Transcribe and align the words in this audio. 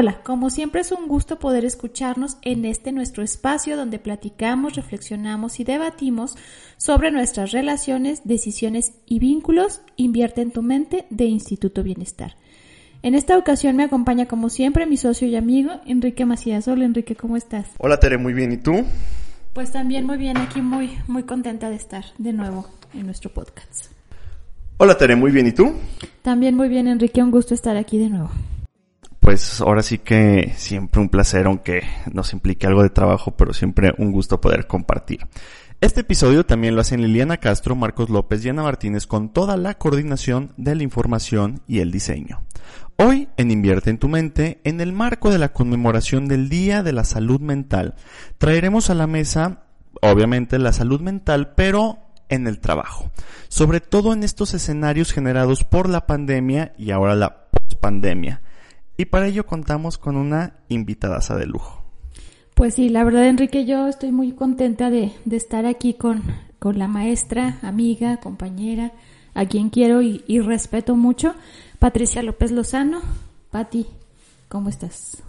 Hola, 0.00 0.22
como 0.22 0.48
siempre 0.48 0.80
es 0.80 0.92
un 0.92 1.08
gusto 1.08 1.38
poder 1.38 1.66
escucharnos 1.66 2.38
en 2.40 2.64
este 2.64 2.90
nuestro 2.90 3.22
espacio 3.22 3.76
donde 3.76 3.98
platicamos, 3.98 4.74
reflexionamos 4.74 5.60
y 5.60 5.64
debatimos 5.64 6.38
sobre 6.78 7.10
nuestras 7.10 7.52
relaciones, 7.52 8.22
decisiones 8.24 8.94
y 9.04 9.18
vínculos. 9.18 9.82
Invierte 9.96 10.40
en 10.40 10.52
tu 10.52 10.62
mente 10.62 11.04
de 11.10 11.26
Instituto 11.26 11.82
Bienestar. 11.82 12.36
En 13.02 13.14
esta 13.14 13.36
ocasión 13.36 13.76
me 13.76 13.84
acompaña 13.84 14.24
como 14.24 14.48
siempre 14.48 14.86
mi 14.86 14.96
socio 14.96 15.28
y 15.28 15.36
amigo 15.36 15.82
Enrique 15.84 16.24
Macías. 16.24 16.66
Hola 16.66 16.86
Enrique, 16.86 17.14
¿cómo 17.14 17.36
estás? 17.36 17.66
Hola 17.76 18.00
Tere, 18.00 18.16
muy 18.16 18.32
bien, 18.32 18.52
¿y 18.52 18.56
tú? 18.56 18.86
Pues 19.52 19.70
también 19.70 20.06
muy 20.06 20.16
bien, 20.16 20.38
aquí 20.38 20.62
muy, 20.62 20.96
muy 21.08 21.24
contenta 21.24 21.68
de 21.68 21.76
estar 21.76 22.06
de 22.16 22.32
nuevo 22.32 22.66
en 22.94 23.04
nuestro 23.04 23.34
podcast. 23.34 23.92
Hola 24.78 24.96
Tere, 24.96 25.14
muy 25.14 25.30
bien, 25.30 25.46
¿y 25.46 25.52
tú? 25.52 25.74
También 26.22 26.56
muy 26.56 26.70
bien 26.70 26.88
Enrique, 26.88 27.22
un 27.22 27.30
gusto 27.30 27.52
estar 27.52 27.76
aquí 27.76 27.98
de 27.98 28.08
nuevo 28.08 28.30
pues 29.20 29.60
ahora 29.60 29.82
sí 29.82 29.98
que 29.98 30.54
siempre 30.56 31.00
un 31.00 31.10
placer, 31.10 31.46
aunque 31.46 31.82
nos 32.12 32.32
implique 32.32 32.66
algo 32.66 32.82
de 32.82 32.90
trabajo, 32.90 33.36
pero 33.36 33.52
siempre 33.52 33.92
un 33.98 34.12
gusto 34.12 34.40
poder 34.40 34.66
compartir. 34.66 35.26
Este 35.82 36.00
episodio 36.00 36.44
también 36.44 36.74
lo 36.74 36.80
hacen 36.80 37.00
Liliana 37.00 37.38
Castro, 37.38 37.74
Marcos 37.74 38.10
López 38.10 38.44
y 38.44 38.48
Ana 38.48 38.62
Martínez 38.62 39.06
con 39.06 39.32
toda 39.32 39.56
la 39.56 39.74
coordinación 39.74 40.52
de 40.56 40.74
la 40.74 40.82
información 40.82 41.62
y 41.66 41.78
el 41.78 41.90
diseño. 41.90 42.42
Hoy 42.96 43.28
en 43.36 43.50
Invierte 43.50 43.88
en 43.88 43.98
tu 43.98 44.08
mente, 44.08 44.60
en 44.64 44.80
el 44.80 44.92
marco 44.92 45.30
de 45.30 45.38
la 45.38 45.52
conmemoración 45.52 46.28
del 46.28 46.50
Día 46.50 46.82
de 46.82 46.92
la 46.92 47.04
Salud 47.04 47.40
Mental, 47.40 47.94
traeremos 48.36 48.90
a 48.90 48.94
la 48.94 49.06
mesa, 49.06 49.62
obviamente, 50.02 50.58
la 50.58 50.74
salud 50.74 51.00
mental, 51.00 51.54
pero 51.54 51.98
en 52.28 52.46
el 52.46 52.60
trabajo, 52.60 53.10
sobre 53.48 53.80
todo 53.80 54.12
en 54.12 54.22
estos 54.22 54.52
escenarios 54.54 55.12
generados 55.12 55.64
por 55.64 55.88
la 55.88 56.06
pandemia 56.06 56.74
y 56.76 56.90
ahora 56.90 57.14
la 57.14 57.48
pospandemia 57.50 58.42
y 59.00 59.06
para 59.06 59.28
ello 59.28 59.46
contamos 59.46 59.96
con 59.96 60.16
una 60.16 60.58
invitadaza 60.68 61.34
de 61.36 61.46
lujo. 61.46 61.82
Pues 62.54 62.74
sí, 62.74 62.90
la 62.90 63.02
verdad 63.02 63.26
Enrique, 63.26 63.64
yo 63.64 63.88
estoy 63.88 64.12
muy 64.12 64.32
contenta 64.32 64.90
de, 64.90 65.12
estar 65.30 65.64
aquí 65.64 65.94
con, 65.94 66.22
con, 66.58 66.78
la 66.78 66.86
maestra, 66.86 67.58
amiga, 67.62 68.18
compañera, 68.18 68.92
a 69.32 69.46
quien 69.46 69.70
quiero 69.70 70.02
y, 70.02 70.22
y 70.26 70.40
respeto 70.40 70.96
mucho, 70.96 71.34
Patricia 71.78 72.22
López 72.22 72.50
Lozano. 72.50 73.00
Pati, 73.50 73.86
¿cómo 74.48 74.68
estás? 74.68 75.22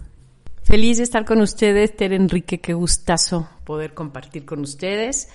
Feliz 0.64 0.98
de 0.98 1.04
estar 1.04 1.24
con 1.24 1.40
ustedes, 1.40 1.96
Ter 1.96 2.12
Enrique, 2.12 2.60
qué 2.60 2.74
gustazo 2.74 3.48
poder 3.64 3.94
compartir 3.94 4.44
con 4.44 4.60
ustedes 4.60 5.30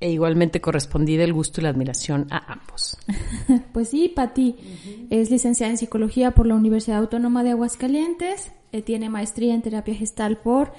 e 0.00 0.10
igualmente 0.10 0.60
correspondida 0.60 1.24
el 1.24 1.32
gusto 1.32 1.60
y 1.60 1.64
la 1.64 1.70
admiración 1.70 2.26
a 2.30 2.52
ambos. 2.52 2.98
pues 3.72 3.88
sí, 3.88 4.12
Pati 4.14 4.56
es 5.10 5.30
licenciada 5.30 5.70
en 5.70 5.78
psicología 5.78 6.32
por 6.32 6.46
la 6.46 6.54
Universidad 6.54 6.98
Autónoma 6.98 7.42
de 7.44 7.50
Aguascalientes, 7.50 8.52
eh, 8.72 8.82
tiene 8.82 9.08
maestría 9.08 9.54
en 9.54 9.62
terapia 9.62 9.94
gestal 9.94 10.38
por 10.38 10.72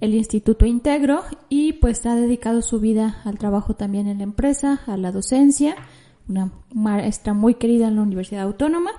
el 0.00 0.14
Instituto 0.14 0.66
Integro 0.66 1.22
y 1.48 1.74
pues 1.74 2.04
ha 2.06 2.16
dedicado 2.16 2.60
su 2.62 2.80
vida 2.80 3.20
al 3.24 3.38
trabajo 3.38 3.74
también 3.74 4.08
en 4.08 4.18
la 4.18 4.24
empresa, 4.24 4.80
a 4.86 4.96
la 4.96 5.12
docencia, 5.12 5.76
una 6.28 6.52
maestra 6.74 7.34
muy 7.34 7.54
querida 7.54 7.88
en 7.88 7.96
la 7.96 8.02
Universidad 8.02 8.42
Autónoma 8.42 8.90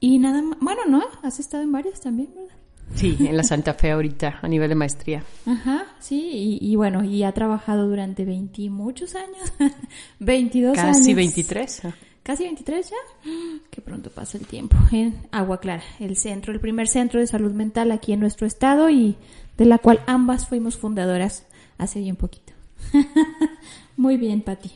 y 0.00 0.18
nada 0.18 0.42
más, 0.42 0.58
bueno, 0.60 0.82
¿no? 0.88 1.02
Has 1.22 1.40
estado 1.40 1.62
en 1.62 1.72
varias 1.72 2.00
también, 2.00 2.28
¿verdad? 2.34 2.61
Sí, 2.94 3.16
en 3.20 3.36
la 3.36 3.42
Santa 3.42 3.74
Fe 3.74 3.90
ahorita, 3.90 4.38
a 4.42 4.48
nivel 4.48 4.68
de 4.68 4.74
maestría. 4.74 5.22
Ajá, 5.46 5.86
sí, 5.98 6.58
y, 6.60 6.76
bueno, 6.76 7.04
y 7.04 7.22
ha 7.22 7.32
trabajado 7.32 7.88
durante 7.88 8.24
20 8.24 8.70
muchos 8.70 9.14
años, 9.14 9.52
22 10.20 10.78
años. 10.78 10.98
Casi 10.98 11.14
23. 11.14 11.82
Casi 12.22 12.44
23 12.44 12.90
ya. 12.90 13.30
Qué 13.70 13.80
pronto 13.80 14.10
pasa 14.10 14.38
el 14.38 14.46
tiempo. 14.46 14.76
En 14.92 15.16
Agua 15.32 15.60
Clara, 15.60 15.82
el 15.98 16.16
centro, 16.16 16.52
el 16.52 16.60
primer 16.60 16.86
centro 16.86 17.20
de 17.20 17.26
salud 17.26 17.52
mental 17.52 17.90
aquí 17.90 18.12
en 18.12 18.20
nuestro 18.20 18.46
estado 18.46 18.90
y 18.90 19.16
de 19.56 19.64
la 19.64 19.78
cual 19.78 20.00
ambas 20.06 20.46
fuimos 20.46 20.76
fundadoras 20.76 21.46
hace 21.78 22.00
bien 22.00 22.16
poquito. 22.16 22.52
Muy 23.96 24.16
bien, 24.16 24.42
Pati. 24.42 24.70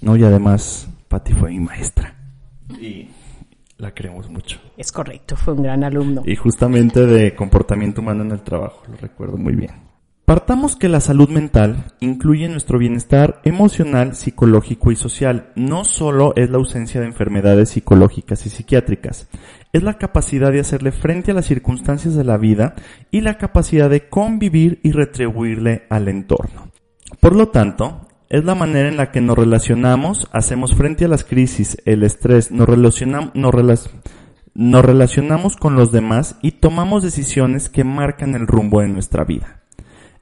No, 0.00 0.16
y 0.16 0.24
además, 0.24 0.88
Pati 1.08 1.32
fue 1.32 1.50
mi 1.50 1.60
maestra. 1.60 2.16
Y 2.80 3.08
la 3.80 3.92
queremos 3.92 4.28
mucho. 4.28 4.58
Es 4.76 4.92
correcto, 4.92 5.36
fue 5.36 5.54
un 5.54 5.62
gran 5.62 5.84
alumno. 5.84 6.22
Y 6.24 6.36
justamente 6.36 7.06
de 7.06 7.34
comportamiento 7.34 8.00
humano 8.00 8.22
en 8.22 8.32
el 8.32 8.42
trabajo, 8.42 8.82
lo 8.88 8.96
recuerdo 8.96 9.36
muy 9.36 9.54
bien. 9.54 9.90
Partamos 10.30 10.76
que 10.76 10.88
la 10.88 11.00
salud 11.00 11.28
mental 11.28 11.86
incluye 11.98 12.48
nuestro 12.48 12.78
bienestar 12.78 13.40
emocional, 13.42 14.14
psicológico 14.14 14.92
y 14.92 14.96
social. 14.96 15.50
No 15.56 15.82
solo 15.82 16.34
es 16.36 16.50
la 16.50 16.58
ausencia 16.58 17.00
de 17.00 17.08
enfermedades 17.08 17.70
psicológicas 17.70 18.46
y 18.46 18.50
psiquiátricas, 18.50 19.28
es 19.72 19.82
la 19.82 19.98
capacidad 19.98 20.52
de 20.52 20.60
hacerle 20.60 20.92
frente 20.92 21.32
a 21.32 21.34
las 21.34 21.46
circunstancias 21.46 22.14
de 22.14 22.22
la 22.22 22.36
vida 22.36 22.76
y 23.10 23.22
la 23.22 23.38
capacidad 23.38 23.90
de 23.90 24.08
convivir 24.08 24.78
y 24.84 24.92
retribuirle 24.92 25.86
al 25.90 26.06
entorno. 26.06 26.70
Por 27.18 27.34
lo 27.34 27.48
tanto, 27.48 28.06
es 28.30 28.44
la 28.44 28.54
manera 28.54 28.88
en 28.88 28.96
la 28.96 29.10
que 29.10 29.20
nos 29.20 29.36
relacionamos, 29.36 30.28
hacemos 30.32 30.76
frente 30.76 31.04
a 31.04 31.08
las 31.08 31.24
crisis, 31.24 31.76
el 31.84 32.04
estrés, 32.04 32.52
nos, 32.52 32.68
relacionamos, 32.68 33.34
nos, 33.34 34.84
relacionamos 34.84 35.56
con 35.56 35.74
los 35.74 35.90
demás 35.90 36.36
y 36.40 36.52
tomamos 36.52 37.02
decisiones 37.02 37.68
que 37.68 37.82
marcan 37.82 38.36
el 38.36 38.46
rumbo 38.46 38.82
de 38.82 38.88
nuestra 38.88 39.24
vida. 39.24 39.62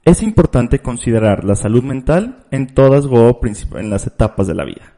Es 0.07 0.23
importante 0.23 0.79
considerar 0.79 1.45
la 1.45 1.55
salud 1.55 1.85
mental 1.85 2.47
en 2.51 2.73
todas 2.73 3.07
Go 3.07 3.41
en 3.77 3.91
las 3.91 4.07
etapas 4.07 4.47
de 4.47 4.55
la 4.55 4.65
vida. 4.65 4.95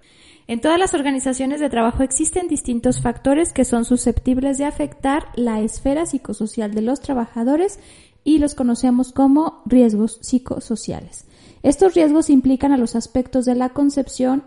En 0.47 0.61
todas 0.61 0.79
las 0.79 0.95
organizaciones 0.95 1.59
de 1.59 1.69
trabajo 1.69 2.05
existen 2.05 2.47
distintos 2.47 3.03
factores 3.03 3.53
que 3.53 3.65
son 3.65 3.85
susceptibles 3.85 4.57
de 4.59 4.67
afectar 4.67 5.27
la 5.35 5.61
esfera 5.61 6.07
psicosocial 6.07 6.75
de 6.75 6.83
los 6.83 7.01
trabajadores 7.01 7.81
y 8.23 8.39
los 8.39 8.55
conocemos 8.55 9.13
como 9.13 9.63
riesgos 9.67 10.21
psicosociales. 10.23 11.27
Estos 11.63 11.95
riesgos 11.95 12.31
implican 12.31 12.73
a 12.73 12.77
los 12.77 12.97
aspectos 12.97 13.45
de 13.45 13.55
la 13.55 13.71
concepción, 13.71 14.45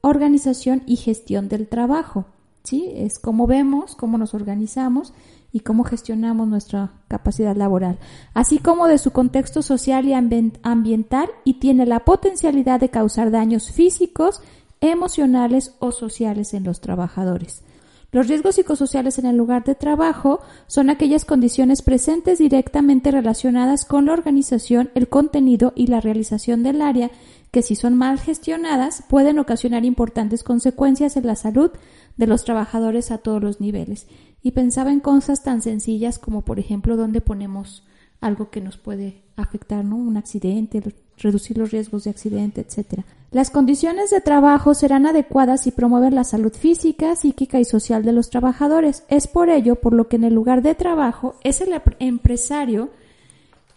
organización 0.00 0.82
y 0.86 0.96
gestión 0.96 1.48
del 1.48 1.68
trabajo. 1.68 2.26
¿sí? 2.62 2.90
Es 2.94 3.18
cómo 3.18 3.46
vemos, 3.46 3.94
cómo 3.94 4.18
nos 4.18 4.34
organizamos 4.34 5.12
y 5.52 5.60
cómo 5.60 5.84
gestionamos 5.84 6.48
nuestra 6.48 6.92
capacidad 7.08 7.56
laboral, 7.56 7.98
así 8.34 8.58
como 8.58 8.86
de 8.86 8.98
su 8.98 9.12
contexto 9.12 9.62
social 9.62 10.06
y 10.06 10.12
ambiental 10.12 11.30
y 11.44 11.54
tiene 11.54 11.86
la 11.86 12.00
potencialidad 12.00 12.80
de 12.80 12.90
causar 12.90 13.30
daños 13.30 13.70
físicos, 13.70 14.42
emocionales 14.80 15.74
o 15.78 15.90
sociales 15.90 16.52
en 16.54 16.64
los 16.64 16.80
trabajadores. 16.80 17.62
Los 18.10 18.26
riesgos 18.26 18.54
psicosociales 18.54 19.18
en 19.18 19.26
el 19.26 19.36
lugar 19.36 19.64
de 19.64 19.74
trabajo 19.74 20.40
son 20.66 20.88
aquellas 20.88 21.26
condiciones 21.26 21.82
presentes 21.82 22.38
directamente 22.38 23.10
relacionadas 23.10 23.84
con 23.84 24.06
la 24.06 24.14
organización, 24.14 24.90
el 24.94 25.08
contenido 25.08 25.74
y 25.76 25.88
la 25.88 26.00
realización 26.00 26.62
del 26.62 26.80
área 26.80 27.10
que 27.50 27.60
si 27.60 27.74
son 27.74 27.96
mal 27.96 28.18
gestionadas 28.18 29.04
pueden 29.08 29.38
ocasionar 29.38 29.84
importantes 29.84 30.42
consecuencias 30.42 31.16
en 31.18 31.26
la 31.26 31.36
salud 31.36 31.70
de 32.16 32.26
los 32.26 32.44
trabajadores 32.44 33.10
a 33.10 33.18
todos 33.18 33.42
los 33.42 33.60
niveles. 33.60 34.06
Y 34.42 34.52
pensaba 34.52 34.90
en 34.90 35.00
cosas 35.00 35.42
tan 35.42 35.60
sencillas 35.60 36.18
como 36.18 36.42
por 36.46 36.58
ejemplo 36.58 36.96
dónde 36.96 37.20
ponemos 37.20 37.86
algo 38.22 38.50
que 38.50 38.62
nos 38.62 38.78
puede 38.78 39.22
afectar, 39.36 39.84
¿no? 39.84 39.96
Un 39.96 40.16
accidente, 40.16 40.82
reducir 41.18 41.58
los 41.58 41.70
riesgos 41.70 42.04
de 42.04 42.10
accidente, 42.10 42.60
etcétera. 42.60 43.04
Las 43.30 43.50
condiciones 43.50 44.10
de 44.10 44.22
trabajo 44.22 44.72
serán 44.72 45.06
adecuadas 45.06 45.66
y 45.66 45.70
promueven 45.70 46.14
la 46.14 46.24
salud 46.24 46.52
física, 46.52 47.14
psíquica 47.14 47.60
y 47.60 47.64
social 47.64 48.02
de 48.02 48.12
los 48.12 48.30
trabajadores. 48.30 49.04
Es 49.08 49.26
por 49.26 49.50
ello 49.50 49.76
por 49.76 49.92
lo 49.92 50.08
que 50.08 50.16
en 50.16 50.24
el 50.24 50.34
lugar 50.34 50.62
de 50.62 50.74
trabajo 50.74 51.34
es 51.44 51.60
el 51.60 51.78
empresario 51.98 52.88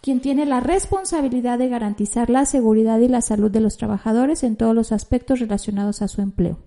quien 0.00 0.20
tiene 0.20 0.46
la 0.46 0.60
responsabilidad 0.60 1.58
de 1.58 1.68
garantizar 1.68 2.28
la 2.28 2.44
seguridad 2.44 2.98
y 2.98 3.08
la 3.08 3.20
salud 3.20 3.50
de 3.50 3.60
los 3.60 3.76
trabajadores 3.76 4.42
en 4.42 4.56
todos 4.56 4.74
los 4.74 4.90
aspectos 4.90 5.38
relacionados 5.38 6.02
a 6.02 6.08
su 6.08 6.22
empleo. 6.22 6.58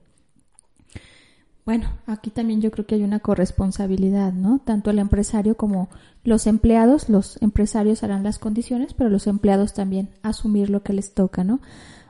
Bueno, 1.65 1.89
aquí 2.05 2.29
también 2.29 2.61
yo 2.61 2.69
creo 2.69 2.85
que 2.85 2.93
hay 2.93 3.03
una 3.03 3.19
corresponsabilidad, 3.19 4.33
¿no? 4.33 4.61
Tanto 4.63 4.91
el 4.91 4.99
empresario 4.99 5.57
como 5.57 5.89
los 6.23 6.45
empleados, 6.45 7.09
los 7.09 7.41
empresarios 7.41 8.03
harán 8.03 8.23
las 8.23 8.37
condiciones, 8.37 8.93
pero 8.93 9.09
los 9.09 9.25
empleados 9.25 9.73
también 9.73 10.09
asumir 10.21 10.69
lo 10.69 10.83
que 10.83 10.93
les 10.93 11.15
toca, 11.15 11.43
¿no? 11.43 11.59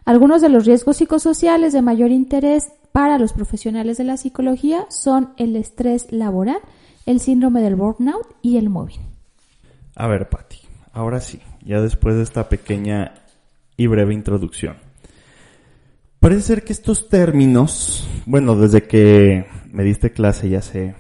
Algunos 0.03 0.41
de 0.41 0.49
los 0.49 0.65
riesgos 0.65 0.97
psicosociales 0.97 1.71
de 1.71 1.81
mayor 1.81 2.11
interés 2.11 2.73
para 2.91 3.17
los 3.17 3.31
profesionales 3.31 3.97
de 3.97 4.03
la 4.03 4.17
psicología 4.17 4.85
son 4.89 5.33
el 5.37 5.55
estrés 5.55 6.11
laboral, 6.11 6.59
el 7.05 7.21
síndrome 7.21 7.61
del 7.61 7.75
burnout 7.75 8.27
y 8.41 8.57
el 8.57 8.69
móvil. 8.69 8.99
A 9.95 10.07
ver, 10.07 10.27
Patti, 10.27 10.59
ahora 10.91 11.21
sí, 11.21 11.39
ya 11.65 11.79
después 11.79 12.15
de 12.15 12.23
esta 12.23 12.49
pequeña 12.49 13.13
y 13.77 13.87
breve 13.87 14.13
introducción. 14.13 14.84
Parece 16.25 16.41
ser 16.41 16.63
que 16.63 16.73
estos 16.73 17.07
términos, 17.07 18.03
bueno, 18.25 18.55
desde 18.55 18.81
que 18.81 19.45
me 19.71 19.83
diste 19.83 20.11
clase 20.11 20.49
ya 20.49 20.57
hace 20.57 20.95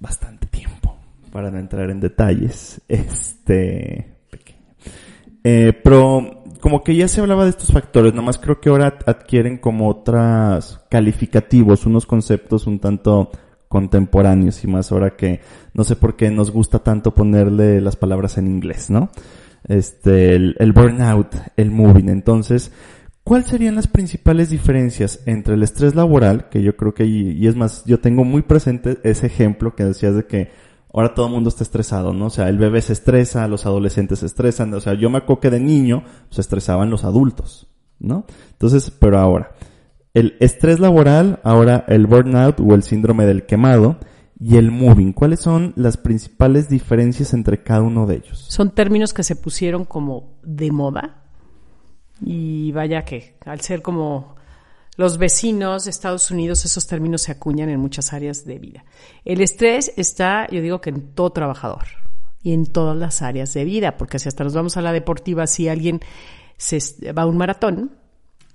bastante 0.00 0.46
tiempo, 0.46 0.96
para 1.30 1.50
no 1.50 1.58
entrar 1.58 1.90
en 1.90 2.00
detalles, 2.00 2.80
este, 2.88 4.16
pequeño. 4.30 4.60
Eh, 5.44 5.78
pero 5.84 6.44
como 6.62 6.82
que 6.82 6.96
ya 6.96 7.08
se 7.08 7.20
hablaba 7.20 7.44
de 7.44 7.50
estos 7.50 7.72
factores, 7.72 8.14
nomás 8.14 8.38
creo 8.38 8.58
que 8.58 8.70
ahora 8.70 8.96
adquieren 9.04 9.58
como 9.58 9.86
otras 9.86 10.80
calificativos, 10.88 11.84
unos 11.84 12.06
conceptos 12.06 12.66
un 12.66 12.78
tanto 12.78 13.32
contemporáneos 13.68 14.64
y 14.64 14.66
más 14.66 14.90
ahora 14.92 15.14
que 15.14 15.42
no 15.74 15.84
sé 15.84 15.94
por 15.94 16.16
qué 16.16 16.30
nos 16.30 16.50
gusta 16.50 16.78
tanto 16.78 17.12
ponerle 17.12 17.82
las 17.82 17.96
palabras 17.96 18.38
en 18.38 18.46
inglés, 18.46 18.88
¿no? 18.88 19.10
Este, 19.68 20.36
el, 20.36 20.72
burnout, 20.72 21.34
el 21.56 21.70
moving. 21.70 22.08
Entonces, 22.08 22.72
¿cuáles 23.24 23.48
serían 23.48 23.74
las 23.74 23.88
principales 23.88 24.50
diferencias 24.50 25.20
entre 25.26 25.54
el 25.54 25.62
estrés 25.62 25.94
laboral, 25.94 26.48
que 26.50 26.62
yo 26.62 26.76
creo 26.76 26.94
que, 26.94 27.06
y, 27.06 27.46
es 27.46 27.56
más, 27.56 27.84
yo 27.86 27.98
tengo 27.98 28.24
muy 28.24 28.42
presente 28.42 28.98
ese 29.02 29.26
ejemplo 29.26 29.74
que 29.74 29.84
decías 29.84 30.14
de 30.14 30.26
que 30.26 30.50
ahora 30.92 31.14
todo 31.14 31.26
el 31.26 31.32
mundo 31.32 31.48
está 31.48 31.64
estresado, 31.64 32.12
¿no? 32.12 32.26
O 32.26 32.30
sea, 32.30 32.48
el 32.48 32.58
bebé 32.58 32.82
se 32.82 32.92
estresa, 32.92 33.48
los 33.48 33.66
adolescentes 33.66 34.20
se 34.20 34.26
estresan, 34.26 34.72
o 34.74 34.80
sea, 34.80 34.94
yo 34.94 35.10
me 35.10 35.18
acuerdo 35.18 35.40
que 35.40 35.50
de 35.50 35.60
niño 35.60 36.04
se 36.30 36.42
estresaban 36.42 36.90
los 36.90 37.04
adultos, 37.04 37.66
¿no? 37.98 38.26
Entonces, 38.52 38.90
pero 38.90 39.18
ahora, 39.18 39.52
el 40.12 40.36
estrés 40.38 40.78
laboral, 40.78 41.40
ahora 41.42 41.84
el 41.88 42.06
burnout 42.06 42.60
o 42.60 42.74
el 42.74 42.82
síndrome 42.84 43.24
del 43.26 43.46
quemado 43.46 43.98
y 44.38 44.56
el 44.56 44.70
moving. 44.70 45.12
¿Cuáles 45.12 45.40
son 45.40 45.72
las 45.76 45.96
principales 45.96 46.68
diferencias 46.68 47.34
entre 47.34 47.62
cada 47.62 47.82
uno 47.82 48.06
de 48.06 48.16
ellos? 48.16 48.46
Son 48.48 48.70
términos 48.70 49.12
que 49.12 49.22
se 49.22 49.34
pusieron 49.34 49.84
como 49.84 50.38
de 50.44 50.70
moda 50.70 51.23
y 52.24 52.72
vaya 52.72 53.04
que 53.04 53.36
al 53.44 53.60
ser 53.60 53.82
como 53.82 54.34
los 54.96 55.18
vecinos 55.18 55.84
de 55.84 55.90
Estados 55.90 56.30
Unidos, 56.30 56.64
esos 56.64 56.86
términos 56.86 57.22
se 57.22 57.32
acuñan 57.32 57.68
en 57.68 57.80
muchas 57.80 58.12
áreas 58.12 58.44
de 58.44 58.58
vida. 58.58 58.84
El 59.24 59.40
estrés 59.40 59.92
está, 59.96 60.46
yo 60.50 60.62
digo 60.62 60.80
que 60.80 60.90
en 60.90 61.14
todo 61.14 61.30
trabajador 61.30 61.84
y 62.42 62.52
en 62.52 62.66
todas 62.66 62.96
las 62.96 63.20
áreas 63.22 63.52
de 63.54 63.64
vida, 63.64 63.96
porque 63.96 64.18
si 64.18 64.28
hasta 64.28 64.44
nos 64.44 64.54
vamos 64.54 64.76
a 64.76 64.82
la 64.82 64.92
deportiva, 64.92 65.46
si 65.46 65.68
alguien 65.68 66.00
se 66.56 67.12
va 67.12 67.22
a 67.22 67.26
un 67.26 67.36
maratón, 67.36 67.96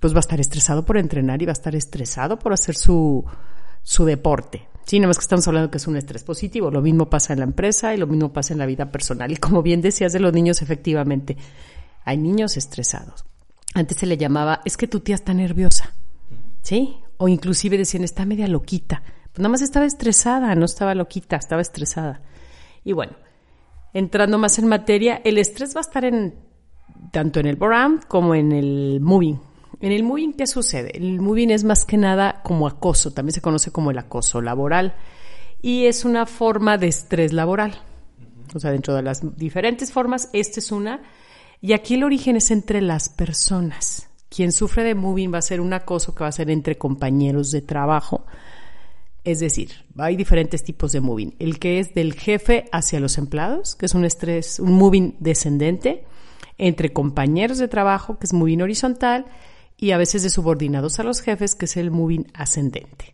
pues 0.00 0.14
va 0.14 0.18
a 0.18 0.20
estar 0.20 0.40
estresado 0.40 0.84
por 0.84 0.96
entrenar 0.96 1.42
y 1.42 1.46
va 1.46 1.52
a 1.52 1.52
estar 1.52 1.76
estresado 1.76 2.38
por 2.38 2.54
hacer 2.54 2.74
su, 2.74 3.24
su 3.82 4.04
deporte. 4.06 4.66
Sí, 4.86 4.98
nada 4.98 5.08
más 5.08 5.18
que 5.18 5.22
estamos 5.22 5.46
hablando 5.46 5.70
que 5.70 5.76
es 5.76 5.86
un 5.86 5.96
estrés 5.96 6.24
positivo. 6.24 6.70
Lo 6.70 6.80
mismo 6.80 7.10
pasa 7.10 7.34
en 7.34 7.40
la 7.40 7.44
empresa 7.44 7.94
y 7.94 7.98
lo 7.98 8.06
mismo 8.06 8.32
pasa 8.32 8.54
en 8.54 8.58
la 8.58 8.66
vida 8.66 8.90
personal. 8.90 9.30
Y 9.30 9.36
como 9.36 9.62
bien 9.62 9.82
decías 9.82 10.12
de 10.12 10.20
los 10.20 10.32
niños, 10.32 10.62
efectivamente, 10.62 11.36
hay 12.04 12.16
niños 12.16 12.56
estresados. 12.56 13.24
Antes 13.74 13.98
se 13.98 14.06
le 14.06 14.16
llamaba, 14.16 14.60
es 14.64 14.76
que 14.76 14.86
tu 14.86 15.00
tía 15.00 15.14
está 15.14 15.34
nerviosa. 15.34 15.94
¿Sí? 16.62 16.96
O 17.16 17.28
inclusive 17.28 17.78
decían, 17.78 18.04
está 18.04 18.24
media 18.26 18.48
loquita. 18.48 19.02
Pues 19.24 19.38
nada 19.38 19.50
más 19.50 19.62
estaba 19.62 19.86
estresada, 19.86 20.54
no 20.54 20.64
estaba 20.64 20.94
loquita, 20.94 21.36
estaba 21.36 21.62
estresada. 21.62 22.20
Y 22.84 22.92
bueno, 22.92 23.12
entrando 23.92 24.38
más 24.38 24.58
en 24.58 24.66
materia, 24.66 25.20
el 25.24 25.38
estrés 25.38 25.74
va 25.74 25.80
a 25.80 25.82
estar 25.82 26.04
en 26.04 26.34
tanto 27.12 27.40
en 27.40 27.46
el 27.46 27.56
brand 27.56 28.04
como 28.06 28.34
en 28.34 28.52
el 28.52 29.00
moving, 29.00 29.38
en 29.80 29.92
el 29.92 30.02
moving, 30.02 30.34
¿qué 30.34 30.46
sucede? 30.46 30.96
El 30.96 31.20
moving 31.20 31.50
es 31.50 31.64
más 31.64 31.84
que 31.84 31.96
nada 31.96 32.42
como 32.42 32.66
acoso, 32.66 33.12
también 33.12 33.32
se 33.32 33.40
conoce 33.40 33.70
como 33.70 33.90
el 33.90 33.98
acoso 33.98 34.40
laboral 34.40 34.94
y 35.62 35.86
es 35.86 36.04
una 36.04 36.26
forma 36.26 36.76
de 36.76 36.88
estrés 36.88 37.32
laboral. 37.32 37.80
O 38.54 38.58
sea, 38.58 38.72
dentro 38.72 38.94
de 38.94 39.02
las 39.02 39.36
diferentes 39.36 39.92
formas, 39.92 40.28
esta 40.32 40.60
es 40.60 40.72
una. 40.72 41.02
Y 41.60 41.72
aquí 41.74 41.94
el 41.94 42.04
origen 42.04 42.36
es 42.36 42.50
entre 42.50 42.80
las 42.80 43.08
personas. 43.08 44.08
Quien 44.28 44.52
sufre 44.52 44.84
de 44.84 44.94
moving 44.94 45.32
va 45.32 45.38
a 45.38 45.42
ser 45.42 45.60
un 45.60 45.72
acoso 45.72 46.14
que 46.14 46.24
va 46.24 46.28
a 46.28 46.32
ser 46.32 46.50
entre 46.50 46.78
compañeros 46.78 47.50
de 47.50 47.60
trabajo. 47.60 48.24
Es 49.24 49.40
decir, 49.40 49.84
hay 49.98 50.16
diferentes 50.16 50.64
tipos 50.64 50.92
de 50.92 51.00
moving. 51.00 51.34
El 51.38 51.58
que 51.58 51.78
es 51.78 51.92
del 51.92 52.14
jefe 52.14 52.64
hacia 52.72 53.00
los 53.00 53.18
empleados, 53.18 53.74
que 53.74 53.86
es 53.86 53.94
un 53.94 54.04
estrés, 54.04 54.58
un 54.58 54.72
moving 54.72 55.16
descendente, 55.20 56.04
entre 56.56 56.92
compañeros 56.92 57.58
de 57.58 57.68
trabajo, 57.68 58.18
que 58.18 58.26
es 58.26 58.32
moving 58.32 58.62
horizontal, 58.62 59.26
y 59.76 59.90
a 59.90 59.98
veces 59.98 60.22
de 60.22 60.30
subordinados 60.30 60.98
a 61.00 61.02
los 61.02 61.20
jefes, 61.20 61.54
que 61.54 61.66
es 61.66 61.76
el 61.76 61.90
moving 61.90 62.26
ascendente. 62.32 63.12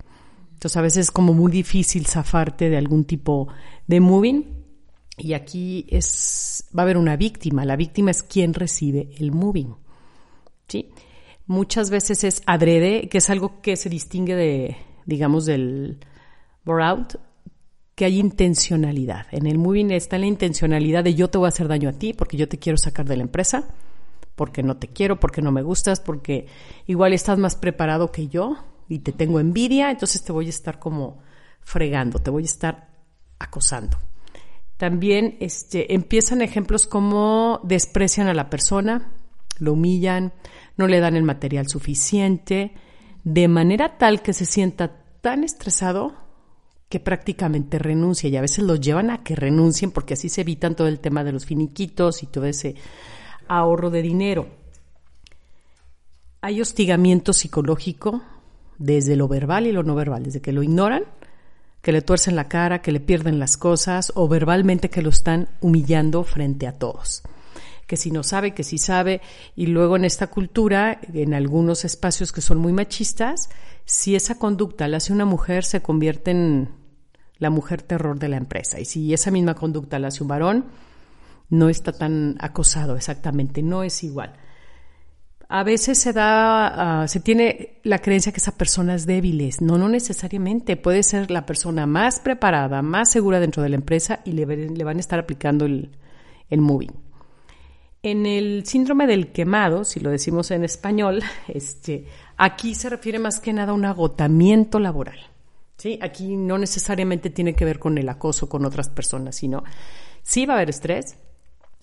Entonces 0.53 0.77
a 0.77 0.83
veces 0.83 0.99
es 1.07 1.11
como 1.11 1.33
muy 1.33 1.51
difícil 1.51 2.07
zafarte 2.07 2.71
de 2.71 2.77
algún 2.77 3.05
tipo 3.05 3.49
de 3.87 4.01
moving 4.01 4.56
y 5.17 5.33
aquí 5.33 5.87
es 5.89 6.65
va 6.77 6.83
a 6.83 6.85
haber 6.85 6.97
una 6.97 7.17
víctima, 7.17 7.65
la 7.65 7.77
víctima 7.77 8.11
es 8.11 8.23
quien 8.23 8.55
recibe 8.55 9.11
el 9.19 9.33
moving. 9.33 9.75
¿Sí? 10.69 10.91
Muchas 11.47 11.91
veces 11.91 12.25
es 12.25 12.43
adrede, 12.47 13.09
que 13.09 13.19
es 13.19 13.31
algo 13.31 13.61
que 13.61 13.77
se 13.77 13.89
distingue 13.89 14.35
de 14.35 14.77
digamos 15.05 15.47
del 15.47 15.99
bore 16.65 16.85
que 17.95 18.05
hay 18.05 18.19
intencionalidad. 18.19 19.27
En 19.31 19.47
el 19.47 19.59
moving 19.59 19.91
está 19.91 20.19
la 20.19 20.27
intencionalidad 20.27 21.05
de 21.05 21.15
yo 21.15 21.31
te 21.31 21.39
voy 21.39 21.47
a 21.47 21.49
hacer 21.49 21.69
daño 21.69 21.89
a 21.89 21.93
ti 21.93 22.13
porque 22.13 22.37
yo 22.37 22.49
te 22.49 22.59
quiero 22.59 22.77
sacar 22.77 23.07
de 23.07 23.17
la 23.17 23.23
empresa 23.23 23.69
porque 24.37 24.63
no 24.63 24.77
te 24.77 24.89
quiero, 24.89 25.19
porque 25.19 25.43
no 25.43 25.51
me 25.51 25.63
gustas, 25.63 25.99
porque 25.99 26.47
igual 26.87 27.15
estás 27.15 27.39
más 27.39 27.57
preparado 27.57 28.13
que 28.13 28.29
yo 28.29 28.57
y 28.87 29.01
te 29.01 29.13
tengo 29.13 29.41
envidia, 29.41 29.91
entonces 29.91 30.23
te 30.23 30.31
voy 30.31 30.47
a 30.47 30.51
estar 30.51 30.79
como 30.79 31.19
fregando, 31.63 32.21
te 32.21 32.31
voy 32.31 32.43
a 32.43 32.47
estar 32.47 32.91
acosando. 33.39 33.97
También 34.77 35.37
este, 35.41 35.95
empiezan 35.95 36.43
ejemplos 36.43 36.87
como 36.87 37.61
desprecian 37.65 38.29
a 38.29 38.35
la 38.35 38.51
persona, 38.51 39.13
lo 39.59 39.73
humillan, 39.73 40.35
no 40.77 40.87
le 40.87 41.01
dan 41.01 41.17
el 41.17 41.23
material 41.23 41.69
suficiente, 41.69 42.75
de 43.25 43.49
manera 43.49 43.97
tal 43.99 44.23
que 44.23 44.33
se 44.33 44.45
sienta 44.45 45.03
tan 45.21 45.45
estresado 45.45 46.15
que 46.89 47.01
prácticamente 47.01 47.79
renuncia 47.79 48.29
y 48.29 48.37
a 48.37 48.41
veces 48.41 48.65
los 48.65 48.81
llevan 48.81 49.11
a 49.11 49.25
que 49.25 49.35
renuncien 49.35 49.91
porque 49.91 50.15
así 50.15 50.29
se 50.29 50.43
evitan 50.43 50.77
todo 50.77 50.87
el 50.87 51.01
tema 51.01 51.25
de 51.25 51.33
los 51.33 51.45
finiquitos 51.45 52.23
y 52.23 52.27
todo 52.27 52.45
ese 52.45 52.77
ahorro 53.49 53.91
de 53.91 54.03
dinero. 54.03 54.47
Hay 56.43 56.61
hostigamiento 56.61 57.33
psicológico 57.33 58.23
desde 58.79 59.17
lo 59.17 59.27
verbal 59.27 59.67
y 59.67 59.73
lo 59.73 59.83
no 59.83 59.95
verbal, 59.95 60.23
desde 60.23 60.41
que 60.41 60.53
lo 60.53 60.63
ignoran, 60.63 61.05
que 61.87 61.93
le 61.93 62.03
tuercen 62.03 62.35
la 62.35 62.49
cara, 62.49 62.83
que 62.83 62.91
le 62.91 62.99
pierden 62.99 63.39
las 63.39 63.57
cosas 63.57 64.11
o 64.17 64.27
verbalmente 64.27 64.91
que 64.91 65.03
lo 65.03 65.11
están 65.11 65.51
humillando 65.61 66.25
frente 66.25 66.67
a 66.67 66.73
todos. 66.73 67.23
Que 67.87 67.97
si 67.97 68.11
no 68.11 68.25
sabe, 68.25 68.55
que 68.55 68.65
si 68.65 68.77
sabe. 68.77 69.21
Y 69.55 69.69
luego 69.69 69.95
en 69.95 70.05
esta 70.05 70.27
cultura, 70.27 70.99
en 71.15 71.33
algunos 71.33 71.85
espacios 71.85 72.33
que 72.33 72.41
son 72.41 72.59
muy 72.59 72.73
machistas, 72.73 73.51
si 73.85 74.17
esa 74.17 74.37
conducta 74.37 74.89
la 74.89 74.97
hace 74.97 75.13
una 75.13 75.27
mujer, 75.27 75.63
se 75.63 75.81
convierte 75.81 76.33
en 76.33 76.71
la 77.39 77.51
mujer 77.51 77.83
terror 77.83 78.19
de 78.19 78.31
la 78.31 78.39
empresa. 78.39 78.81
Y 78.81 78.85
si 78.85 79.15
esa 79.15 79.31
misma 79.31 79.55
conducta 79.55 80.01
la 80.01 80.09
hace 80.09 80.25
un 80.25 80.29
varón, 80.29 80.65
no 81.51 81.69
está 81.69 81.93
tan 81.93 82.35
acosado 82.41 82.97
exactamente, 82.97 83.63
no 83.63 83.85
es 83.85 84.03
igual. 84.03 84.33
A 85.49 85.63
veces 85.63 85.99
se 85.99 86.13
da, 86.13 87.03
ah, 87.03 87.09
se 87.09 87.21
tiene 87.21 87.79
la 87.85 87.99
creencia 87.99 88.33
que 88.33 88.39
esa 88.39 88.57
persona 88.57 88.95
es 88.95 89.07
débil, 89.07 89.53
no, 89.61 89.79
no 89.79 89.89
necesariamente, 89.89 90.77
puede 90.77 91.03
ser 91.05 91.31
la 91.31 91.47
persona 91.47 91.87
más 91.87 92.19
preparada, 92.19 92.83
más 92.83 93.13
segura 93.13 93.39
dentro 93.39 93.63
de 93.63 93.69
la 93.69 93.77
empresa 93.77 94.21
y 94.25 94.33
le, 94.33 94.45
le 94.45 94.85
van 94.85 94.97
a 94.97 95.01
estar 95.01 95.19
aplicando 95.19 95.65
el, 95.65 95.91
el 96.51 96.61
moving. 96.61 96.93
En 98.03 98.27
el 98.27 98.65
síndrome 98.67 99.07
del 99.07 99.33
quemado, 99.33 99.85
si 99.85 100.01
lo 100.01 100.11
decimos 100.11 100.51
en 100.51 100.65
español, 100.65 101.23
este, 101.49 102.07
aquí 102.37 102.75
se 102.75 102.89
refiere 102.89 103.19
más 103.19 103.41
que 103.41 103.53
nada 103.53 103.73
a 103.73 103.75
un 103.75 103.85
agotamiento 103.85 104.79
laboral. 104.79 105.19
¿sí? 105.77 105.99
Aquí 106.03 106.37
no 106.37 106.59
necesariamente 106.59 107.31
tiene 107.31 107.55
que 107.55 107.65
ver 107.65 107.79
con 107.79 107.99
el 107.99 108.09
acoso 108.09 108.49
con 108.49 108.65
otras 108.65 108.89
personas, 108.89 109.37
sino 109.37 109.65
sí 110.23 110.47
va 110.47 110.55
a 110.55 110.57
haber 110.57 110.71
estrés, 110.71 111.17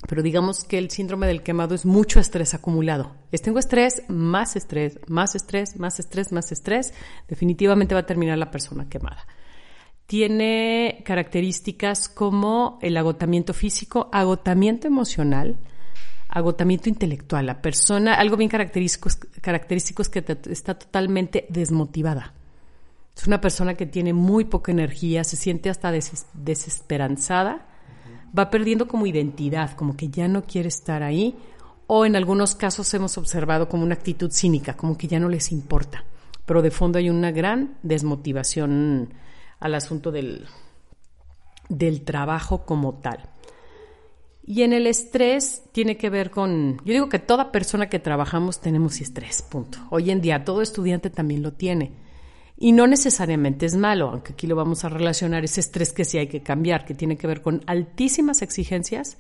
pero 0.08 0.22
digamos 0.22 0.64
que 0.64 0.78
el 0.78 0.90
síndrome 0.90 1.28
del 1.28 1.44
quemado 1.44 1.76
es 1.76 1.86
mucho 1.86 2.20
estrés 2.20 2.54
acumulado. 2.54 3.16
Es 3.32 3.42
tengo 3.42 3.60
estrés, 3.60 4.04
más 4.08 4.56
estrés, 4.56 5.00
más 5.08 5.36
estrés, 5.36 5.78
más 5.78 6.00
estrés, 6.00 6.32
más 6.32 6.52
estrés, 6.52 6.94
definitivamente 7.28 7.96
va 7.96 8.02
a 8.02 8.06
terminar 8.06 8.38
la 8.38 8.52
persona 8.52 8.90
quemada. 8.90 9.26
Tiene 10.06 11.02
características 11.06 12.10
como 12.10 12.78
el 12.82 12.98
agotamiento 12.98 13.54
físico, 13.54 14.10
agotamiento 14.12 14.88
emocional, 14.88 15.58
agotamiento 16.28 16.90
intelectual. 16.90 17.46
La 17.46 17.62
persona, 17.62 18.16
algo 18.16 18.36
bien 18.36 18.50
característico, 18.50 19.10
característico 19.42 20.02
es 20.02 20.10
que 20.10 20.24
está 20.50 20.78
totalmente 20.78 21.46
desmotivada. 21.50 22.34
Es 23.16 23.28
una 23.28 23.40
persona 23.40 23.76
que 23.76 23.86
tiene 23.86 24.12
muy 24.12 24.46
poca 24.46 24.72
energía, 24.72 25.24
se 25.24 25.38
siente 25.38 25.70
hasta 25.70 25.92
desesperanzada, 26.34 27.68
va 28.38 28.50
perdiendo 28.50 28.88
como 28.88 29.06
identidad, 29.06 29.76
como 29.76 29.96
que 29.96 30.10
ya 30.10 30.28
no 30.28 30.44
quiere 30.44 30.68
estar 30.68 31.04
ahí, 31.04 31.36
o 31.88 32.06
en 32.06 32.16
algunos 32.16 32.56
casos 32.56 32.94
hemos 32.94 33.18
observado 33.18 33.70
como 33.70 33.84
una 33.84 33.96
actitud 33.96 34.32
cínica, 34.32 34.76
como 34.76 34.98
que 34.98 35.08
ya 35.08 35.20
no 35.20 35.30
les 35.30 35.52
importa. 35.52 36.06
Pero 36.46 36.62
de 36.62 36.72
fondo 36.72 36.98
hay 36.98 37.10
una 37.10 37.32
gran 37.32 37.78
desmotivación 37.84 39.14
al 39.60 39.76
asunto 39.76 40.12
del, 40.12 40.48
del 41.70 42.04
trabajo 42.04 42.66
como 42.66 42.96
tal. 42.96 43.30
Y 44.46 44.64
en 44.64 44.74
el 44.74 44.88
estrés 44.88 45.64
tiene 45.72 45.96
que 45.96 46.10
ver 46.10 46.30
con, 46.30 46.78
yo 46.84 46.94
digo 46.94 47.08
que 47.08 47.20
toda 47.20 47.52
persona 47.52 47.88
que 47.88 48.00
trabajamos 48.00 48.60
tenemos 48.60 49.00
estrés, 49.00 49.42
punto. 49.42 49.78
Hoy 49.90 50.12
en 50.12 50.20
día 50.20 50.44
todo 50.44 50.62
estudiante 50.62 51.10
también 51.10 51.42
lo 51.42 51.54
tiene. 51.54 51.94
Y 52.64 52.72
no 52.72 52.88
necesariamente 52.88 53.66
es 53.66 53.76
malo, 53.76 54.08
aunque 54.08 54.32
aquí 54.32 54.48
lo 54.48 54.56
vamos 54.56 54.86
a 54.86 54.90
relacionar, 54.90 55.44
ese 55.44 55.60
estrés 55.60 55.92
que 55.92 56.06
sí 56.06 56.18
hay 56.18 56.28
que 56.28 56.44
cambiar, 56.44 56.86
que 56.86 56.94
tiene 56.94 57.18
que 57.18 57.28
ver 57.28 57.42
con 57.42 57.62
altísimas 57.68 58.42
exigencias 58.42 59.18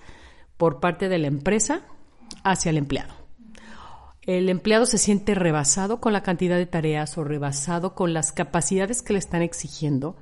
por 0.56 0.80
parte 0.80 1.10
de 1.10 1.18
la 1.18 1.28
empresa 1.28 1.82
hacia 2.46 2.70
el 2.70 2.78
empleado. 2.78 3.14
El 4.22 4.48
empleado 4.48 4.86
se 4.86 4.98
siente 4.98 5.36
rebasado 5.36 6.00
con 6.00 6.14
la 6.14 6.24
cantidad 6.24 6.56
de 6.56 6.68
tareas 6.68 7.18
o 7.18 7.26
rebasado 7.26 7.96
con 7.96 8.14
las 8.14 8.32
capacidades 8.32 9.02
que 9.02 9.12
le 9.12 9.20
están 9.20 9.42
exigiendo 9.42 10.16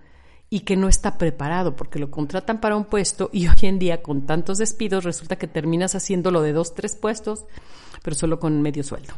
y 0.50 0.62
que 0.62 0.76
no 0.76 0.88
está 0.88 1.20
preparado 1.20 1.76
porque 1.76 2.00
lo 2.00 2.10
contratan 2.10 2.60
para 2.60 2.76
un 2.76 2.86
puesto 2.86 3.30
y 3.32 3.48
hoy 3.48 3.54
en 3.62 3.78
día 3.78 4.02
con 4.02 4.26
tantos 4.26 4.58
despidos 4.58 5.04
resulta 5.04 5.36
que 5.36 5.46
terminas 5.46 5.94
haciéndolo 5.94 6.42
de 6.42 6.54
dos, 6.54 6.74
tres 6.74 6.96
puestos, 6.96 7.46
pero 8.02 8.16
solo 8.16 8.40
con 8.40 8.64
medio 8.64 8.84
sueldo. 8.84 9.14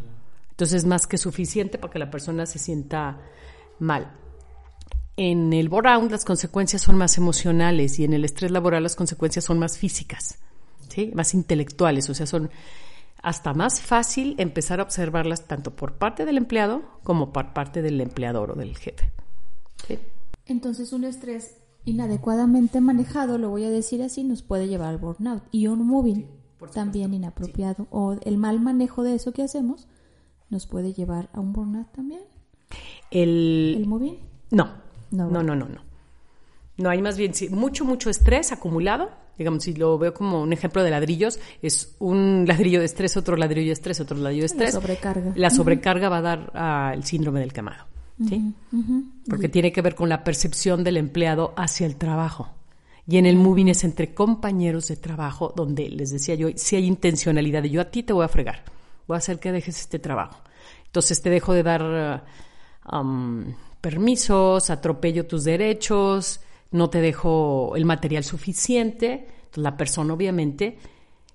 Entonces 0.50 0.80
es 0.80 0.86
más 0.86 1.08
que 1.08 1.18
suficiente 1.18 1.78
para 1.78 1.94
que 1.94 2.00
la 2.00 2.12
persona 2.12 2.46
se 2.46 2.60
sienta 2.60 3.22
mal. 3.84 4.12
En 5.16 5.54
el 5.54 5.70
burnout 5.70 6.10
las 6.10 6.26
consecuencias 6.26 6.82
son 6.82 6.98
más 6.98 7.18
emocionales 7.18 8.00
y 8.00 8.04
en 8.04 8.14
el 8.14 8.26
estrés 8.26 8.50
laboral 8.50 8.82
las 8.82 8.96
consecuencias 8.96 9.46
son 9.46 9.60
más 9.60 9.78
físicas, 9.78 10.40
¿sí? 10.90 11.12
más 11.14 11.36
intelectuales, 11.36 12.10
o 12.10 12.16
sea, 12.16 12.26
son 12.26 12.50
hasta 13.22 13.54
más 13.54 13.80
fácil 13.80 14.36
empezar 14.40 14.80
a 14.80 14.84
observarlas 14.84 15.48
tanto 15.48 15.76
por 15.76 15.94
parte 15.94 16.26
del 16.26 16.38
empleado 16.38 16.82
como 17.04 17.32
por 17.32 17.54
parte 17.54 17.82
del 17.82 18.02
empleador 18.02 18.52
o 18.52 18.56
del 18.56 18.76
jefe. 18.76 19.12
¿sí? 19.88 20.00
Entonces 20.46 20.92
un 20.92 21.04
estrés 21.04 21.58
inadecuadamente 21.86 22.82
manejado, 22.82 23.38
lo 23.38 23.50
voy 23.50 23.66
a 23.66 23.70
decir 23.70 24.02
así, 24.02 24.24
nos 24.24 24.42
puede 24.42 24.68
llevar 24.68 24.90
al 24.90 24.98
burnout. 24.98 25.44
Y 25.52 25.68
un 25.68 25.86
móvil 25.88 26.28
también 26.74 27.14
inapropiado 27.14 27.88
o 27.92 28.14
el 28.24 28.38
mal 28.38 28.60
manejo 28.60 29.04
de 29.04 29.16
eso 29.16 29.32
que 29.32 29.44
hacemos 29.44 29.88
nos 30.50 30.68
puede 30.68 30.94
llevar 30.94 31.30
a 31.34 31.40
un 31.40 31.54
burnout 31.54 31.92
también. 31.92 32.22
El, 33.12 33.76
¿El 33.78 33.88
móvil? 33.88 34.20
No. 34.52 34.84
No, 35.12 35.30
no, 35.30 35.44
no, 35.44 35.56
no, 35.56 35.68
no. 36.78 36.90
hay 36.90 37.02
más 37.02 37.18
bien 37.18 37.34
mucho, 37.52 37.86
mucho 37.86 38.10
estrés 38.10 38.52
acumulado. 38.52 39.12
Digamos, 39.38 39.64
si 39.64 39.74
lo 39.74 39.98
veo 39.98 40.14
como 40.14 40.42
un 40.42 40.54
ejemplo 40.54 40.84
de 40.84 40.92
ladrillos, 40.92 41.40
es 41.62 41.96
un 42.00 42.46
ladrillo 42.48 42.80
de 42.80 42.86
estrés, 42.86 43.16
otro 43.18 43.36
ladrillo 43.36 43.68
de 43.68 43.74
estrés, 43.74 44.00
otro 44.00 44.18
ladrillo 44.18 44.42
de 44.42 44.48
estrés. 44.48 44.74
La 44.74 44.82
sobrecarga. 44.82 45.34
La 45.36 45.50
sobrecarga 45.50 46.10
va 46.10 46.18
a 46.18 46.22
dar 46.22 46.52
al 46.56 47.04
síndrome 47.04 47.40
del 47.40 47.54
quemado. 47.54 47.86
¿sí? 48.28 48.54
Porque 49.28 49.50
tiene 49.50 49.72
que 49.72 49.82
ver 49.82 49.96
con 49.96 50.10
la 50.10 50.24
percepción 50.24 50.84
del 50.84 50.98
empleado 50.98 51.54
hacia 51.58 51.86
el 51.86 51.96
trabajo. 51.96 52.50
Y 53.08 53.18
en 53.18 53.26
el 53.26 53.36
moving 53.36 53.68
es 53.68 53.84
entre 53.84 54.14
compañeros 54.14 54.88
de 54.88 54.96
trabajo, 54.96 55.54
donde 55.56 55.90
les 55.90 56.12
decía 56.12 56.36
yo, 56.36 56.50
si 56.56 56.76
hay 56.76 56.86
intencionalidad 56.86 57.62
de 57.62 57.70
yo 57.70 57.82
a 57.82 57.86
ti 57.86 58.04
te 58.04 58.14
voy 58.14 58.24
a 58.24 58.30
fregar, 58.30 58.64
voy 59.08 59.16
a 59.16 59.18
hacer 59.18 59.40
que 59.40 59.52
dejes 59.52 59.80
este 59.80 60.00
trabajo. 60.00 60.40
Entonces 60.86 61.22
te 61.22 61.30
dejo 61.30 61.54
de 61.54 61.64
dar 61.64 62.24
um, 62.92 63.46
permisos, 63.82 64.70
atropello 64.70 65.26
tus 65.28 65.44
derechos, 65.44 66.40
no 66.72 66.90
te 66.90 67.02
dejo 67.02 67.76
el 67.76 67.86
material 67.86 68.24
suficiente. 68.24 69.28
Entonces 69.36 69.64
la 69.64 69.78
persona 69.78 70.14
obviamente 70.14 70.78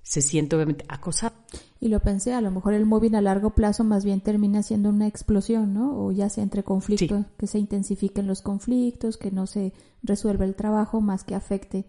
se 0.03 0.21
siente 0.21 0.55
obviamente 0.55 0.85
acosada. 0.87 1.33
Y 1.79 1.87
lo 1.87 1.99
pensé, 1.99 2.33
a 2.33 2.41
lo 2.41 2.51
mejor 2.51 2.73
el 2.73 2.85
móvil 2.85 3.15
a 3.15 3.21
largo 3.21 3.51
plazo 3.51 3.83
más 3.83 4.03
bien 4.03 4.21
termina 4.21 4.63
siendo 4.63 4.89
una 4.89 5.07
explosión, 5.07 5.73
¿no? 5.73 6.03
O 6.03 6.11
ya 6.11 6.29
sea 6.29 6.43
entre 6.43 6.63
conflictos, 6.63 7.25
que 7.37 7.47
se 7.47 7.59
intensifiquen 7.59 8.27
los 8.27 8.41
conflictos, 8.41 9.17
que 9.17 9.31
no 9.31 9.47
se 9.47 9.71
resuelva 10.03 10.45
el 10.45 10.55
trabajo, 10.55 10.99
más 10.99 11.23
que 11.23 11.35
afecte 11.35 11.85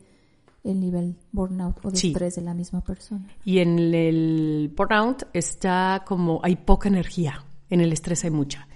el 0.62 0.80
nivel 0.80 1.16
burnout 1.32 1.84
o 1.84 1.90
de 1.90 1.96
estrés 1.96 2.36
de 2.36 2.42
la 2.42 2.54
misma 2.54 2.82
persona. 2.82 3.26
Y 3.44 3.58
en 3.58 3.78
el 3.78 4.72
burnout 4.76 5.22
está 5.32 6.04
como 6.06 6.40
hay 6.42 6.56
poca 6.56 6.88
energía, 6.88 7.42
en 7.70 7.80
el 7.80 7.92
estrés 7.92 8.24
hay 8.24 8.30
mucha. 8.30 8.68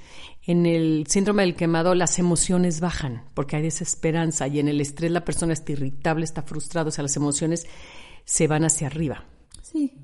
En 0.47 0.67
el 0.67 1.07
síndrome 1.09 1.43
del 1.43 1.57
quemado 1.57 1.95
las 1.95 2.19
emociones 2.19 2.81
bajan 2.81 3.25
porque 3.33 3.57
hay 3.57 3.63
desesperanza 3.63 4.47
y 4.47 4.61
en 4.61 4.69
el 4.69 4.81
estrés 4.81 5.11
la 5.11 5.25
persona 5.25 5.55
está 5.55 5.73
irritable, 5.73 6.25
está 6.25 6.43
frustrada, 6.43 6.89
o 6.89 6.91
sea, 6.91 7.03
las 7.03 7.17
emociones 7.17 7.67
se 8.27 8.47
van 8.47 8.65
hacia 8.65 8.89
arriba. 8.89 9.25
Sí, 9.63 9.95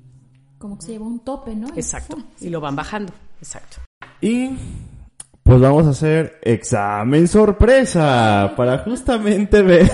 como 0.57 0.79
que 0.79 0.85
se 0.87 0.91
lleva 0.93 1.05
un 1.05 1.19
tope, 1.19 1.55
¿no? 1.55 1.67
Exacto, 1.75 2.17
y 2.39 2.49
lo 2.49 2.59
van 2.59 2.75
bajando, 2.75 3.13
exacto. 3.39 3.77
Y 4.19 4.49
pues 5.43 5.59
vamos 5.59 5.85
a 5.85 5.91
hacer 5.91 6.39
examen 6.41 7.27
sorpresa 7.27 8.53
para 8.57 8.79
justamente 8.79 9.61
ver 9.61 9.91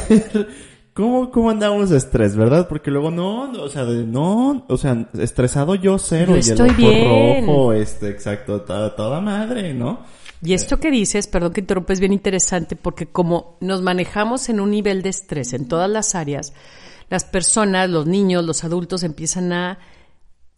cómo, 0.93 1.29
cómo 1.29 1.49
andamos 1.49 1.89
de 1.89 1.97
estrés, 1.97 2.37
¿verdad? 2.37 2.69
Porque 2.69 2.89
luego 2.89 3.11
no, 3.11 3.51
o 3.51 3.67
sea, 3.67 3.83
no, 3.83 4.65
o 4.69 4.77
sea, 4.77 5.09
estresado 5.19 5.75
yo 5.75 5.97
cero 5.97 6.35
y 6.41 6.49
el 6.49 6.61
ojo 6.61 7.45
rojo, 7.45 7.73
este, 7.73 8.09
exacto, 8.09 8.61
toda, 8.61 8.95
toda 8.95 9.19
madre, 9.19 9.73
¿no? 9.73 9.99
Y 10.41 10.53
esto 10.53 10.79
que 10.79 10.91
dices, 10.91 11.27
perdón 11.27 11.53
que 11.53 11.61
interrumpa, 11.61 11.93
es 11.93 11.99
bien 11.99 12.13
interesante 12.13 12.75
porque 12.75 13.07
como 13.07 13.57
nos 13.59 13.81
manejamos 13.81 14.49
en 14.49 14.59
un 14.59 14.71
nivel 14.71 15.01
de 15.01 15.09
estrés 15.09 15.53
en 15.53 15.67
todas 15.67 15.89
las 15.89 16.13
áreas, 16.13 16.53
las 17.09 17.25
personas, 17.25 17.89
los 17.89 18.05
niños, 18.05 18.43
los 18.45 18.63
adultos 18.63 19.03
empiezan 19.03 19.51
a 19.53 19.79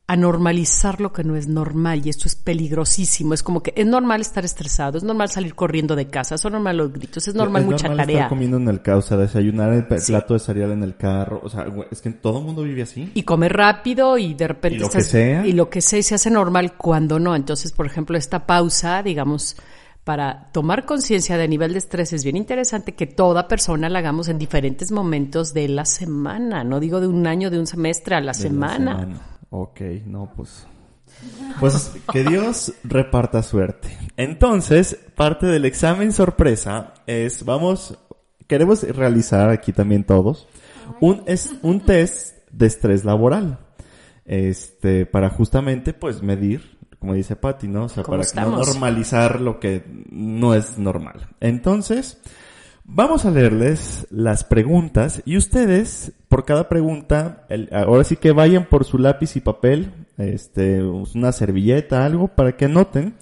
a 0.09 0.15
normalizar 0.15 0.99
lo 1.01 1.13
que 1.13 1.23
no 1.23 1.35
es 1.35 1.47
normal 1.47 2.01
y 2.03 2.09
esto 2.09 2.27
es 2.27 2.35
peligrosísimo. 2.35 3.35
Es 3.35 3.43
como 3.43 3.61
que 3.61 3.73
es 3.75 3.85
normal 3.85 4.21
estar 4.21 4.43
estresado, 4.43 4.97
es 4.97 5.03
normal 5.03 5.29
salir 5.29 5.53
corriendo 5.53 5.95
de 5.95 6.07
casa, 6.07 6.33
es 6.33 6.43
normal 6.43 6.77
los 6.77 6.91
gritos, 6.91 7.27
es 7.27 7.35
normal 7.35 7.63
mucha 7.63 7.89
normal 7.89 8.07
tarea. 8.07 8.17
Estar 8.21 8.29
comiendo 8.29 8.57
en 8.57 8.67
el 8.69 8.81
carro, 8.81 8.97
o 8.97 9.01
sea, 9.03 9.17
desayunar 9.17 9.71
el 9.71 9.85
plato 9.85 10.33
de 10.33 10.39
cereal 10.39 10.71
en 10.71 10.81
el 10.81 10.95
carro, 10.95 11.41
o 11.43 11.47
sea, 11.47 11.67
es 11.91 12.01
que 12.01 12.09
todo 12.09 12.39
el 12.39 12.45
mundo 12.45 12.63
vive 12.63 12.81
así. 12.81 13.11
Y 13.13 13.21
comer 13.21 13.53
rápido 13.53 14.17
y 14.17 14.33
de 14.33 14.47
repente... 14.47 14.77
Y 14.77 14.79
lo 14.79 14.89
que 14.89 15.01
sea. 15.01 15.45
Y 15.45 15.51
lo 15.51 15.69
que 15.69 15.79
sea 15.79 16.01
se 16.01 16.15
hace 16.15 16.31
normal 16.31 16.75
cuando 16.75 17.19
no. 17.19 17.35
Entonces, 17.35 17.71
por 17.71 17.85
ejemplo, 17.85 18.17
esta 18.17 18.47
pausa, 18.47 19.03
digamos, 19.03 19.57
para 20.05 20.49
tomar 20.51 20.87
conciencia 20.87 21.37
de 21.37 21.47
nivel 21.47 21.73
de 21.73 21.77
estrés 21.77 22.13
es 22.13 22.23
bien 22.23 22.35
interesante 22.35 22.95
que 22.95 23.05
toda 23.05 23.47
persona 23.47 23.89
la 23.89 23.99
hagamos 23.99 24.27
en 24.27 24.39
diferentes 24.39 24.91
momentos 24.91 25.53
de 25.53 25.67
la 25.67 25.85
semana, 25.85 26.63
no 26.63 26.79
digo 26.79 26.99
de 26.99 27.05
un 27.05 27.27
año, 27.27 27.51
de 27.51 27.59
un 27.59 27.67
semestre 27.67 28.15
a 28.15 28.21
la 28.21 28.33
semana. 28.33 29.37
Ok, 29.49 29.81
no, 30.05 30.31
pues. 30.35 30.67
Pues 31.59 31.91
que 32.11 32.23
Dios 32.23 32.73
reparta 32.83 33.41
suerte. 33.43 33.97
Entonces, 34.15 34.97
parte 35.15 35.47
del 35.47 35.65
examen 35.65 36.13
sorpresa 36.13 36.93
es, 37.07 37.43
vamos, 37.43 37.97
queremos 38.47 38.83
realizar 38.83 39.49
aquí 39.49 39.73
también 39.73 40.03
todos 40.03 40.47
un, 40.99 41.23
es, 41.25 41.53
un 41.61 41.81
test 41.81 42.37
de 42.51 42.67
estrés 42.67 43.05
laboral. 43.05 43.59
Este, 44.25 45.05
para 45.05 45.29
justamente, 45.29 45.93
pues, 45.93 46.21
medir, 46.21 46.77
como 46.99 47.13
dice 47.13 47.35
Patti, 47.35 47.67
¿no? 47.67 47.85
O 47.85 47.89
sea, 47.89 48.03
para 48.03 48.23
no 48.35 48.57
normalizar 48.57 49.41
lo 49.41 49.59
que 49.59 49.83
no 50.11 50.53
es 50.53 50.77
normal. 50.77 51.29
Entonces, 51.39 52.21
Vamos 52.91 53.23
a 53.25 53.31
leerles 53.31 54.07
las 54.09 54.43
preguntas 54.43 55.21
y 55.23 55.37
ustedes, 55.37 56.11
por 56.27 56.43
cada 56.43 56.67
pregunta, 56.67 57.45
ahora 57.71 58.03
sí 58.03 58.15
que 58.15 58.31
vayan 58.31 58.65
por 58.65 58.83
su 58.83 58.97
lápiz 58.97 59.35
y 59.35 59.41
papel, 59.41 59.93
este, 60.17 60.83
una 60.83 61.31
servilleta, 61.31 62.03
algo, 62.03 62.29
para 62.29 62.57
que 62.57 62.65
anoten 62.65 63.13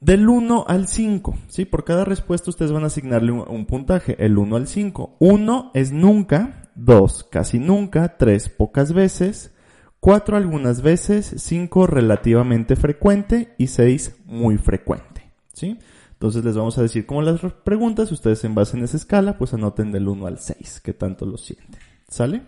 del 0.00 0.28
1 0.28 0.64
al 0.66 0.88
5. 0.88 1.38
¿sí? 1.46 1.64
Por 1.64 1.84
cada 1.84 2.04
respuesta 2.04 2.50
ustedes 2.50 2.72
van 2.72 2.82
a 2.82 2.88
asignarle 2.88 3.30
un, 3.30 3.66
puntaje, 3.66 4.16
el 4.18 4.36
1 4.36 4.56
al 4.56 4.66
5. 4.66 5.16
1 5.20 5.70
es 5.74 5.92
nunca, 5.92 6.68
2 6.74 7.28
casi 7.30 7.60
nunca, 7.60 8.16
3 8.18 8.48
pocas 8.48 8.92
veces, 8.92 9.54
4 10.00 10.36
algunas 10.36 10.82
veces, 10.82 11.32
5 11.38 11.86
relativamente 11.86 12.74
frecuente 12.74 13.54
y 13.58 13.68
6 13.68 14.16
muy 14.26 14.58
frecuente. 14.58 15.32
¿sí? 15.52 15.78
Entonces 16.22 16.44
les 16.44 16.56
vamos 16.56 16.78
a 16.78 16.82
decir 16.82 17.04
cómo 17.04 17.20
las 17.20 17.40
preguntas, 17.64 18.12
ustedes 18.12 18.44
en 18.44 18.54
base 18.54 18.76
en 18.76 18.84
esa 18.84 18.96
escala, 18.96 19.36
pues 19.38 19.54
anoten 19.54 19.90
del 19.90 20.06
1 20.06 20.28
al 20.28 20.38
6, 20.38 20.80
que 20.80 20.92
tanto 20.92 21.26
lo 21.26 21.36
sienten. 21.36 21.80
¿Sale? 22.06 22.42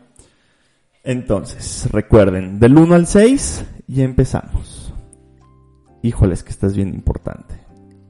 Entonces, 1.02 1.88
recuerden, 1.90 2.60
del 2.60 2.78
1 2.78 2.94
al 2.94 3.08
6 3.08 3.64
y 3.88 4.02
empezamos. 4.02 4.94
Híjoles, 6.02 6.44
que 6.44 6.50
estás 6.50 6.76
bien 6.76 6.94
importante. 6.94 7.56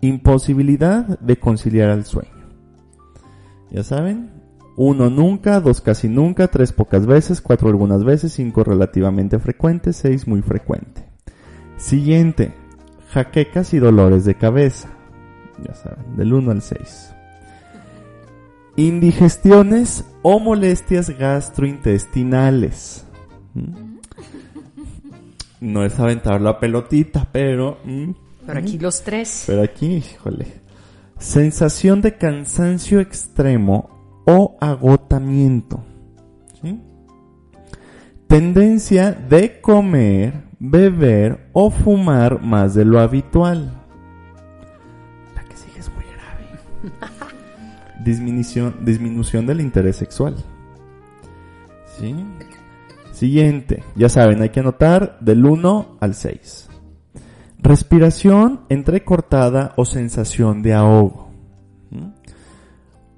Imposibilidad 0.03 1.19
de 1.21 1.39
conciliar 1.39 1.89
el 1.93 2.05
sueño. 2.05 2.47
Ya 3.71 3.85
saben, 3.85 4.33
uno 4.77 5.09
nunca, 5.09 5.61
dos 5.61 5.81
casi 5.81 6.11
nunca, 6.11 6.49
tres 6.49 6.75
pocas 6.75 7.07
veces, 7.07 7.41
cuatro 7.41 7.71
algunas 7.71 8.05
veces, 8.05 8.35
cinco 8.35 8.65
relativamente 8.65 9.39
frecuente, 9.39 9.95
seis 9.95 10.29
muy 10.29 10.43
frecuente. 10.43 11.09
Siguiente, 11.79 12.53
jaquecas 13.09 13.73
y 13.73 13.79
dolores 13.79 14.27
de 14.27 14.35
cabeza. 14.35 14.94
Ya 15.67 15.75
saben, 15.75 16.17
del 16.17 16.33
1 16.33 16.51
al 16.51 16.63
6. 16.63 17.15
Indigestiones 18.77 20.05
o 20.23 20.39
molestias 20.39 21.11
gastrointestinales. 21.11 23.07
¿Mm? 23.55 23.85
No 25.61 25.85
es 25.85 25.99
aventar 25.99 26.41
la 26.41 26.61
pelotita, 26.61 27.27
pero... 27.33 27.79
¿mm? 27.85 28.11
Pero 28.47 28.59
aquí 28.59 28.79
los 28.79 29.03
tres. 29.03 29.45
Pero 29.47 29.63
aquí, 29.63 29.87
híjole. 29.87 30.47
Sensación 31.19 32.03
de 32.03 32.17
cansancio 32.17 33.01
extremo 33.01 34.23
o 34.27 34.57
agotamiento. 34.61 35.83
¿sí? 36.61 36.81
Tendencia 38.27 39.13
de 39.13 39.61
comer, 39.61 40.45
beber 40.59 41.49
o 41.53 41.71
fumar 41.71 42.43
más 42.43 42.75
de 42.75 42.85
lo 42.85 43.01
habitual. 43.01 43.84
Disminución, 48.05 48.85
disminución 48.85 49.47
del 49.47 49.61
interés 49.61 49.97
sexual. 49.97 50.37
¿Sí? 51.99 52.15
Siguiente. 53.13 53.85
Ya 53.95 54.09
saben, 54.09 54.43
hay 54.43 54.51
que 54.51 54.61
anotar 54.61 55.19
del 55.21 55.47
1 55.47 55.99
al 56.01 56.15
6. 56.15 56.69
Respiración 57.59 58.63
entrecortada 58.69 59.73
o 59.77 59.85
sensación 59.85 60.63
de 60.63 60.75
ahogo. 60.75 61.31
¿Mm? 61.91 62.09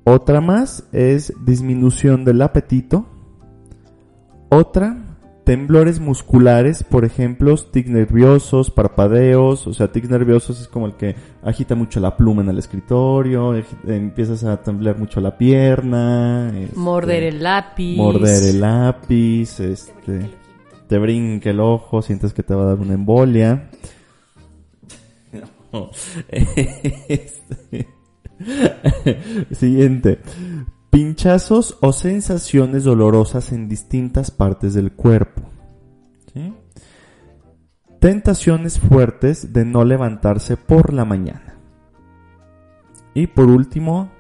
Otra 0.04 0.40
más 0.40 0.84
es 0.92 1.32
disminución 1.44 2.24
del 2.24 2.42
apetito. 2.42 3.06
Otra, 4.50 5.05
temblores 5.46 6.00
musculares, 6.00 6.82
por 6.82 7.04
ejemplo, 7.04 7.56
tics 7.56 7.88
nerviosos, 7.88 8.72
parpadeos, 8.72 9.68
o 9.68 9.72
sea, 9.72 9.92
tics 9.92 10.10
nerviosos 10.10 10.60
es 10.60 10.66
como 10.66 10.86
el 10.86 10.94
que 10.94 11.14
agita 11.44 11.76
mucho 11.76 12.00
la 12.00 12.16
pluma 12.16 12.42
en 12.42 12.48
el 12.48 12.58
escritorio, 12.58 13.54
empiezas 13.86 14.42
a 14.42 14.60
temblar 14.60 14.98
mucho 14.98 15.20
la 15.20 15.38
pierna. 15.38 16.52
este, 16.58 16.76
Morder 16.76 17.22
el 17.22 17.44
lápiz. 17.44 17.96
morder 17.96 18.42
el 18.42 18.60
lápiz, 18.60 19.60
este, 19.60 20.28
te 20.88 20.98
brinca 20.98 21.50
el 21.50 21.60
ojo, 21.60 22.02
sientes 22.02 22.32
que 22.34 22.42
te 22.42 22.52
va 22.52 22.64
a 22.64 22.66
dar 22.66 22.78
una 22.80 22.94
embolia. 22.94 23.70
No. 25.72 25.90
Este. 27.08 27.86
Siguiente. 29.52 30.18
Pinchazos 30.96 31.76
o 31.82 31.92
sensaciones 31.92 32.84
dolorosas 32.84 33.52
en 33.52 33.68
distintas 33.68 34.30
partes 34.30 34.72
del 34.72 34.92
cuerpo. 34.92 35.42
Tentaciones 38.00 38.80
fuertes 38.80 39.52
de 39.52 39.66
no 39.66 39.84
levantarse 39.84 40.56
por 40.56 40.94
la 40.94 41.04
mañana. 41.04 41.58
Y 43.12 43.26
por 43.26 43.50
último, 43.50 44.10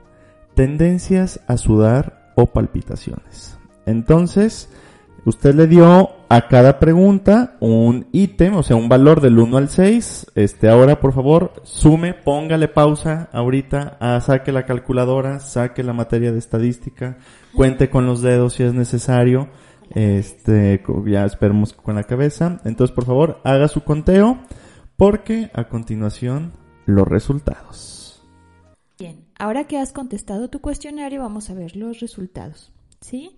tendencias 0.52 1.40
a 1.46 1.56
sudar 1.56 2.34
o 2.36 2.44
palpitaciones. 2.44 3.56
Entonces, 3.86 4.68
usted 5.24 5.54
le 5.54 5.68
dio 5.68 6.10
a 6.28 6.48
cada 6.48 6.78
pregunta 6.78 7.56
un 7.60 8.08
ítem, 8.12 8.54
o 8.56 8.62
sea, 8.62 8.76
un 8.76 8.88
valor 8.88 9.20
del 9.20 9.38
1 9.38 9.56
al 9.56 9.68
6. 9.68 10.32
Este, 10.34 10.68
ahora, 10.68 11.00
por 11.00 11.12
favor, 11.12 11.52
sume, 11.62 12.14
póngale 12.14 12.68
pausa 12.68 13.28
ahorita, 13.32 13.96
ah, 14.00 14.20
saque 14.20 14.52
la 14.52 14.66
calculadora, 14.66 15.40
saque 15.40 15.82
la 15.82 15.92
materia 15.92 16.32
de 16.32 16.38
estadística, 16.38 17.18
cuente 17.54 17.90
con 17.90 18.06
los 18.06 18.22
dedos 18.22 18.54
si 18.54 18.64
es 18.64 18.74
necesario. 18.74 19.48
Este, 19.90 20.82
ya 21.06 21.24
esperemos 21.24 21.72
con 21.72 21.94
la 21.94 22.04
cabeza. 22.04 22.60
Entonces, 22.64 22.94
por 22.94 23.04
favor, 23.04 23.40
haga 23.44 23.68
su 23.68 23.82
conteo, 23.84 24.38
porque 24.96 25.50
a 25.54 25.68
continuación, 25.68 26.52
los 26.86 27.06
resultados. 27.06 28.22
Bien, 28.98 29.26
ahora 29.38 29.64
que 29.64 29.78
has 29.78 29.92
contestado 29.92 30.48
tu 30.48 30.60
cuestionario, 30.60 31.20
vamos 31.20 31.50
a 31.50 31.54
ver 31.54 31.76
los 31.76 32.00
resultados. 32.00 32.72
¿Sí? 33.00 33.36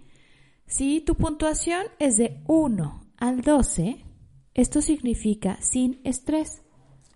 Si 0.68 1.00
tu 1.00 1.14
puntuación 1.14 1.86
es 1.98 2.18
de 2.18 2.42
1 2.46 3.00
al 3.16 3.40
12, 3.40 4.04
esto 4.52 4.82
significa 4.82 5.56
sin 5.62 5.98
estrés, 6.04 6.60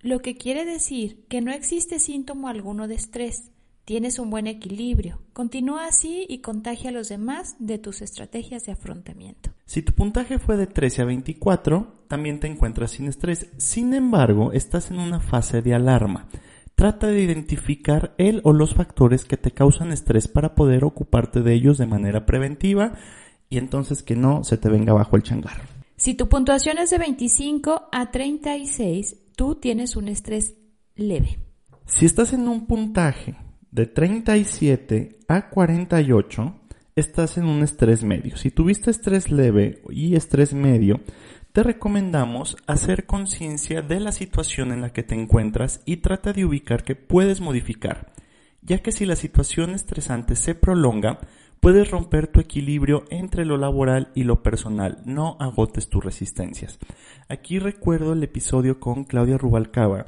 lo 0.01 0.21
que 0.21 0.39
quiere 0.39 0.65
decir 0.65 1.27
que 1.29 1.43
no 1.43 1.53
existe 1.53 1.99
síntoma 1.99 2.49
alguno 2.49 2.89
de 2.89 2.95
estrés. 2.95 3.51
Tienes 3.85 4.19
un 4.19 4.31
buen 4.31 4.47
equilibrio. 4.47 5.21
Continúa 5.35 5.87
así 5.87 6.25
y 6.31 6.39
contagia 6.39 6.89
a 6.89 6.93
los 6.95 7.11
demás 7.11 7.57
de 7.59 7.77
tus 7.77 8.01
estrategias 8.01 8.65
de 8.65 8.73
afrontamiento. 8.73 9.51
Si 9.67 9.83
tu 9.83 9.93
puntaje 9.93 10.39
fue 10.39 10.57
de 10.57 10.67
13 10.67 11.03
a 11.03 11.05
24, 11.05 12.05
también 12.09 12.41
te 12.41 12.47
encuentras 12.47 12.93
sin 12.93 13.07
estrés. 13.07 13.49
Sin 13.59 13.93
embargo, 13.93 14.53
estás 14.53 14.91
en 14.91 14.99
una 14.99 15.21
fase 15.21 15.61
de 15.61 15.75
alarma. 15.75 16.27
Trata 16.75 17.09
de 17.09 17.21
identificar 17.21 18.15
el 18.17 18.41
o 18.45 18.55
los 18.55 18.75
factores 18.75 19.27
que 19.27 19.37
te 19.37 19.51
causan 19.51 19.93
estrés 19.93 20.27
para 20.27 20.55
poder 20.55 20.85
ocuparte 20.85 21.43
de 21.43 21.53
ellos 21.53 21.77
de 21.77 21.87
manera 21.87 22.25
preventiva 22.25 22.95
y 23.53 23.59
entonces 23.59 24.03
que 24.03 24.17
no 24.17 24.45
se 24.45 24.57
te 24.57 24.71
venga 24.71 24.95
bajo 24.95 25.15
el 25.15 25.23
changar. 25.23 25.61
Si 25.97 26.15
tu 26.15 26.27
puntuación 26.31 26.79
es 26.79 26.89
de 26.89 26.97
25 26.97 27.91
a 27.93 28.11
36, 28.11 29.15
tú 29.37 29.57
tienes 29.57 29.95
un 29.95 30.09
estrés 30.09 30.55
leve. 30.97 31.39
Si 31.85 32.07
estás 32.07 32.33
en 32.33 32.49
un 32.49 32.67
puntaje 32.67 33.37
de 33.71 33.85
37 33.85 35.19
a 35.29 35.51
48, 35.51 36.55
estás 36.97 37.37
en 37.37 37.45
un 37.45 37.63
estrés 37.63 38.03
medio. 38.03 38.39
Si 38.39 38.51
tuviste 38.51 38.91
estrés 38.91 39.31
leve 39.31 39.83
y 39.91 40.17
estrés 40.17 40.55
medio, 40.55 41.03
te 41.53 41.63
recomendamos 41.63 42.57
hacer 42.67 43.05
conciencia 43.05 43.83
de 43.83 44.01
la 44.01 44.13
situación 44.13 44.73
en 44.73 44.81
la 44.81 44.95
que 44.95 45.03
te 45.03 45.15
encuentras 45.15 45.83
y 45.85 45.99
trata 45.99 46.33
de 46.33 46.47
ubicar 46.47 46.85
que 46.85 46.97
puedes 46.97 47.43
modificar, 47.43 48.15
ya 48.63 48.79
que 48.79 48.93
si 48.93 49.05
la 49.05 49.17
situación 49.17 49.75
estresante 49.75 50.37
se 50.37 50.55
prolonga, 50.55 51.19
puedes 51.63 51.93
romper 51.93 52.27
tu 52.27 52.41
equilibrio 52.41 53.05
entre 53.09 53.45
lo 53.45 53.57
laboral 53.57 54.11
y 54.17 54.25
lo 54.25 54.43
personal. 54.43 54.99
No 55.05 55.37
agotes 55.39 55.89
tus 55.89 56.05
resistencias. 56.05 56.77
Aquí 57.29 57.61
recuerdo 57.61 58.15
el 58.15 58.23
episodio 58.25 58.81
con 58.81 59.05
Claudia 59.05 59.39
Rubalcaba, 59.39 60.07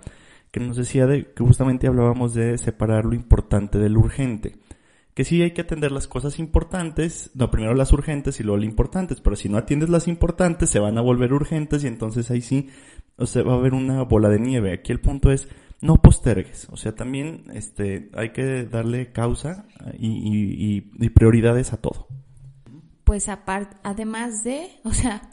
que 0.50 0.58
nos 0.58 0.76
decía 0.76 1.06
de 1.06 1.32
que 1.32 1.44
justamente 1.44 1.86
hablábamos 1.86 2.34
de 2.34 2.58
separar 2.58 3.04
lo 3.04 3.14
importante 3.14 3.78
de 3.78 3.88
lo 3.88 4.00
urgente. 4.00 4.56
Que 5.14 5.24
sí 5.24 5.42
hay 5.42 5.52
que 5.52 5.60
atender 5.60 5.92
las 5.92 6.08
cosas 6.08 6.40
importantes, 6.40 7.30
no 7.34 7.52
primero 7.52 7.74
las 7.74 7.92
urgentes 7.92 8.40
y 8.40 8.42
luego 8.42 8.56
las 8.56 8.66
importantes, 8.66 9.20
pero 9.20 9.36
si 9.36 9.48
no 9.48 9.56
atiendes 9.56 9.90
las 9.90 10.08
importantes 10.08 10.70
se 10.70 10.80
van 10.80 10.98
a 10.98 11.02
volver 11.02 11.32
urgentes 11.32 11.84
y 11.84 11.86
entonces 11.86 12.32
ahí 12.32 12.40
sí, 12.40 12.68
va 13.16 13.52
a 13.52 13.56
haber 13.56 13.74
una 13.74 14.02
bola 14.02 14.28
de 14.28 14.40
nieve. 14.40 14.72
Aquí 14.72 14.90
el 14.90 15.00
punto 15.00 15.30
es 15.30 15.46
no 15.80 15.96
postergues, 15.96 16.68
o 16.70 16.76
sea, 16.76 16.94
también 16.94 17.44
este 17.52 18.10
hay 18.14 18.30
que 18.32 18.64
darle 18.64 19.12
causa 19.12 19.66
y, 19.98 20.08
y- 20.08 20.76
y- 20.76 20.90
y 21.06 21.08
prioridades 21.10 21.72
a 21.72 21.76
todo. 21.78 22.08
Pues 23.04 23.28
aparte, 23.28 23.76
además 23.82 24.44
de, 24.44 24.70
o 24.84 24.92
sea, 24.94 25.30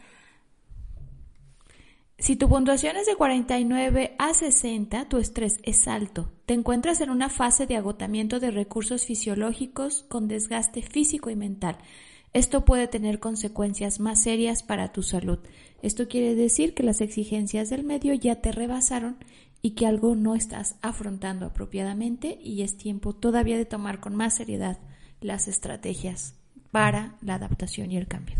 si 2.17 2.35
tu 2.35 2.47
puntuación 2.49 2.97
es 2.97 3.07
de 3.07 3.15
49 3.15 4.13
a 4.19 4.33
60, 4.33 5.09
tu 5.09 5.17
estrés 5.17 5.57
es 5.63 5.87
alto. 5.87 6.31
Te 6.45 6.53
encuentras 6.53 7.01
en 7.01 7.09
una 7.09 7.29
fase 7.29 7.65
de 7.65 7.77
agotamiento 7.77 8.39
de 8.39 8.51
recursos 8.51 9.05
fisiológicos 9.05 10.03
con 10.07 10.27
desgaste 10.27 10.83
físico 10.83 11.29
y 11.31 11.35
mental. 11.35 11.77
Esto 12.33 12.63
puede 12.63 12.87
tener 12.87 13.19
consecuencias 13.19 13.99
más 13.99 14.21
serias 14.21 14.61
para 14.63 14.91
tu 14.91 15.01
salud. 15.01 15.39
Esto 15.81 16.07
quiere 16.07 16.35
decir 16.35 16.73
que 16.75 16.83
las 16.83 17.01
exigencias 17.01 17.69
del 17.69 17.83
medio 17.83 18.13
ya 18.13 18.35
te 18.35 18.51
rebasaron 18.51 19.17
y 19.61 19.71
que 19.71 19.85
algo 19.87 20.15
no 20.15 20.35
estás 20.35 20.75
afrontando 20.81 21.45
apropiadamente 21.45 22.39
y 22.41 22.63
es 22.63 22.77
tiempo 22.77 23.13
todavía 23.13 23.57
de 23.57 23.65
tomar 23.65 23.99
con 23.99 24.15
más 24.15 24.35
seriedad 24.35 24.79
las 25.21 25.47
estrategias 25.47 26.35
para 26.71 27.15
la 27.21 27.35
adaptación 27.35 27.91
y 27.91 27.97
el 27.97 28.07
cambio. 28.07 28.37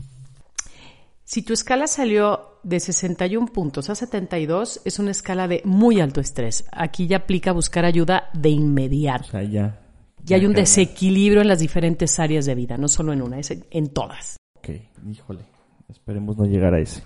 Si 1.24 1.44
tu 1.44 1.54
escala 1.54 1.88
salió 1.88 2.58
de 2.64 2.80
61 2.80 3.48
puntos 3.48 3.90
a 3.90 3.96
72, 3.96 4.82
es 4.84 5.00
una 5.00 5.12
escala 5.12 5.48
de 5.48 5.62
muy 5.64 6.02
alto 6.02 6.20
estrés. 6.20 6.66
Aquí 6.72 7.08
ya 7.08 7.18
aplica 7.18 7.52
buscar 7.54 7.86
ayuda 7.86 8.30
de 8.34 8.50
O 8.50 8.54
inmediato. 8.54 9.26
sea, 9.30 9.44
ya. 9.44 9.80
Y 10.28 10.34
hay 10.34 10.46
un 10.46 10.54
ya 10.54 10.60
desequilibrio 10.60 11.42
en 11.42 11.48
las 11.48 11.60
diferentes 11.60 12.20
áreas 12.20 12.46
de 12.46 12.56
vida, 12.56 12.78
no 12.78 12.88
solo 12.88 13.14
en 13.14 13.22
una, 13.22 13.40
es 13.40 13.52
en- 13.52 13.66
en 13.72 13.90
todas. 13.90 14.38
Ok, 14.58 14.70
híjole, 15.10 15.42
esperemos 15.90 16.38
no 16.38 16.46
llegar 16.46 16.74
a 16.74 16.80
ese. 16.80 17.02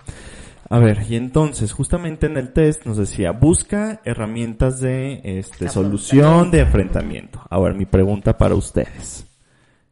A 0.68 0.80
ver, 0.80 1.06
y 1.08 1.16
entonces, 1.16 1.72
justamente 1.72 2.26
en 2.26 2.38
el 2.38 2.52
test 2.52 2.86
nos 2.86 2.98
decía, 2.98 3.32
busca 3.32 4.02
herramientas 4.04 4.80
de 4.80 5.22
este, 5.24 5.70
solución, 5.70 6.50
de 6.50 6.62
enfrentamiento. 6.62 7.40
Ahora, 7.50 7.74
mi 7.76 7.86
pregunta 7.86 8.38
para 8.38 8.56
ustedes. 8.56 9.28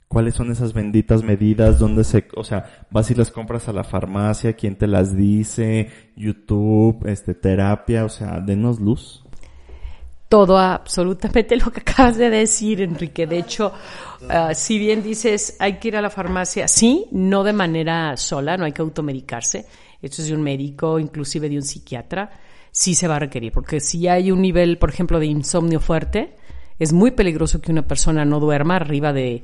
¿Cuáles 0.07 0.35
son 0.35 0.51
esas 0.51 0.73
benditas 0.73 1.23
medidas? 1.23 1.79
¿Dónde 1.79 2.03
se, 2.03 2.27
o 2.35 2.43
sea, 2.43 2.85
vas 2.89 3.09
y 3.11 3.15
las 3.15 3.31
compras 3.31 3.67
a 3.67 3.73
la 3.73 3.83
farmacia? 3.83 4.53
¿Quién 4.53 4.75
te 4.75 4.87
las 4.87 5.15
dice? 5.15 5.89
YouTube, 6.15 7.05
este, 7.07 7.35
terapia, 7.35 8.05
o 8.05 8.09
sea, 8.09 8.39
denos 8.39 8.79
luz. 8.79 9.23
Todo, 10.27 10.57
absolutamente 10.57 11.55
lo 11.63 11.71
que 11.71 11.81
acabas 11.81 12.17
de 12.17 12.31
decir, 12.31 12.81
Enrique. 12.81 13.27
De 13.27 13.37
hecho, 13.37 13.73
ah, 14.29 14.55
si 14.55 14.79
bien 14.79 15.03
dices 15.03 15.55
hay 15.59 15.77
que 15.77 15.89
ir 15.89 15.97
a 15.97 16.01
la 16.01 16.09
farmacia, 16.09 16.67
sí, 16.67 17.05
no 17.11 17.43
de 17.43 17.53
manera 17.53 18.17
sola, 18.17 18.57
no 18.57 18.65
hay 18.65 18.71
que 18.71 18.81
automedicarse. 18.81 19.65
Esto 20.03 20.21
es 20.21 20.27
de 20.27 20.35
un 20.35 20.43
médico, 20.43 20.99
inclusive 20.99 21.49
de 21.49 21.55
un 21.55 21.63
psiquiatra, 21.63 22.29
sí 22.71 22.93
se 22.93 23.07
va 23.07 23.15
a 23.15 23.19
requerir, 23.19 23.51
porque 23.51 23.79
si 23.79 24.07
hay 24.07 24.31
un 24.31 24.41
nivel, 24.41 24.77
por 24.77 24.89
ejemplo, 24.89 25.19
de 25.19 25.27
insomnio 25.27 25.79
fuerte, 25.79 26.35
es 26.77 26.91
muy 26.91 27.11
peligroso 27.11 27.61
que 27.61 27.71
una 27.71 27.87
persona 27.87 28.25
no 28.25 28.39
duerma 28.39 28.75
arriba 28.75 29.13
de 29.13 29.43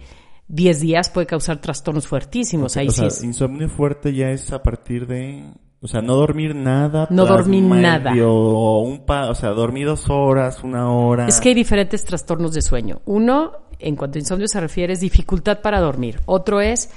10 0.50 0.80
días 0.82 1.10
puede 1.10 1.28
causar 1.28 1.62
trastornos 1.62 2.08
fuertísimos. 2.08 2.76
Ahí 2.76 2.88
o 2.88 2.92
sí 2.92 2.98
sea, 2.98 3.08
es. 3.08 3.24
insomnio 3.24 3.70
fuerte 3.70 4.14
ya 4.14 4.32
es 4.32 4.52
a 4.52 4.62
partir 4.62 5.08
de, 5.08 5.44
o 5.80 5.88
sea, 5.88 6.02
no 6.02 6.16
dormir 6.16 6.56
nada. 6.56 7.08
No 7.10 7.26
dormir 7.26 7.64
nada. 7.64 8.14
O 8.26 8.82
un 8.82 9.06
pa, 9.06 9.30
o 9.30 9.36
sea, 9.36 9.52
dormir 9.52 9.86
dos 9.86 10.10
horas, 10.10 10.64
una 10.64 10.92
hora. 10.92 11.28
Es 11.28 11.40
que 11.40 11.50
hay 11.50 11.56
diferentes 11.56 12.04
trastornos 12.04 12.54
de 12.54 12.62
sueño. 12.62 13.02
Uno, 13.06 13.52
en 13.80 13.96
cuanto 13.96 14.18
a 14.18 14.20
insomnio 14.20 14.48
se 14.48 14.60
refiere, 14.60 14.94
es 14.94 15.00
dificultad 15.00 15.62
para 15.62 15.80
dormir. 15.80 16.20
Otro 16.26 16.60
es, 16.60 16.90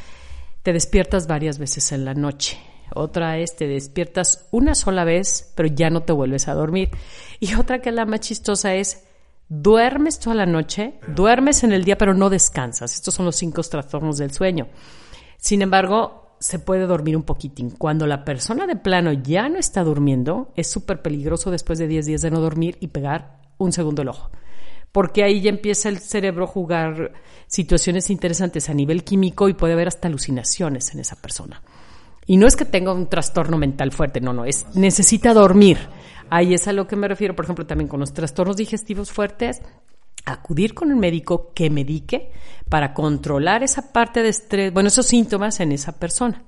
te 0.63 0.73
despiertas 0.73 1.29
varias 1.29 1.59
veces 1.59 1.93
en 1.93 2.05
la 2.05 2.15
noche. 2.15 2.59
Otra 2.95 3.39
es, 3.39 3.57
te 3.57 3.67
despiertas 3.67 4.47
una 4.51 4.75
sola 4.75 5.05
vez, 5.05 5.53
pero 5.55 5.69
ya 5.69 5.91
no 5.91 6.03
te 6.03 6.13
vuelves 6.13 6.49
a 6.49 6.55
dormir. 6.55 6.91
Y 7.41 7.55
otra 7.55 7.81
que 7.81 7.89
es 7.89 7.95
la 7.95 8.07
más 8.07 8.21
chistosa 8.21 8.75
es, 8.75 9.05
duermes 9.49 10.19
toda 10.19 10.35
la 10.35 10.47
noche, 10.47 10.95
duermes 11.09 11.65
en 11.65 11.73
el 11.73 11.85
día, 11.85 11.99
pero 11.99 12.15
no 12.15 12.31
descansas. 12.31 12.95
Estos 12.95 13.15
son 13.15 13.27
los 13.27 13.37
cinco 13.37 13.63
trastornos 13.63 14.19
del 14.19 14.33
sueño. 14.33 14.69
Sin 15.37 15.61
embargo, 15.63 16.37
se 16.43 16.59
puede 16.59 16.87
dormir 16.87 17.17
un 17.17 17.23
poquitín. 17.23 17.71
Cuando 17.71 18.07
la 18.07 18.25
persona 18.25 18.67
de 18.67 18.77
plano 18.77 19.13
ya 19.13 19.49
no 19.49 19.59
está 19.59 19.85
durmiendo, 19.85 20.53
es 20.57 20.69
súper 20.69 21.01
peligroso 21.01 21.51
después 21.51 21.79
de 21.79 21.87
10 21.87 22.07
días 22.07 22.23
de 22.23 22.31
no 22.31 22.41
dormir 22.41 22.79
y 22.81 22.89
pegar 22.89 23.41
un 23.59 23.73
segundo 23.73 24.03
el 24.03 24.09
ojo. 24.09 24.31
Porque 24.91 25.23
ahí 25.23 25.41
ya 25.41 25.51
empieza 25.51 25.89
el 25.89 25.99
cerebro 25.99 26.45
a 26.45 26.49
jugar 26.49 27.13
situaciones 27.47 28.11
interesantes 28.11 28.69
a 28.69 28.75
nivel 28.75 29.05
químico 29.05 29.49
y 29.49 29.55
puede 29.55 29.75
haber 29.75 29.89
hasta 29.89 30.09
alucinaciones 30.09 30.93
en 30.93 31.01
esa 31.01 31.17
persona. 31.17 31.63
Y 32.27 32.37
no 32.37 32.47
es 32.47 32.57
que 32.57 32.65
tenga 32.65 32.93
un 32.93 33.09
trastorno 33.09 33.59
mental 33.59 33.93
fuerte, 33.93 34.21
no, 34.21 34.33
no, 34.33 34.45
es 34.45 34.67
necesita 34.75 35.35
dormir. 35.35 35.79
Ahí 36.31 36.55
es 36.55 36.69
a 36.69 36.73
lo 36.73 36.87
que 36.87 36.97
me 36.97 37.09
refiero, 37.09 37.37
por 37.37 37.45
ejemplo, 37.45 37.67
también 37.67 37.89
con 37.89 38.01
los 38.01 38.15
trastornos 38.15 38.57
digestivos 38.57 39.11
fuertes, 39.11 39.61
acudir 40.25 40.73
con 40.75 40.91
el 40.91 40.97
médico 40.97 41.53
que 41.53 41.69
medique 41.69 42.31
para 42.69 42.95
controlar 42.95 43.63
esa 43.63 43.93
parte 43.93 44.23
de 44.23 44.29
estrés, 44.29 44.73
bueno, 44.73 44.89
esos 44.89 45.07
síntomas 45.07 45.61
en 45.61 45.73
esa 45.73 45.99
persona 45.99 46.43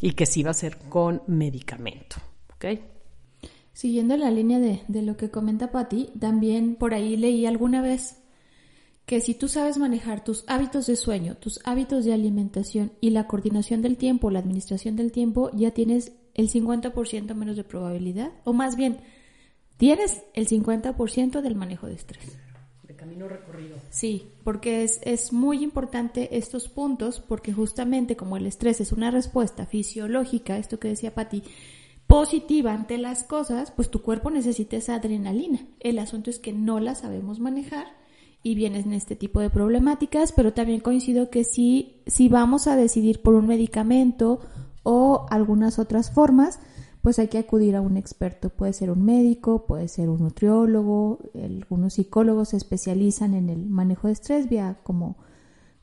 y 0.00 0.12
que 0.12 0.26
sí 0.26 0.42
va 0.42 0.52
a 0.52 0.54
ser 0.54 0.78
con 0.88 1.22
medicamento. 1.26 2.16
¿ok? 2.54 2.80
Siguiendo 3.72 4.16
la 4.16 4.30
línea 4.30 4.58
de, 4.58 4.82
de 4.88 5.02
lo 5.02 5.16
que 5.16 5.30
comenta 5.30 5.70
Patti, 5.70 6.12
también 6.18 6.76
por 6.76 6.94
ahí 6.94 7.16
leí 7.16 7.46
alguna 7.46 7.82
vez 7.82 8.19
que 9.10 9.20
si 9.20 9.34
tú 9.34 9.48
sabes 9.48 9.76
manejar 9.76 10.22
tus 10.22 10.44
hábitos 10.46 10.86
de 10.86 10.94
sueño, 10.94 11.34
tus 11.34 11.58
hábitos 11.64 12.04
de 12.04 12.12
alimentación 12.12 12.92
y 13.00 13.10
la 13.10 13.26
coordinación 13.26 13.82
del 13.82 13.96
tiempo, 13.96 14.30
la 14.30 14.38
administración 14.38 14.94
del 14.94 15.10
tiempo, 15.10 15.50
ya 15.52 15.72
tienes 15.72 16.12
el 16.34 16.48
50% 16.48 17.34
menos 17.34 17.56
de 17.56 17.64
probabilidad, 17.64 18.30
o 18.44 18.52
más 18.52 18.76
bien, 18.76 19.00
tienes 19.78 20.22
el 20.32 20.46
50% 20.46 21.40
del 21.40 21.56
manejo 21.56 21.88
de 21.88 21.94
estrés. 21.94 22.38
De 22.86 22.94
camino 22.94 23.26
recorrido. 23.26 23.78
Sí, 23.90 24.28
porque 24.44 24.84
es, 24.84 25.00
es 25.02 25.32
muy 25.32 25.64
importante 25.64 26.38
estos 26.38 26.68
puntos, 26.68 27.18
porque 27.18 27.52
justamente 27.52 28.14
como 28.14 28.36
el 28.36 28.46
estrés 28.46 28.80
es 28.80 28.92
una 28.92 29.10
respuesta 29.10 29.66
fisiológica, 29.66 30.56
esto 30.56 30.78
que 30.78 30.86
decía 30.86 31.16
Patti, 31.16 31.42
positiva 32.06 32.72
ante 32.72 32.96
las 32.96 33.24
cosas, 33.24 33.72
pues 33.72 33.90
tu 33.90 34.02
cuerpo 34.02 34.30
necesita 34.30 34.76
esa 34.76 34.94
adrenalina. 34.94 35.66
El 35.80 35.98
asunto 35.98 36.30
es 36.30 36.38
que 36.38 36.52
no 36.52 36.78
la 36.78 36.94
sabemos 36.94 37.40
manejar 37.40 37.98
y 38.42 38.54
vienes 38.54 38.86
en 38.86 38.94
este 38.94 39.16
tipo 39.16 39.40
de 39.40 39.50
problemáticas, 39.50 40.32
pero 40.32 40.52
también 40.52 40.80
coincido 40.80 41.30
que 41.30 41.44
sí, 41.44 42.02
si 42.06 42.28
vamos 42.28 42.66
a 42.66 42.76
decidir 42.76 43.20
por 43.20 43.34
un 43.34 43.46
medicamento 43.46 44.40
o 44.82 45.26
algunas 45.30 45.78
otras 45.78 46.10
formas, 46.10 46.58
pues 47.02 47.18
hay 47.18 47.28
que 47.28 47.38
acudir 47.38 47.76
a 47.76 47.80
un 47.80 47.96
experto. 47.96 48.50
Puede 48.50 48.72
ser 48.72 48.90
un 48.90 49.04
médico, 49.04 49.66
puede 49.66 49.88
ser 49.88 50.08
un 50.08 50.20
nutriólogo, 50.20 51.18
algunos 51.34 51.94
psicólogos 51.94 52.50
se 52.50 52.56
especializan 52.56 53.34
en 53.34 53.48
el 53.48 53.66
manejo 53.66 54.06
de 54.06 54.14
estrés 54.14 54.48
vía 54.48 54.78
como 54.82 55.16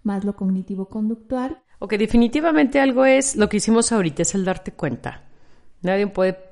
más 0.03 0.23
lo 0.23 0.35
cognitivo-conductual. 0.35 1.61
Ok, 1.79 1.93
definitivamente 1.93 2.79
algo 2.79 3.05
es, 3.05 3.35
lo 3.35 3.49
que 3.49 3.57
hicimos 3.57 3.91
ahorita 3.91 4.23
es 4.23 4.33
el 4.33 4.45
darte 4.45 4.71
cuenta. 4.71 5.23
Nadie 5.81 6.07
puede 6.07 6.46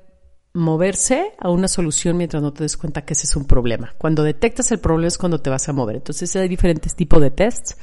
moverse 0.56 1.32
a 1.38 1.50
una 1.50 1.68
solución 1.68 2.16
mientras 2.16 2.42
no 2.42 2.52
te 2.52 2.64
des 2.64 2.76
cuenta 2.76 3.02
que 3.02 3.12
ese 3.12 3.26
es 3.26 3.36
un 3.36 3.44
problema. 3.44 3.94
Cuando 3.98 4.22
detectas 4.22 4.72
el 4.72 4.80
problema 4.80 5.08
es 5.08 5.18
cuando 5.18 5.40
te 5.40 5.50
vas 5.50 5.68
a 5.68 5.72
mover. 5.72 5.96
Entonces 5.96 6.34
hay 6.34 6.48
diferentes 6.48 6.94
tipos 6.94 7.20
de 7.20 7.30
tests. 7.30 7.76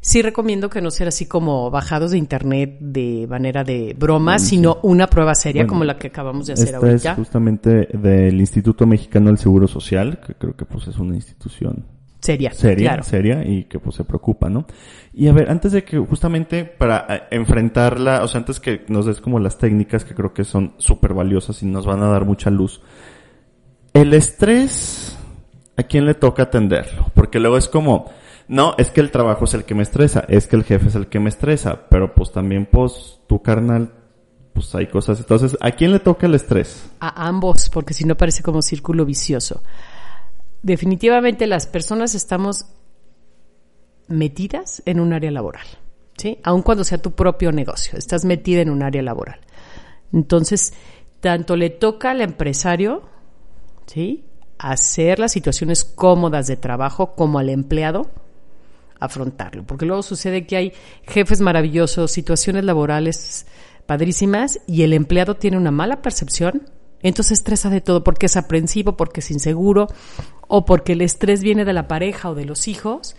Sí 0.00 0.22
recomiendo 0.22 0.70
que 0.70 0.80
no 0.80 0.92
sea 0.92 1.08
así 1.08 1.26
como 1.26 1.68
bajados 1.70 2.12
de 2.12 2.18
internet 2.18 2.76
de 2.80 3.26
manera 3.28 3.64
de 3.64 3.96
broma, 3.98 4.38
sino 4.38 4.78
una 4.82 5.08
prueba 5.08 5.34
seria 5.34 5.62
Bueno, 5.62 5.72
como 5.72 5.84
la 5.84 5.98
que 5.98 6.06
acabamos 6.08 6.46
de 6.46 6.52
hacer 6.52 6.66
Esta 6.66 6.76
ahorita. 6.76 7.10
es 7.10 7.16
justamente 7.16 7.88
del 7.92 8.38
Instituto 8.40 8.86
Mexicano 8.86 9.26
del 9.26 9.38
Seguro 9.38 9.66
Social, 9.66 10.20
que 10.24 10.34
creo 10.34 10.54
que 10.54 10.64
pues 10.64 10.86
es 10.86 10.96
una 10.98 11.16
institución 11.16 11.95
Seria, 12.26 12.52
seria, 12.52 12.88
claro. 12.88 13.02
seria 13.04 13.44
y 13.46 13.64
que 13.64 13.78
pues 13.78 13.94
se 13.94 14.02
preocupa, 14.02 14.50
¿no? 14.50 14.66
Y 15.14 15.28
a 15.28 15.32
ver, 15.32 15.48
antes 15.48 15.70
de 15.70 15.84
que 15.84 15.96
justamente 15.96 16.64
para 16.64 17.06
eh, 17.08 17.22
enfrentarla, 17.30 18.24
o 18.24 18.28
sea, 18.28 18.40
antes 18.40 18.58
que 18.58 18.84
nos 18.88 19.06
des 19.06 19.20
como 19.20 19.38
las 19.38 19.58
técnicas 19.58 20.04
que 20.04 20.12
creo 20.12 20.34
que 20.34 20.42
son 20.42 20.74
súper 20.78 21.14
valiosas 21.14 21.62
y 21.62 21.66
nos 21.66 21.86
van 21.86 22.02
a 22.02 22.08
dar 22.08 22.24
mucha 22.24 22.50
luz. 22.50 22.82
El 23.92 24.12
estrés, 24.12 25.16
¿a 25.76 25.84
quién 25.84 26.04
le 26.04 26.14
toca 26.14 26.42
atenderlo? 26.42 27.12
Porque 27.14 27.38
luego 27.38 27.56
es 27.58 27.68
como, 27.68 28.10
no, 28.48 28.74
es 28.76 28.90
que 28.90 29.00
el 29.00 29.12
trabajo 29.12 29.44
es 29.44 29.54
el 29.54 29.62
que 29.62 29.76
me 29.76 29.84
estresa, 29.84 30.24
es 30.28 30.48
que 30.48 30.56
el 30.56 30.64
jefe 30.64 30.88
es 30.88 30.96
el 30.96 31.06
que 31.06 31.20
me 31.20 31.28
estresa, 31.28 31.86
pero 31.88 32.12
pues 32.12 32.32
también 32.32 32.66
pues 32.68 33.20
tu 33.28 33.40
carnal, 33.40 33.92
pues 34.52 34.74
hay 34.74 34.88
cosas. 34.88 35.20
Entonces, 35.20 35.56
¿a 35.60 35.70
quién 35.70 35.92
le 35.92 36.00
toca 36.00 36.26
el 36.26 36.34
estrés? 36.34 36.90
A 36.98 37.28
ambos, 37.28 37.68
porque 37.68 37.94
si 37.94 38.04
no 38.04 38.16
parece 38.16 38.42
como 38.42 38.62
círculo 38.62 39.04
vicioso. 39.04 39.62
Definitivamente 40.66 41.46
las 41.46 41.68
personas 41.68 42.16
estamos 42.16 42.66
metidas 44.08 44.82
en 44.84 44.98
un 44.98 45.12
área 45.12 45.30
laboral, 45.30 45.64
¿sí? 46.18 46.40
Aun 46.42 46.62
cuando 46.62 46.82
sea 46.82 46.98
tu 46.98 47.12
propio 47.12 47.52
negocio, 47.52 47.96
estás 47.96 48.24
metida 48.24 48.62
en 48.62 48.70
un 48.70 48.82
área 48.82 49.00
laboral. 49.00 49.38
Entonces, 50.12 50.74
tanto 51.20 51.54
le 51.54 51.70
toca 51.70 52.10
al 52.10 52.20
empresario, 52.20 53.02
¿sí? 53.86 54.24
Hacer 54.58 55.20
las 55.20 55.30
situaciones 55.30 55.84
cómodas 55.84 56.48
de 56.48 56.56
trabajo 56.56 57.14
como 57.14 57.38
al 57.38 57.48
empleado 57.48 58.10
afrontarlo, 58.98 59.64
porque 59.64 59.86
luego 59.86 60.02
sucede 60.02 60.48
que 60.48 60.56
hay 60.56 60.72
jefes 61.04 61.40
maravillosos, 61.40 62.10
situaciones 62.10 62.64
laborales 62.64 63.46
padrísimas 63.86 64.58
y 64.66 64.82
el 64.82 64.94
empleado 64.94 65.36
tiene 65.36 65.58
una 65.58 65.70
mala 65.70 66.02
percepción, 66.02 66.68
entonces 67.02 67.38
estresa 67.38 67.70
de 67.70 67.80
todo 67.80 68.04
porque 68.04 68.26
es 68.26 68.36
aprensivo, 68.36 68.96
porque 68.96 69.20
es 69.20 69.30
inseguro 69.30 69.88
o 70.48 70.64
porque 70.64 70.92
el 70.92 71.02
estrés 71.02 71.42
viene 71.42 71.64
de 71.64 71.72
la 71.72 71.88
pareja 71.88 72.30
o 72.30 72.34
de 72.34 72.44
los 72.44 72.68
hijos 72.68 73.16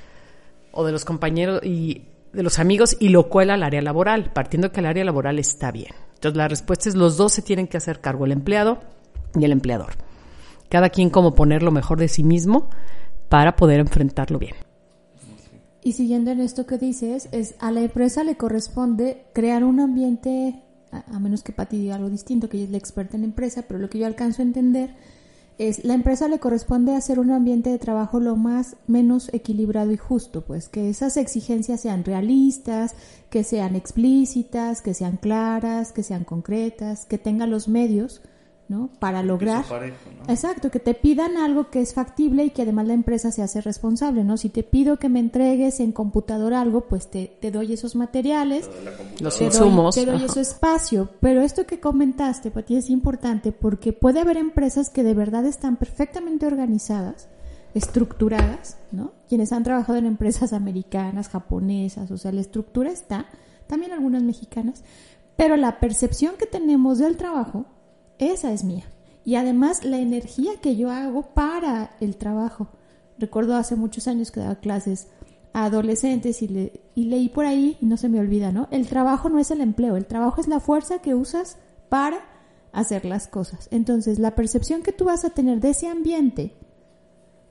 o 0.72 0.86
de 0.86 0.92
los 0.92 1.06
compañeros 1.06 1.62
y 1.64 2.06
de 2.34 2.44
los 2.44 2.60
amigos 2.60 2.98
y 3.00 3.10
lo 3.10 3.30
cuela 3.30 3.56
al 3.56 3.64
área 3.64 3.82
laboral, 3.82 4.32
partiendo 4.34 4.72
que 4.72 4.80
el 4.80 4.86
área 4.86 5.06
laboral 5.06 5.40
está 5.40 5.72
bien. 5.72 5.94
Entonces 6.16 6.38
la 6.38 6.48
respuesta 6.48 6.90
es 6.90 6.96
los 6.96 7.18
dos 7.18 7.34
se 7.34 7.42
tienen 7.42 7.68
que 7.68 7.78
hacer 7.78 8.00
cargo, 8.00 8.26
el 8.26 8.32
empleado 8.32 8.80
y 9.36 9.46
el 9.46 9.52
empleador. 9.52 9.94
Cada 10.70 10.90
quien 10.90 11.10
como 11.10 11.34
poner 11.34 11.64
lo 11.64 11.72
mejor 11.72 12.00
de 12.00 12.08
sí 12.08 12.24
mismo 12.24 12.70
para 13.30 13.56
poder 13.56 13.80
enfrentarlo 13.80 14.40
bien. 14.40 14.56
Y 15.84 15.94
siguiendo 15.94 16.32
en 16.32 16.42
esto 16.42 16.66
que 16.66 16.78
dices, 16.78 17.30
es 17.32 17.56
a 17.60 17.72
la 17.72 17.82
empresa 17.82 18.24
le 18.24 18.36
corresponde 18.36 19.26
crear 19.34 19.64
un 19.64 19.80
ambiente, 19.80 20.62
a, 20.92 21.20
menos 21.20 21.44
que 21.44 21.52
Pati 21.52 21.78
diga 21.78 21.96
algo 21.96 22.10
distinto, 22.10 22.50
que 22.50 22.58
ella 22.58 22.66
es 22.66 22.72
la 22.72 22.78
experta 22.78 23.18
en 23.18 23.24
empresa, 23.24 23.64
pero 23.68 23.80
lo 23.80 23.90
que 23.90 24.00
yo 24.00 24.06
alcanzo 24.06 24.42
a 24.42 24.46
entender 24.46 24.92
es 25.58 25.84
la 25.84 25.96
empresa 25.96 26.28
le 26.28 26.40
corresponde 26.40 26.96
hacer 26.96 27.20
un 27.20 27.32
ambiente 27.32 27.72
de 27.72 27.80
trabajo 27.80 28.20
lo 28.20 28.36
más 28.36 28.76
menos 28.86 29.34
equilibrado 29.34 29.92
y 29.92 29.98
justo, 29.98 30.42
pues 30.46 30.70
que 30.70 30.90
esas 30.90 31.18
exigencias 31.18 31.82
sean 31.82 32.04
realistas, 32.04 32.94
que 33.30 33.44
sean 33.44 33.76
explícitas, 33.76 34.82
que 34.82 34.94
sean 34.94 35.18
claras, 35.18 35.92
que 35.92 36.04
sean 36.04 36.26
concretas, 36.26 37.06
que 37.06 37.18
tengan 37.18 37.50
los 37.50 37.68
medios, 37.68 38.22
¿no? 38.70 38.90
Para 39.00 39.24
lograr. 39.24 39.64
Exacto, 40.28 40.70
que 40.70 40.80
te 40.80 40.94
pidan 40.94 41.38
algo 41.38 41.70
que 41.70 41.82
es 41.82 41.94
factible 41.94 42.44
y 42.46 42.50
que 42.50 42.64
además 42.64 42.88
la 42.88 42.94
empresa 42.94 43.32
se 43.32 43.42
hace 43.42 43.62
responsable, 43.62 44.24
¿no? 44.24 44.38
Si 44.38 44.50
te 44.50 44.64
pido 44.64 44.98
que 44.98 45.08
me 45.10 45.20
entregues 45.20 45.80
en 45.80 45.92
computadora 45.94 46.62
algo, 46.62 46.82
pues 46.82 47.10
te, 47.10 47.38
te 47.40 47.52
doy 47.52 47.74
esos 47.74 47.96
materiales, 47.96 48.70
Los 49.22 49.42
insumos. 49.42 49.96
te 49.96 50.06
doy 50.06 50.24
ese 50.24 50.42
espacio. 50.42 51.10
Pero 51.22 51.42
esto 51.42 51.66
que 51.66 51.80
comentaste, 51.80 52.52
Pati, 52.52 52.76
es 52.76 52.90
importante 52.90 53.52
porque 53.52 53.94
puede 53.94 54.20
haber 54.20 54.38
empresas 54.38 54.90
que 54.90 55.04
de 55.04 55.14
verdad 55.14 55.46
están 55.46 55.78
perfectamente 55.78 56.46
organizadas, 56.46 57.30
estructuradas, 57.74 58.78
¿no? 58.92 59.14
Quienes 59.30 59.52
han 59.54 59.64
trabajado 59.64 59.98
en 59.98 60.06
empresas 60.06 60.52
americanas, 60.52 61.30
japonesas, 61.30 62.12
o 62.12 62.18
sea, 62.18 62.32
la 62.32 62.42
estructura 62.42 62.92
está, 62.92 63.28
también 63.68 63.94
algunas 63.94 64.24
mexicanas, 64.24 64.84
pero 65.38 65.56
la 65.56 65.80
percepción 65.80 66.36
que 66.38 66.46
tenemos 66.48 66.98
del 66.98 67.16
trabajo, 67.16 67.66
esa 68.20 68.52
es 68.52 68.64
mía. 68.64 68.86
Y 69.26 69.36
además 69.36 69.84
la 69.84 70.00
energía 70.00 70.52
que 70.62 70.76
yo 70.76 70.90
hago 70.90 71.34
para 71.34 71.92
el 72.00 72.16
trabajo. 72.16 72.70
Recuerdo 73.20 73.56
hace 73.56 73.76
muchos 73.76 74.08
años 74.08 74.32
que 74.32 74.40
daba 74.40 74.56
clases 74.56 75.08
a 75.54 75.66
adolescentes 75.66 76.42
y, 76.42 76.48
le, 76.48 76.82
y 76.96 77.06
leí 77.06 77.30
por 77.30 77.46
ahí, 77.46 77.78
y 77.82 77.86
no 77.86 77.98
se 77.98 78.10
me 78.10 78.20
olvida, 78.20 78.52
¿no? 78.52 78.68
El 78.72 78.88
trabajo 78.88 79.30
no 79.30 79.40
es 79.40 79.52
el 79.52 79.62
empleo, 79.62 79.98
el 79.98 80.06
trabajo 80.06 80.40
es 80.40 80.48
la 80.48 80.60
fuerza 80.60 81.00
que 81.00 81.16
usas 81.16 81.58
para 81.90 82.24
hacer 82.72 83.06
las 83.06 83.28
cosas. 83.28 83.68
Entonces, 83.72 84.20
la 84.20 84.36
percepción 84.36 84.84
que 84.84 84.92
tú 84.92 85.06
vas 85.06 85.26
a 85.26 85.32
tener 85.32 85.60
de 85.60 85.72
ese 85.72 85.88
ambiente, 85.88 86.54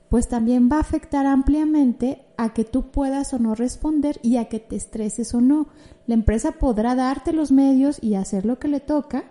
pues 0.09 0.29
también 0.29 0.69
va 0.71 0.77
a 0.77 0.81
afectar 0.81 1.25
ampliamente 1.25 2.25
a 2.37 2.53
que 2.53 2.63
tú 2.63 2.91
puedas 2.91 3.33
o 3.33 3.39
no 3.39 3.55
responder 3.55 4.19
y 4.21 4.37
a 4.37 4.45
que 4.45 4.59
te 4.59 4.75
estreses 4.75 5.33
o 5.33 5.41
no. 5.41 5.67
La 6.05 6.13
empresa 6.13 6.53
podrá 6.53 6.95
darte 6.95 7.33
los 7.33 7.51
medios 7.51 7.97
y 8.01 8.15
hacer 8.15 8.45
lo 8.45 8.57
que 8.57 8.69
le 8.69 8.79
toca, 8.79 9.25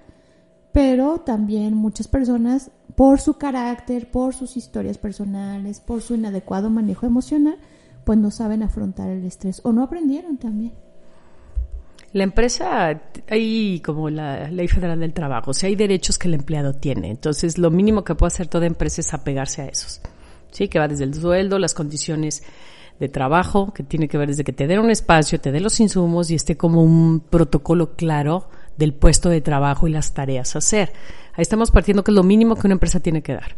pero 0.77 1.21
también 1.21 1.73
muchas 1.73 2.07
personas, 2.07 2.71
por 2.97 3.19
su 3.19 3.39
carácter, 3.39 4.11
por 4.11 4.35
sus 4.35 4.59
historias 4.59 4.99
personales, 4.99 5.81
por 5.81 6.03
su 6.03 6.17
inadecuado 6.17 6.69
manejo 6.69 7.07
emocional, 7.07 7.57
pues 8.05 8.19
no 8.19 8.31
saben 8.31 8.63
afrontar 8.63 9.09
el 9.09 9.25
estrés 9.25 9.63
o 9.65 9.73
no 9.73 9.83
aprendieron 9.83 10.37
también. 10.37 10.75
La 12.13 12.25
empresa, 12.25 13.01
hay 13.27 13.81
como 13.81 14.11
la 14.11 14.51
ley 14.51 14.69
federal 14.69 15.01
del 15.01 15.15
trabajo, 15.15 15.53
o 15.53 15.55
sea, 15.55 15.69
hay 15.69 15.77
derechos 15.77 16.19
que 16.19 16.29
el 16.29 16.35
empleado 16.35 16.75
tiene. 16.75 17.09
Entonces, 17.09 17.57
lo 17.57 17.71
mínimo 17.71 18.05
que 18.05 18.15
puede 18.15 18.35
hacer 18.35 18.49
toda 18.49 18.67
empresa 18.67 19.01
es 19.01 19.15
apegarse 19.15 19.63
a 19.63 19.69
esos. 19.69 20.03
Sí, 20.51 20.69
que 20.69 20.79
va 20.79 20.89
desde 20.89 21.05
el 21.05 21.15
sueldo, 21.15 21.59
las 21.59 21.73
condiciones 21.73 22.43
de 23.01 23.09
trabajo, 23.09 23.73
que 23.73 23.83
tiene 23.83 24.09
que 24.09 24.19
ver 24.19 24.29
desde 24.29 24.45
que 24.45 24.53
te 24.53 24.67
den 24.67 24.81
un 24.81 24.91
espacio, 24.91 25.41
te 25.41 25.53
den 25.53 25.63
los 25.63 25.81
insumos 25.81 26.31
y 26.31 26.35
esté 26.35 26.59
como 26.59 26.83
un 26.83 27.21
protocolo 27.21 27.97
claro 27.97 28.51
del 28.77 28.95
puesto 28.95 29.29
de 29.29 29.41
trabajo 29.41 29.89
y 29.89 29.93
las 29.93 30.15
tareas 30.15 30.55
a 30.55 30.59
hacer. 30.59 30.93
Ahí 31.35 31.43
estamos 31.43 31.71
partiendo 31.71 32.05
que 32.05 32.11
es 32.11 32.15
lo 32.15 32.23
mínimo 32.23 32.57
que 32.57 32.67
una 32.67 32.75
empresa 32.75 33.01
tiene 33.01 33.23
que 33.23 33.35
dar. 33.35 33.57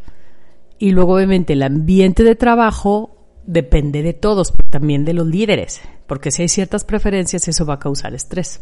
Y 0.79 0.93
luego, 0.93 1.15
obviamente, 1.15 1.55
el 1.55 1.63
ambiente 1.63 2.23
de 2.23 2.37
trabajo 2.37 3.17
depende 3.45 4.03
de 4.03 4.13
todos, 4.13 4.53
pero 4.53 4.69
también 4.71 5.05
de 5.05 5.15
los 5.15 5.27
líderes, 5.27 5.81
porque 6.07 6.31
si 6.31 6.43
hay 6.43 6.49
ciertas 6.49 6.85
preferencias, 6.85 7.49
eso 7.49 7.67
va 7.67 7.75
a 7.75 7.79
causar 7.79 8.15
estrés. 8.15 8.61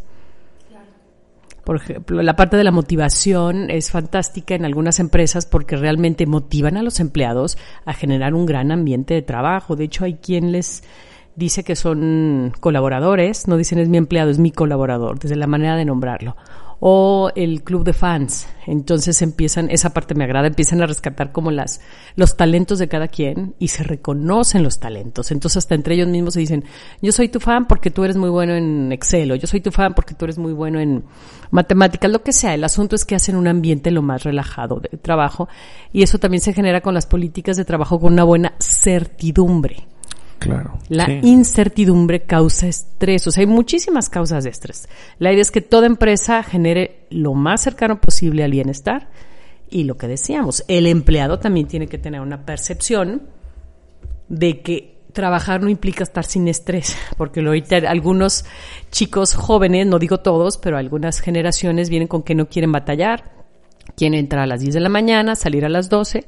Por 1.63 1.75
ejemplo, 1.75 2.23
la 2.23 2.37
parte 2.37 2.55
de 2.55 2.63
la 2.63 2.71
motivación 2.71 3.69
es 3.69 3.91
fantástica 3.91 4.55
en 4.55 4.63
algunas 4.63 5.01
empresas 5.01 5.45
porque 5.45 5.75
realmente 5.75 6.25
motivan 6.25 6.77
a 6.77 6.81
los 6.81 7.01
empleados 7.01 7.57
a 7.83 7.93
generar 7.93 8.33
un 8.33 8.45
gran 8.45 8.71
ambiente 8.71 9.15
de 9.15 9.21
trabajo. 9.21 9.75
De 9.75 9.83
hecho, 9.83 10.05
hay 10.05 10.13
quien 10.13 10.53
les 10.53 10.85
dice 11.37 11.63
que 11.63 11.75
son 11.75 12.51
colaboradores, 12.59 13.47
no 13.47 13.55
dicen 13.55 13.79
es 13.79 13.87
mi 13.87 13.97
empleado, 13.97 14.31
es 14.31 14.39
mi 14.39 14.51
colaborador, 14.51 15.19
desde 15.19 15.35
la 15.35 15.47
manera 15.47 15.77
de 15.77 15.85
nombrarlo 15.85 16.35
o 16.79 17.31
el 17.35 17.63
club 17.63 17.83
de 17.83 17.93
fans. 17.93 18.47
Entonces 18.65 19.21
empiezan, 19.21 19.69
esa 19.71 19.91
parte 19.91 20.13
me 20.13 20.25
agrada, 20.25 20.47
empiezan 20.47 20.81
a 20.81 20.85
rescatar 20.85 21.31
como 21.31 21.51
las, 21.51 21.81
los 22.15 22.37
talentos 22.37 22.79
de 22.79 22.87
cada 22.87 23.07
quien 23.07 23.55
y 23.59 23.69
se 23.69 23.83
reconocen 23.83 24.61
los 24.61 24.79
talentos. 24.79 25.31
Entonces 25.31 25.57
hasta 25.57 25.75
entre 25.75 25.95
ellos 25.95 26.07
mismos 26.07 26.33
se 26.33 26.41
dicen, 26.41 26.65
yo 27.01 27.11
soy 27.11 27.29
tu 27.29 27.39
fan 27.39 27.65
porque 27.67 27.89
tú 27.89 28.03
eres 28.03 28.17
muy 28.17 28.29
bueno 28.29 28.53
en 28.53 28.91
Excel 28.91 29.31
o 29.31 29.35
yo 29.35 29.47
soy 29.47 29.61
tu 29.61 29.71
fan 29.71 29.93
porque 29.93 30.13
tú 30.13 30.25
eres 30.25 30.37
muy 30.37 30.53
bueno 30.53 30.79
en 30.79 31.03
matemáticas, 31.49 32.11
lo 32.11 32.21
que 32.21 32.33
sea. 32.33 32.53
El 32.53 32.63
asunto 32.63 32.95
es 32.95 33.05
que 33.05 33.15
hacen 33.15 33.35
un 33.35 33.47
ambiente 33.47 33.89
lo 33.89 34.01
más 34.01 34.23
relajado 34.23 34.79
de 34.79 34.97
trabajo 34.97 35.47
y 35.93 36.03
eso 36.03 36.19
también 36.19 36.41
se 36.41 36.53
genera 36.53 36.81
con 36.81 36.93
las 36.93 37.05
políticas 37.05 37.57
de 37.57 37.65
trabajo 37.65 37.99
con 37.99 38.13
una 38.13 38.23
buena 38.23 38.53
certidumbre. 38.59 39.87
Claro. 40.39 40.77
La 40.89 41.11
incertidumbre 41.11 42.21
causa 42.21 42.67
estrés. 42.67 43.25
O 43.27 43.31
sea, 43.31 43.41
hay 43.41 43.47
muchísimas 43.47 44.09
causas 44.09 44.43
de 44.43 44.51
estrés. 44.51 44.87
La 45.19 45.31
idea 45.31 45.41
es 45.41 45.51
que 45.51 45.61
toda 45.61 45.87
empresa 45.87 46.43
genere 46.43 47.07
lo 47.09 47.33
más 47.33 47.61
cercano 47.61 47.99
posible 47.99 48.43
al 48.43 48.51
bienestar. 48.51 49.09
Y 49.69 49.83
lo 49.83 49.97
que 49.97 50.07
decíamos, 50.07 50.63
el 50.67 50.87
empleado 50.87 51.39
también 51.39 51.67
tiene 51.67 51.87
que 51.87 51.97
tener 51.97 52.21
una 52.21 52.45
percepción 52.45 53.23
de 54.29 54.61
que 54.61 54.97
trabajar 55.13 55.61
no 55.61 55.69
implica 55.69 56.03
estar 56.03 56.25
sin 56.25 56.47
estrés, 56.47 56.95
porque 57.17 57.39
ahorita 57.39 57.77
algunos 57.87 58.45
chicos 58.91 59.33
jóvenes, 59.33 59.87
no 59.87 59.99
digo 59.99 60.19
todos, 60.19 60.57
pero 60.57 60.77
algunas 60.77 61.19
generaciones 61.19 61.89
vienen 61.89 62.07
con 62.07 62.23
que 62.23 62.35
no 62.35 62.47
quieren 62.47 62.71
batallar, 62.71 63.31
quieren 63.95 64.19
entrar 64.19 64.43
a 64.43 64.47
las 64.47 64.61
10 64.61 64.75
de 64.75 64.79
la 64.79 64.89
mañana, 64.89 65.35
salir 65.35 65.65
a 65.65 65.69
las 65.69 65.89
12 65.89 66.27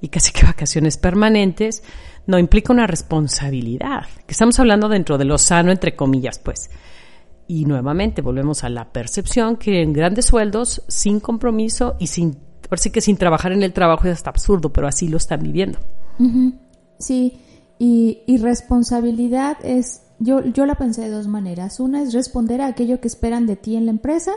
y 0.00 0.08
casi 0.08 0.32
que 0.32 0.46
vacaciones 0.46 0.96
permanentes 0.96 1.82
no 2.26 2.38
implica 2.38 2.72
una 2.72 2.86
responsabilidad, 2.86 4.06
que 4.26 4.32
estamos 4.32 4.58
hablando 4.60 4.88
dentro 4.88 5.18
de 5.18 5.24
lo 5.24 5.38
sano, 5.38 5.72
entre 5.72 5.96
comillas, 5.96 6.38
pues. 6.38 6.70
Y 7.46 7.64
nuevamente 7.64 8.22
volvemos 8.22 8.62
a 8.62 8.68
la 8.68 8.92
percepción 8.92 9.56
que 9.56 9.82
en 9.82 9.92
grandes 9.92 10.26
sueldos, 10.26 10.82
sin 10.88 11.18
compromiso 11.18 11.96
y 11.98 12.06
sin, 12.06 12.36
parece 12.68 12.92
que 12.92 13.00
sin 13.00 13.16
trabajar 13.16 13.52
en 13.52 13.62
el 13.62 13.72
trabajo 13.72 14.06
es 14.06 14.14
hasta 14.14 14.30
absurdo, 14.30 14.72
pero 14.72 14.86
así 14.86 15.08
lo 15.08 15.16
están 15.16 15.42
viviendo. 15.42 15.78
Sí, 16.98 17.40
y, 17.78 18.20
y, 18.26 18.36
responsabilidad 18.36 19.56
es, 19.64 20.02
yo, 20.18 20.44
yo 20.44 20.66
la 20.66 20.76
pensé 20.76 21.02
de 21.02 21.10
dos 21.10 21.26
maneras. 21.26 21.80
Una 21.80 22.02
es 22.02 22.12
responder 22.12 22.60
a 22.60 22.66
aquello 22.66 23.00
que 23.00 23.08
esperan 23.08 23.46
de 23.46 23.56
ti 23.56 23.74
en 23.74 23.86
la 23.86 23.90
empresa 23.90 24.32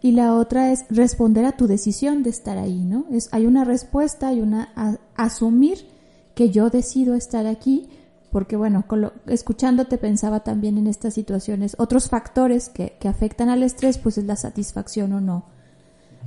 y 0.00 0.12
la 0.12 0.34
otra 0.34 0.70
es 0.70 0.84
responder 0.90 1.44
a 1.44 1.52
tu 1.52 1.66
decisión 1.66 2.22
de 2.22 2.30
estar 2.30 2.56
ahí, 2.56 2.84
¿no? 2.84 3.06
Es, 3.10 3.28
hay 3.32 3.46
una 3.46 3.64
respuesta, 3.64 4.28
hay 4.28 4.40
una 4.40 4.98
asumir 5.16 5.93
que 6.34 6.50
yo 6.50 6.70
decido 6.70 7.14
estar 7.14 7.46
aquí, 7.46 7.88
porque 8.30 8.56
bueno, 8.56 8.84
escuchándote 9.26 9.98
pensaba 9.98 10.40
también 10.40 10.78
en 10.78 10.86
estas 10.86 11.14
situaciones, 11.14 11.76
otros 11.78 12.08
factores 12.08 12.68
que, 12.68 12.96
que 12.98 13.08
afectan 13.08 13.48
al 13.48 13.62
estrés, 13.62 13.98
pues 13.98 14.18
es 14.18 14.24
la 14.24 14.36
satisfacción 14.36 15.12
o 15.12 15.20
no, 15.20 15.44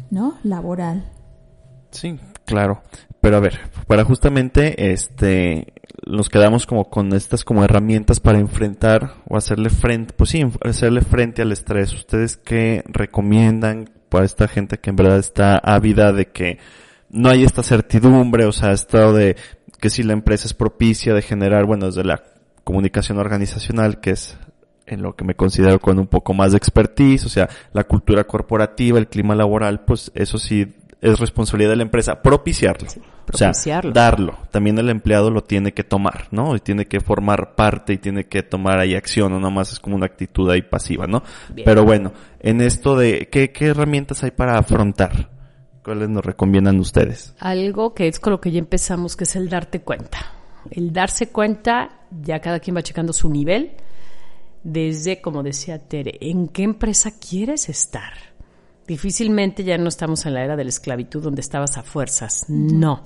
¿no? 0.10 0.38
Laboral. 0.44 1.12
Sí, 1.92 2.20
claro. 2.46 2.82
Pero 3.22 3.38
a 3.38 3.40
ver, 3.40 3.60
para 3.88 4.04
justamente 4.04 4.92
este 4.92 5.74
nos 6.06 6.30
quedamos 6.30 6.66
como 6.66 6.90
con 6.90 7.12
estas 7.14 7.44
como 7.44 7.64
herramientas 7.64 8.20
para 8.20 8.40
enfrentar 8.40 9.16
o 9.28 9.36
hacerle 9.36 9.70
frente, 9.70 10.14
pues 10.16 10.30
sí, 10.30 10.44
hacerle 10.62 11.02
frente 11.02 11.42
al 11.42 11.52
estrés. 11.52 11.94
¿Ustedes 11.94 12.38
qué 12.38 12.84
recomiendan 12.86 13.90
para 14.10 14.26
esta 14.26 14.48
gente 14.48 14.78
que 14.78 14.92
en 14.92 14.96
verdad 14.96 15.18
está 15.18 15.58
ávida 15.58 16.14
de 16.14 16.28
que 16.28 16.60
no 17.10 17.30
hay 17.30 17.44
esta 17.44 17.64
certidumbre, 17.64 18.46
o 18.46 18.52
sea, 18.52 18.72
estado 18.72 19.14
de 19.14 19.36
que 19.80 19.90
si 19.90 20.04
la 20.04 20.14
empresa 20.14 20.48
es 20.48 20.54
propicia 20.54 21.14
de 21.14 21.22
generar, 21.22 21.66
bueno, 21.66 21.88
desde 21.88 22.04
la 22.04 22.24
comunicación 22.64 23.18
organizacional, 23.18 24.00
que 24.00 24.12
es 24.12 24.38
en 24.86 25.02
lo 25.02 25.16
que 25.16 25.26
me 25.26 25.36
considero 25.36 25.80
con 25.80 26.00
un 26.00 26.08
poco 26.08 26.34
más 26.34 26.52
de 26.52 26.58
expertise, 26.58 27.26
o 27.26 27.30
sea, 27.30 27.50
la 27.74 27.84
cultura 27.84 28.24
corporativa, 28.24 28.98
el 28.98 29.08
clima 29.08 29.36
laboral, 29.36 29.82
pues 29.82 30.12
eso 30.16 30.38
sí 30.38 30.74
es 31.02 31.20
responsabilidad 31.20 31.72
de 31.72 31.76
la 31.78 31.84
empresa 31.84 32.22
propiciarlo. 32.22 32.88
O 33.32 33.38
sea, 33.38 33.52
darlo. 33.94 34.38
También 34.52 34.78
el 34.78 34.90
empleado 34.90 35.30
lo 35.30 35.44
tiene 35.44 35.74
que 35.74 35.84
tomar, 35.84 36.28
¿no? 36.32 36.56
Y 36.56 36.60
tiene 36.60 36.86
que 36.86 37.02
formar 37.02 37.56
parte 37.56 37.94
y 37.94 37.98
tiene 37.98 38.26
que 38.26 38.42
tomar 38.42 38.80
ahí 38.80 38.96
acción, 38.96 39.34
no 39.34 39.40
nomás 39.40 39.74
es 39.74 39.80
como 39.80 39.98
una 39.98 40.06
actitud 40.06 40.50
ahí 40.50 40.62
pasiva, 40.62 41.08
¿no? 41.08 41.24
Pero 41.66 41.84
bueno, 41.84 42.14
en 42.40 42.62
esto 42.62 42.96
de, 42.96 43.28
¿qué, 43.30 43.52
¿qué 43.52 43.68
herramientas 43.68 44.24
hay 44.24 44.32
para 44.32 44.58
afrontar? 44.58 45.30
¿Cuáles 45.88 46.10
nos 46.10 46.26
recomiendan 46.26 46.78
ustedes? 46.82 47.34
Algo 47.40 47.94
que 47.94 48.10
es 48.10 48.20
con 48.20 48.32
lo 48.32 48.42
que 48.42 48.52
ya 48.52 48.60
empezamos, 48.60 49.16
que 49.16 49.24
es 49.24 49.38
el 49.38 49.48
darte 49.48 49.84
cuenta. 49.84 50.18
El 50.70 50.92
darse 50.92 51.30
cuenta, 51.30 52.02
ya 52.12 52.42
cada 52.42 52.60
quien 52.60 52.76
va 52.76 52.84
checando 52.84 53.14
su 53.14 53.30
nivel, 53.30 53.72
desde, 54.64 55.22
como 55.22 55.44
decía 55.44 55.80
Tere, 55.80 56.18
¿en 56.20 56.50
qué 56.50 56.64
empresa 56.64 57.14
quieres 57.18 57.70
estar? 57.70 58.12
Difícilmente 58.86 59.64
ya 59.64 59.78
no 59.78 59.88
estamos 59.88 60.26
en 60.26 60.34
la 60.34 60.44
era 60.44 60.58
de 60.58 60.66
la 60.66 60.72
esclavitud 60.72 61.24
donde 61.24 61.40
estabas 61.40 61.78
a 61.78 61.84
fuerzas. 61.84 62.44
No. 62.50 63.02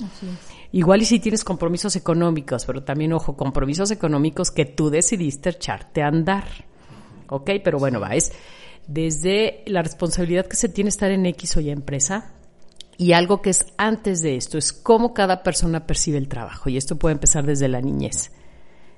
Igual 0.71 1.03
y 1.03 1.05
si 1.05 1.19
tienes 1.19 1.43
compromisos 1.43 1.95
económicos, 1.95 2.65
pero 2.65 2.81
también, 2.81 3.13
ojo, 3.13 3.37
compromisos 3.37 3.91
económicos 3.91 4.49
que 4.49 4.65
tú 4.65 4.89
decidiste 4.89 5.49
echarte 5.49 6.01
a 6.01 6.07
andar. 6.07 6.45
¿Ok? 7.29 7.47
Pero 7.63 7.77
bueno, 7.77 7.99
va, 7.99 8.15
es 8.15 8.31
desde 8.87 9.61
la 9.67 9.83
responsabilidad 9.83 10.47
que 10.47 10.55
se 10.55 10.67
tiene 10.67 10.89
estar 10.89 11.11
en 11.11 11.27
X 11.27 11.57
o 11.57 11.59
Y 11.59 11.69
empresa, 11.69 12.33
y 13.01 13.13
algo 13.13 13.41
que 13.41 13.49
es 13.49 13.65
antes 13.77 14.21
de 14.21 14.35
esto 14.35 14.59
es 14.59 14.71
cómo 14.71 15.11
cada 15.11 15.41
persona 15.41 15.87
percibe 15.87 16.19
el 16.19 16.27
trabajo. 16.27 16.69
Y 16.69 16.77
esto 16.77 16.97
puede 16.97 17.13
empezar 17.13 17.43
desde 17.47 17.67
la 17.67 17.81
niñez. 17.81 18.31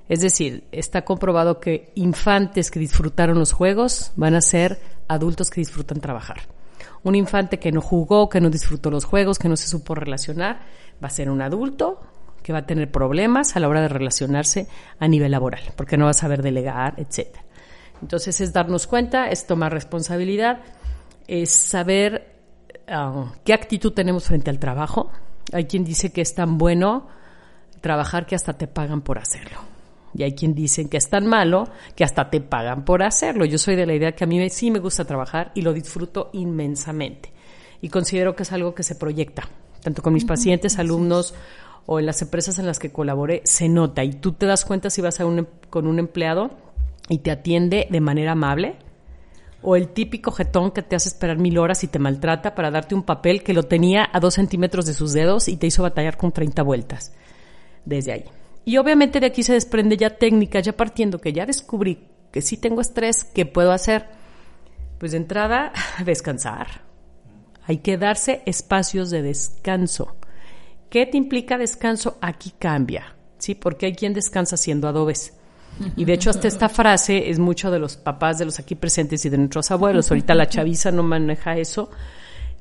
Es 0.09 0.19
decir, 0.19 0.65
está 0.73 1.05
comprobado 1.05 1.61
que 1.61 1.93
infantes 1.95 2.69
que 2.69 2.81
disfrutaron 2.81 3.39
los 3.39 3.53
juegos 3.53 4.11
van 4.17 4.35
a 4.35 4.41
ser 4.41 4.81
adultos 5.07 5.49
que 5.49 5.61
disfrutan 5.61 6.01
trabajar. 6.01 6.41
Un 7.03 7.15
infante 7.15 7.59
que 7.59 7.71
no 7.71 7.79
jugó, 7.79 8.27
que 8.27 8.41
no 8.41 8.49
disfrutó 8.49 8.91
los 8.91 9.05
juegos, 9.05 9.39
que 9.39 9.47
no 9.47 9.55
se 9.55 9.69
supo 9.69 9.95
relacionar, 9.95 10.59
va 11.01 11.07
a 11.07 11.09
ser 11.09 11.29
un 11.29 11.41
adulto 11.41 12.01
que 12.41 12.51
va 12.51 12.59
a 12.59 12.65
tener 12.65 12.91
problemas 12.91 13.55
a 13.55 13.61
la 13.61 13.69
hora 13.69 13.79
de 13.79 13.87
relacionarse 13.87 14.67
a 14.99 15.07
nivel 15.07 15.31
laboral, 15.31 15.63
porque 15.77 15.95
no 15.95 16.03
va 16.03 16.11
a 16.11 16.13
saber 16.13 16.41
delegar, 16.41 16.95
etc. 16.97 17.37
Entonces 18.01 18.41
es 18.41 18.51
darnos 18.51 18.85
cuenta, 18.85 19.29
es 19.29 19.47
tomar 19.47 19.71
responsabilidad, 19.71 20.59
es 21.25 21.51
saber 21.51 22.32
Ah, 22.95 23.33
qué 23.43 23.53
actitud 23.53 23.91
tenemos 23.91 24.25
frente 24.25 24.51
al 24.51 24.59
trabajo. 24.59 25.09
Hay 25.51 25.65
quien 25.65 25.83
dice 25.83 26.11
que 26.11 26.21
es 26.21 26.35
tan 26.35 26.59
bueno 26.59 27.07
trabajar 27.81 28.27
que 28.27 28.35
hasta 28.35 28.53
te 28.53 28.67
pagan 28.67 29.01
por 29.01 29.17
hacerlo. 29.17 29.57
Y 30.13 30.21
hay 30.21 30.33
quien 30.33 30.53
dicen 30.53 30.89
que 30.89 30.97
es 30.97 31.09
tan 31.09 31.25
malo 31.25 31.67
que 31.95 32.03
hasta 32.03 32.29
te 32.29 32.39
pagan 32.39 32.85
por 32.85 33.01
hacerlo. 33.01 33.45
Yo 33.45 33.57
soy 33.57 33.75
de 33.75 33.87
la 33.87 33.95
idea 33.95 34.11
que 34.11 34.25
a 34.25 34.27
mí 34.27 34.47
sí 34.51 34.69
me 34.69 34.77
gusta 34.77 35.05
trabajar 35.05 35.51
y 35.55 35.63
lo 35.63 35.73
disfruto 35.73 36.29
inmensamente. 36.33 37.33
Y 37.81 37.89
considero 37.89 38.35
que 38.35 38.43
es 38.43 38.51
algo 38.51 38.75
que 38.75 38.83
se 38.83 38.95
proyecta, 38.95 39.49
tanto 39.81 40.03
con 40.03 40.13
mis 40.13 40.25
pacientes, 40.25 40.77
alumnos 40.77 41.33
o 41.87 41.99
en 41.99 42.05
las 42.05 42.21
empresas 42.21 42.59
en 42.59 42.67
las 42.67 42.77
que 42.77 42.91
colaboré, 42.91 43.41
se 43.43 43.69
nota. 43.69 44.03
Y 44.03 44.13
tú 44.13 44.33
te 44.33 44.45
das 44.45 44.65
cuenta 44.65 44.91
si 44.91 45.01
vas 45.01 45.19
a 45.19 45.25
un, 45.25 45.39
em, 45.39 45.45
con 45.71 45.87
un 45.87 45.97
empleado 45.97 46.51
y 47.09 47.17
te 47.17 47.31
atiende 47.31 47.87
de 47.89 48.01
manera 48.01 48.33
amable, 48.33 48.77
o 49.63 49.75
el 49.75 49.89
típico 49.89 50.31
jetón 50.31 50.71
que 50.71 50.83
te 50.83 50.95
hace 50.95 51.09
esperar 51.09 51.37
mil 51.37 51.57
horas 51.57 51.83
y 51.83 51.87
te 51.87 51.97
maltrata 51.97 52.53
para 52.53 52.69
darte 52.69 52.93
un 52.93 53.03
papel 53.03 53.43
que 53.43 53.53
lo 53.53 53.63
tenía 53.63 54.09
a 54.11 54.19
dos 54.19 54.35
centímetros 54.35 54.85
de 54.85 54.93
sus 54.93 55.13
dedos 55.13 55.47
y 55.47 55.57
te 55.57 55.67
hizo 55.67 55.83
batallar 55.83 56.17
con 56.17 56.31
30 56.31 56.61
vueltas 56.63 57.13
desde 57.85 58.11
ahí. 58.11 58.25
Y 58.65 58.77
obviamente 58.77 59.19
de 59.19 59.27
aquí 59.27 59.43
se 59.43 59.53
desprende 59.53 59.97
ya 59.97 60.17
técnica, 60.17 60.59
ya 60.59 60.75
partiendo 60.75 61.19
que 61.19 61.33
ya 61.33 61.45
descubrí 61.45 62.07
que 62.31 62.41
sí 62.41 62.57
tengo 62.57 62.81
estrés, 62.81 63.23
¿qué 63.23 63.45
puedo 63.45 63.71
hacer? 63.71 64.07
Pues 64.97 65.11
de 65.11 65.17
entrada, 65.17 65.71
descansar. 66.05 66.81
Hay 67.65 67.77
que 67.77 67.97
darse 67.97 68.41
espacios 68.45 69.09
de 69.09 69.21
descanso. 69.21 70.15
¿Qué 70.89 71.05
te 71.05 71.17
implica 71.17 71.57
descanso? 71.57 72.17
Aquí 72.21 72.51
cambia, 72.57 73.15
¿sí? 73.37 73.55
Porque 73.55 73.85
hay 73.85 73.95
quien 73.95 74.13
descansa 74.13 74.55
haciendo 74.55 74.87
adobes 74.87 75.33
y 75.95 76.05
de 76.05 76.13
hecho, 76.13 76.29
hasta 76.29 76.47
esta 76.47 76.69
frase 76.69 77.29
es 77.29 77.39
mucho 77.39 77.71
de 77.71 77.79
los 77.79 77.97
papás 77.97 78.37
de 78.37 78.45
los 78.45 78.59
aquí 78.59 78.75
presentes 78.75 79.25
y 79.25 79.29
de 79.29 79.37
nuestros 79.37 79.71
abuelos. 79.71 80.09
Ahorita 80.11 80.35
la 80.35 80.47
chaviza 80.47 80.91
no 80.91 81.03
maneja 81.03 81.57
eso. 81.57 81.89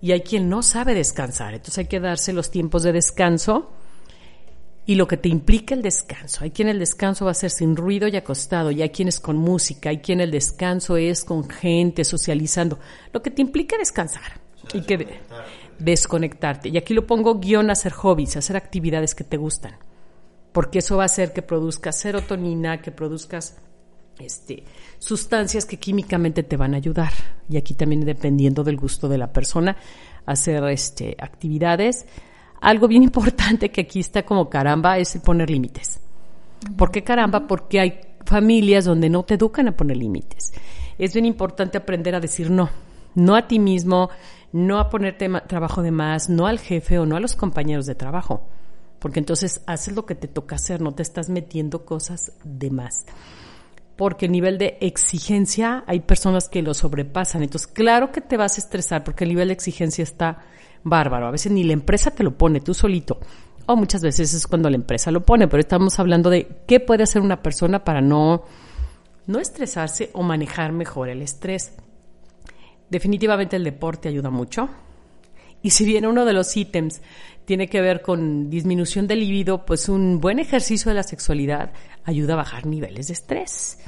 Y 0.00 0.12
hay 0.12 0.22
quien 0.22 0.48
no 0.48 0.62
sabe 0.62 0.94
descansar. 0.94 1.54
Entonces 1.54 1.78
hay 1.78 1.86
que 1.86 2.00
darse 2.00 2.32
los 2.32 2.50
tiempos 2.50 2.82
de 2.82 2.92
descanso 2.92 3.70
y 4.84 4.96
lo 4.96 5.06
que 5.06 5.16
te 5.16 5.28
implica 5.28 5.74
el 5.74 5.82
descanso. 5.82 6.42
Hay 6.42 6.50
quien 6.50 6.68
el 6.68 6.80
descanso 6.80 7.26
va 7.26 7.30
a 7.30 7.34
ser 7.34 7.50
sin 7.50 7.76
ruido 7.76 8.08
y 8.08 8.16
acostado, 8.16 8.72
y 8.72 8.82
hay 8.82 8.90
quienes 8.90 9.20
con 9.20 9.36
música, 9.36 9.90
hay 9.90 9.98
quien 9.98 10.20
el 10.20 10.32
descanso 10.32 10.96
es 10.96 11.24
con 11.24 11.48
gente, 11.48 12.04
socializando. 12.04 12.80
Lo 13.12 13.22
que 13.22 13.30
te 13.30 13.42
implica 13.42 13.78
descansar 13.78 14.40
y 14.74 14.82
que 14.82 15.20
desconectarte. 15.78 16.68
Y 16.68 16.78
aquí 16.78 16.94
lo 16.94 17.06
pongo 17.06 17.38
guion 17.38 17.70
hacer 17.70 17.92
hobbies, 17.92 18.36
hacer 18.36 18.56
actividades 18.56 19.14
que 19.14 19.22
te 19.22 19.36
gustan 19.36 19.76
porque 20.52 20.80
eso 20.80 20.98
va 20.98 21.04
a 21.04 21.06
hacer 21.06 21.32
que 21.32 21.42
produzcas 21.42 21.98
serotonina, 21.98 22.80
que 22.80 22.92
produzcas 22.92 23.56
este, 24.18 24.64
sustancias 24.98 25.64
que 25.64 25.78
químicamente 25.78 26.42
te 26.42 26.56
van 26.56 26.74
a 26.74 26.76
ayudar. 26.76 27.12
Y 27.48 27.56
aquí 27.56 27.74
también 27.74 28.04
dependiendo 28.04 28.62
del 28.62 28.76
gusto 28.76 29.08
de 29.08 29.18
la 29.18 29.32
persona, 29.32 29.76
hacer 30.26 30.62
este, 30.64 31.16
actividades. 31.18 32.06
Algo 32.60 32.86
bien 32.86 33.02
importante 33.02 33.70
que 33.70 33.82
aquí 33.82 34.00
está 34.00 34.24
como 34.24 34.48
caramba 34.48 34.98
es 34.98 35.14
el 35.14 35.22
poner 35.22 35.50
límites. 35.50 36.00
¿Por 36.76 36.90
qué 36.90 37.02
caramba? 37.02 37.46
Porque 37.46 37.80
hay 37.80 38.00
familias 38.24 38.84
donde 38.84 39.10
no 39.10 39.24
te 39.24 39.34
educan 39.34 39.68
a 39.68 39.76
poner 39.76 39.96
límites. 39.96 40.52
Es 40.98 41.14
bien 41.14 41.26
importante 41.26 41.78
aprender 41.78 42.14
a 42.14 42.20
decir 42.20 42.50
no. 42.50 42.70
No 43.14 43.34
a 43.34 43.48
ti 43.48 43.58
mismo, 43.58 44.10
no 44.52 44.78
a 44.78 44.88
ponerte 44.88 45.28
trabajo 45.48 45.82
de 45.82 45.90
más, 45.90 46.30
no 46.30 46.46
al 46.46 46.58
jefe 46.58 46.98
o 46.98 47.04
no 47.04 47.16
a 47.16 47.20
los 47.20 47.34
compañeros 47.34 47.86
de 47.86 47.94
trabajo 47.94 48.46
porque 49.02 49.18
entonces 49.18 49.62
haces 49.66 49.96
lo 49.96 50.06
que 50.06 50.14
te 50.14 50.28
toca 50.28 50.54
hacer, 50.54 50.80
no 50.80 50.94
te 50.94 51.02
estás 51.02 51.28
metiendo 51.28 51.84
cosas 51.84 52.34
de 52.44 52.70
más. 52.70 53.04
Porque 53.96 54.26
el 54.26 54.32
nivel 54.32 54.58
de 54.58 54.78
exigencia 54.80 55.82
hay 55.88 56.00
personas 56.00 56.48
que 56.48 56.62
lo 56.62 56.72
sobrepasan. 56.72 57.42
Entonces, 57.42 57.66
claro 57.66 58.12
que 58.12 58.20
te 58.20 58.36
vas 58.36 58.56
a 58.56 58.60
estresar 58.60 59.02
porque 59.02 59.24
el 59.24 59.30
nivel 59.30 59.48
de 59.48 59.54
exigencia 59.54 60.04
está 60.04 60.44
bárbaro. 60.84 61.26
A 61.26 61.32
veces 61.32 61.50
ni 61.50 61.64
la 61.64 61.72
empresa 61.72 62.12
te 62.12 62.22
lo 62.22 62.38
pone, 62.38 62.60
tú 62.60 62.74
solito. 62.74 63.18
O 63.66 63.74
muchas 63.74 64.02
veces 64.02 64.34
es 64.34 64.46
cuando 64.46 64.70
la 64.70 64.76
empresa 64.76 65.10
lo 65.10 65.24
pone, 65.24 65.48
pero 65.48 65.60
estamos 65.60 65.98
hablando 65.98 66.30
de 66.30 66.62
qué 66.68 66.78
puede 66.78 67.02
hacer 67.02 67.22
una 67.22 67.42
persona 67.42 67.82
para 67.82 68.00
no, 68.00 68.44
no 69.26 69.40
estresarse 69.40 70.10
o 70.12 70.22
manejar 70.22 70.70
mejor 70.70 71.08
el 71.08 71.22
estrés. 71.22 71.72
Definitivamente 72.88 73.56
el 73.56 73.64
deporte 73.64 74.08
ayuda 74.08 74.30
mucho. 74.30 74.68
Y 75.60 75.70
si 75.70 75.84
bien 75.84 76.06
uno 76.06 76.24
de 76.24 76.32
los 76.32 76.56
ítems 76.56 77.00
tiene 77.44 77.68
que 77.68 77.80
ver 77.80 78.02
con 78.02 78.48
disminución 78.48 79.06
del 79.06 79.20
libido, 79.20 79.64
pues 79.64 79.88
un 79.88 80.20
buen 80.20 80.38
ejercicio 80.38 80.90
de 80.90 80.96
la 80.96 81.02
sexualidad 81.02 81.72
ayuda 82.04 82.34
a 82.34 82.36
bajar 82.36 82.66
niveles 82.66 83.08
de 83.08 83.14
estrés. 83.14 83.78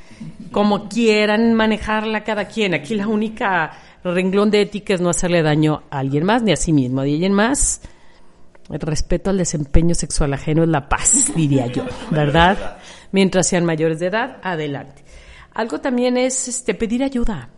Como 0.50 0.88
quieran 0.88 1.54
manejarla 1.54 2.24
cada 2.24 2.46
quien. 2.46 2.74
Aquí 2.74 2.94
la 2.94 3.06
única 3.06 3.72
renglón 4.02 4.50
de 4.50 4.62
ética 4.62 4.94
es 4.94 5.00
no 5.00 5.08
hacerle 5.08 5.42
daño 5.42 5.84
a 5.90 5.98
alguien 5.98 6.24
más 6.24 6.42
ni 6.42 6.52
a 6.52 6.56
sí 6.56 6.72
mismo. 6.72 7.02
De 7.02 7.12
alguien 7.12 7.32
más, 7.32 7.80
el 8.70 8.80
respeto 8.80 9.30
al 9.30 9.38
desempeño 9.38 9.94
sexual 9.94 10.34
ajeno 10.34 10.62
es 10.62 10.68
la 10.68 10.88
paz, 10.88 11.32
diría 11.36 11.66
yo, 11.66 11.84
¿verdad? 12.10 12.78
Mientras 13.12 13.46
sean 13.46 13.64
mayores 13.64 13.98
de 13.98 14.06
edad, 14.06 14.38
adelante. 14.42 15.04
Algo 15.52 15.80
también 15.80 16.16
es 16.16 16.48
este, 16.48 16.74
pedir 16.74 17.04
ayuda. 17.04 17.50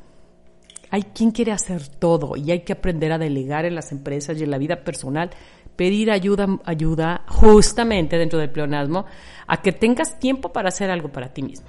Hay 0.91 1.03
quien 1.03 1.31
quiere 1.31 1.53
hacer 1.53 1.89
todo 1.89 2.37
y 2.37 2.51
hay 2.51 2.61
que 2.61 2.75
aprender 2.75 3.13
a 3.13 3.19
delegar 3.19 3.65
en 3.65 3.75
las 3.75 3.91
empresas 3.91 4.39
y 4.39 4.45
en 4.45 4.51
la 4.51 4.59
vida 4.59 4.85
personal 4.85 5.31
pedir 5.77 6.11
ayuda, 6.11 6.47
ayuda 6.65 7.23
justamente 7.29 8.19
dentro 8.19 8.39
del 8.39 8.51
pleonasmo, 8.51 9.07
a 9.47 9.63
que 9.63 9.73
tengas 9.73 10.19
tiempo 10.19 10.53
para 10.53 10.69
hacer 10.69 10.91
algo 10.91 11.11
para 11.11 11.33
ti 11.33 11.43
mismo. 11.43 11.69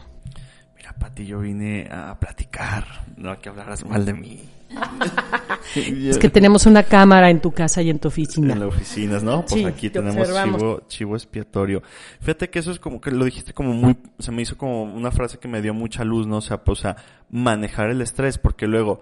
Mira, 0.75 0.93
Pati, 0.93 1.25
yo 1.25 1.39
vine 1.39 1.87
a 1.91 2.19
platicar, 2.19 2.85
no 3.17 3.31
a 3.31 3.39
que 3.39 3.49
hablaras 3.49 3.85
mal 3.85 4.05
de 4.05 4.13
mí. 4.13 4.49
es 5.75 6.17
que 6.17 6.29
tenemos 6.29 6.65
una 6.65 6.83
cámara 6.83 7.29
en 7.29 7.41
tu 7.41 7.51
casa 7.51 7.81
y 7.81 7.89
en 7.89 7.99
tu 7.99 8.09
oficina. 8.09 8.53
En 8.53 8.59
las 8.59 8.69
oficinas, 8.69 9.23
¿no? 9.23 9.45
Pues 9.45 9.65
aquí 9.65 9.89
tenemos 9.89 10.27
chivo, 10.27 10.81
chivo 10.87 11.15
expiatorio. 11.15 11.81
Fíjate 12.19 12.49
que 12.49 12.59
eso 12.59 12.71
es 12.71 12.79
como 12.79 12.99
que 12.99 13.11
lo 13.11 13.25
dijiste 13.25 13.53
como 13.53 13.73
muy, 13.73 13.97
se 14.19 14.31
me 14.31 14.41
hizo 14.41 14.57
como 14.57 14.83
una 14.83 15.11
frase 15.11 15.37
que 15.37 15.47
me 15.47 15.61
dio 15.61 15.73
mucha 15.73 16.03
luz, 16.03 16.27
¿no? 16.27 16.37
O 16.37 16.41
sea, 16.41 16.63
pues, 16.63 16.79
o 16.79 16.81
sea, 16.81 16.97
manejar 17.29 17.89
el 17.89 18.01
estrés, 18.01 18.37
porque 18.37 18.67
luego, 18.67 19.01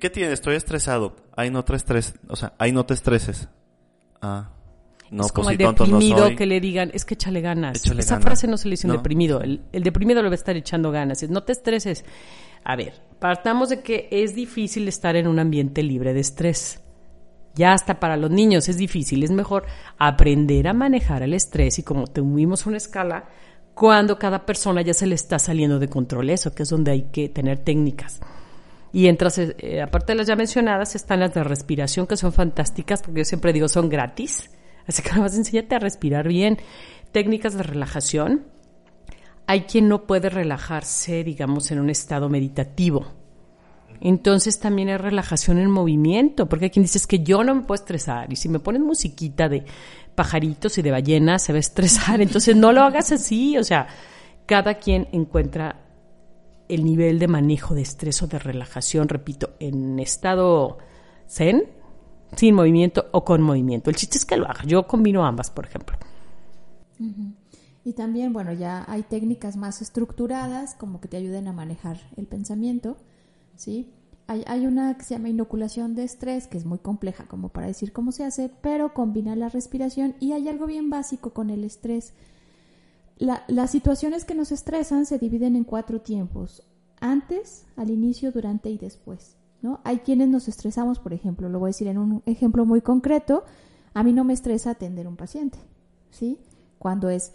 ¿qué 0.00 0.10
tienes? 0.10 0.34
Estoy 0.34 0.56
estresado. 0.56 1.16
Ahí 1.36 1.50
no 1.50 1.64
te 1.64 1.76
estrés, 1.76 2.14
o 2.28 2.36
sea, 2.36 2.54
ahí 2.58 2.72
no 2.72 2.86
te 2.86 2.94
estreses. 2.94 3.48
Ah. 4.22 4.48
No, 5.10 5.26
es 5.26 5.32
pues 5.32 5.32
como 5.32 5.50
el 5.50 5.58
deprimido 5.58 6.34
que 6.34 6.46
le 6.46 6.58
digan, 6.58 6.90
es 6.94 7.04
que 7.04 7.14
échale 7.14 7.42
ganas. 7.42 7.84
Esa 7.84 8.18
frase 8.18 8.46
no 8.46 8.56
se 8.56 8.68
le 8.68 8.74
dice 8.74 8.86
un 8.86 8.94
deprimido. 8.94 9.42
El, 9.42 9.60
deprimido 9.70 10.22
le 10.22 10.28
va 10.28 10.32
a 10.32 10.36
estar 10.36 10.56
echando 10.56 10.90
ganas. 10.90 11.22
no 11.28 11.42
te 11.42 11.52
estreses. 11.52 12.06
A 12.64 12.76
ver, 12.76 12.94
partamos 13.18 13.68
de 13.68 13.82
que 13.82 14.08
es 14.10 14.34
difícil 14.34 14.88
estar 14.88 15.16
en 15.16 15.28
un 15.28 15.38
ambiente 15.38 15.82
libre 15.82 16.14
de 16.14 16.20
estrés. 16.20 16.80
Ya 17.54 17.74
hasta 17.74 18.00
para 18.00 18.16
los 18.16 18.30
niños 18.30 18.70
es 18.70 18.78
difícil. 18.78 19.22
Es 19.22 19.30
mejor 19.30 19.66
aprender 19.98 20.66
a 20.66 20.72
manejar 20.72 21.22
el 21.22 21.34
estrés 21.34 21.78
y 21.78 21.82
como 21.82 22.06
tuvimos 22.06 22.64
una 22.64 22.78
escala, 22.78 23.28
cuando 23.74 24.18
cada 24.18 24.46
persona 24.46 24.80
ya 24.80 24.94
se 24.94 25.06
le 25.06 25.14
está 25.14 25.38
saliendo 25.38 25.78
de 25.78 25.88
control 25.88 26.30
eso, 26.30 26.54
que 26.54 26.62
es 26.62 26.70
donde 26.70 26.92
hay 26.92 27.02
que 27.12 27.28
tener 27.28 27.58
técnicas. 27.58 28.20
Y 28.92 29.06
entras, 29.06 29.38
eh, 29.38 29.80
aparte 29.80 30.12
de 30.12 30.18
las 30.18 30.26
ya 30.26 30.36
mencionadas, 30.36 30.94
están 30.94 31.20
las 31.20 31.32
de 31.32 31.42
respiración, 31.42 32.06
que 32.06 32.16
son 32.16 32.32
fantásticas, 32.32 33.02
porque 33.02 33.20
yo 33.20 33.24
siempre 33.24 33.52
digo, 33.52 33.68
son 33.68 33.88
gratis. 33.88 34.50
Así 34.86 35.02
que 35.02 35.10
nada 35.10 35.22
más 35.22 35.36
enséñate 35.36 35.74
a 35.74 35.78
respirar 35.78 36.28
bien. 36.28 36.58
Técnicas 37.10 37.54
de 37.54 37.62
relajación. 37.62 38.44
Hay 39.46 39.62
quien 39.62 39.88
no 39.88 40.06
puede 40.06 40.28
relajarse, 40.28 41.24
digamos, 41.24 41.70
en 41.70 41.80
un 41.80 41.90
estado 41.90 42.28
meditativo. 42.28 43.06
Entonces 44.00 44.58
también 44.58 44.88
hay 44.88 44.96
relajación 44.96 45.58
en 45.58 45.70
movimiento, 45.70 46.48
porque 46.48 46.66
hay 46.66 46.70
quien 46.70 46.82
dice 46.82 47.00
que 47.08 47.20
yo 47.20 47.44
no 47.44 47.54
me 47.54 47.62
puedo 47.62 47.80
estresar. 47.80 48.32
Y 48.32 48.36
si 48.36 48.48
me 48.48 48.58
ponen 48.58 48.82
musiquita 48.82 49.48
de 49.48 49.64
pajaritos 50.14 50.76
y 50.78 50.82
de 50.82 50.90
ballenas, 50.90 51.42
se 51.42 51.52
va 51.52 51.58
a 51.58 51.60
estresar. 51.60 52.20
Entonces 52.20 52.56
no 52.56 52.72
lo 52.72 52.82
hagas 52.82 53.12
así. 53.12 53.56
O 53.56 53.64
sea, 53.64 53.86
cada 54.44 54.74
quien 54.74 55.08
encuentra 55.12 55.81
el 56.74 56.84
nivel 56.84 57.18
de 57.18 57.28
manejo 57.28 57.74
de 57.74 57.82
estrés 57.82 58.22
o 58.22 58.26
de 58.26 58.38
relajación, 58.38 59.08
repito, 59.08 59.50
en 59.60 59.98
estado 59.98 60.78
zen, 61.28 61.64
sin 62.34 62.54
movimiento 62.54 63.06
o 63.12 63.24
con 63.24 63.42
movimiento. 63.42 63.90
El 63.90 63.96
chiste 63.96 64.16
es 64.16 64.24
que 64.24 64.36
lo 64.36 64.46
haga. 64.46 64.64
Yo 64.64 64.86
combino 64.86 65.26
ambas, 65.26 65.50
por 65.50 65.66
ejemplo. 65.66 65.96
Y 67.84 67.92
también, 67.92 68.32
bueno, 68.32 68.52
ya 68.52 68.84
hay 68.88 69.02
técnicas 69.02 69.56
más 69.56 69.82
estructuradas 69.82 70.74
como 70.74 71.00
que 71.00 71.08
te 71.08 71.18
ayuden 71.18 71.46
a 71.48 71.52
manejar 71.52 71.98
el 72.16 72.26
pensamiento, 72.26 72.96
¿sí? 73.56 73.92
Hay, 74.28 74.44
hay, 74.46 74.66
una 74.66 74.96
que 74.96 75.04
se 75.04 75.14
llama 75.14 75.28
inoculación 75.28 75.94
de 75.94 76.04
estrés, 76.04 76.46
que 76.46 76.56
es 76.56 76.64
muy 76.64 76.78
compleja 76.78 77.26
como 77.26 77.48
para 77.48 77.66
decir 77.66 77.92
cómo 77.92 78.12
se 78.12 78.24
hace, 78.24 78.50
pero 78.62 78.94
combina 78.94 79.34
la 79.36 79.48
respiración 79.48 80.14
y 80.20 80.32
hay 80.32 80.48
algo 80.48 80.66
bien 80.66 80.90
básico 80.90 81.34
con 81.34 81.50
el 81.50 81.64
estrés 81.64 82.14
las 83.22 83.70
situaciones 83.70 84.24
que 84.24 84.34
nos 84.34 84.50
estresan 84.50 85.06
se 85.06 85.18
dividen 85.18 85.54
en 85.56 85.64
cuatro 85.64 86.00
tiempos, 86.00 86.62
antes, 87.00 87.66
al 87.76 87.90
inicio, 87.90 88.32
durante 88.32 88.70
y 88.70 88.78
después. 88.78 89.36
¿no? 89.60 89.80
Hay 89.84 89.98
quienes 89.98 90.28
nos 90.28 90.48
estresamos, 90.48 90.98
por 90.98 91.12
ejemplo, 91.12 91.48
lo 91.48 91.60
voy 91.60 91.68
a 91.68 91.70
decir 91.70 91.86
en 91.86 91.98
un 91.98 92.22
ejemplo 92.26 92.66
muy 92.66 92.80
concreto, 92.80 93.44
a 93.94 94.02
mí 94.02 94.12
no 94.12 94.24
me 94.24 94.32
estresa 94.32 94.70
atender 94.70 95.06
un 95.06 95.16
paciente, 95.16 95.58
¿sí? 96.10 96.38
Cuando 96.78 97.10
es 97.10 97.32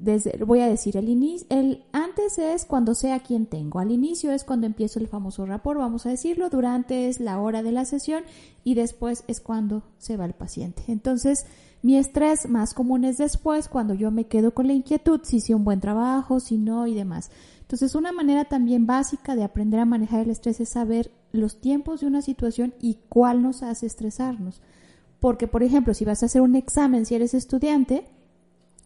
desde, 0.00 0.42
voy 0.44 0.60
a 0.60 0.66
decir, 0.66 0.96
el 0.96 1.08
inicio, 1.08 1.46
el 1.50 1.84
antes 1.92 2.38
es 2.38 2.64
cuando 2.64 2.94
sé 2.94 3.12
a 3.12 3.20
quién 3.20 3.46
tengo, 3.46 3.80
al 3.80 3.90
inicio 3.90 4.32
es 4.32 4.44
cuando 4.44 4.66
empiezo 4.66 4.98
el 4.98 5.08
famoso 5.08 5.44
rapport, 5.44 5.78
vamos 5.78 6.06
a 6.06 6.10
decirlo, 6.10 6.48
durante 6.48 7.08
es 7.08 7.20
la 7.20 7.38
hora 7.38 7.62
de 7.62 7.72
la 7.72 7.84
sesión 7.84 8.24
y 8.64 8.74
después 8.74 9.24
es 9.28 9.40
cuando 9.40 9.82
se 9.98 10.16
va 10.16 10.24
el 10.24 10.32
paciente. 10.32 10.82
Entonces, 10.88 11.44
mi 11.82 11.96
estrés 11.96 12.48
más 12.48 12.72
común 12.72 13.04
es 13.04 13.18
después, 13.18 13.68
cuando 13.68 13.94
yo 13.94 14.10
me 14.10 14.24
quedo 14.24 14.52
con 14.52 14.66
la 14.66 14.72
inquietud, 14.72 15.20
si 15.22 15.36
hice 15.36 15.54
un 15.54 15.64
buen 15.64 15.80
trabajo, 15.80 16.40
si 16.40 16.56
no 16.56 16.86
y 16.86 16.94
demás. 16.94 17.30
Entonces, 17.60 17.94
una 17.94 18.10
manera 18.10 18.46
también 18.46 18.86
básica 18.86 19.36
de 19.36 19.44
aprender 19.44 19.80
a 19.80 19.84
manejar 19.84 20.20
el 20.20 20.30
estrés 20.30 20.60
es 20.60 20.70
saber 20.70 21.10
los 21.32 21.60
tiempos 21.60 22.00
de 22.00 22.06
una 22.06 22.22
situación 22.22 22.74
y 22.80 22.98
cuál 23.08 23.42
nos 23.42 23.62
hace 23.62 23.86
estresarnos. 23.86 24.62
Porque, 25.20 25.46
por 25.46 25.62
ejemplo, 25.62 25.94
si 25.94 26.04
vas 26.04 26.22
a 26.22 26.26
hacer 26.26 26.40
un 26.40 26.56
examen, 26.56 27.06
si 27.06 27.14
eres 27.14 27.34
estudiante, 27.34 28.04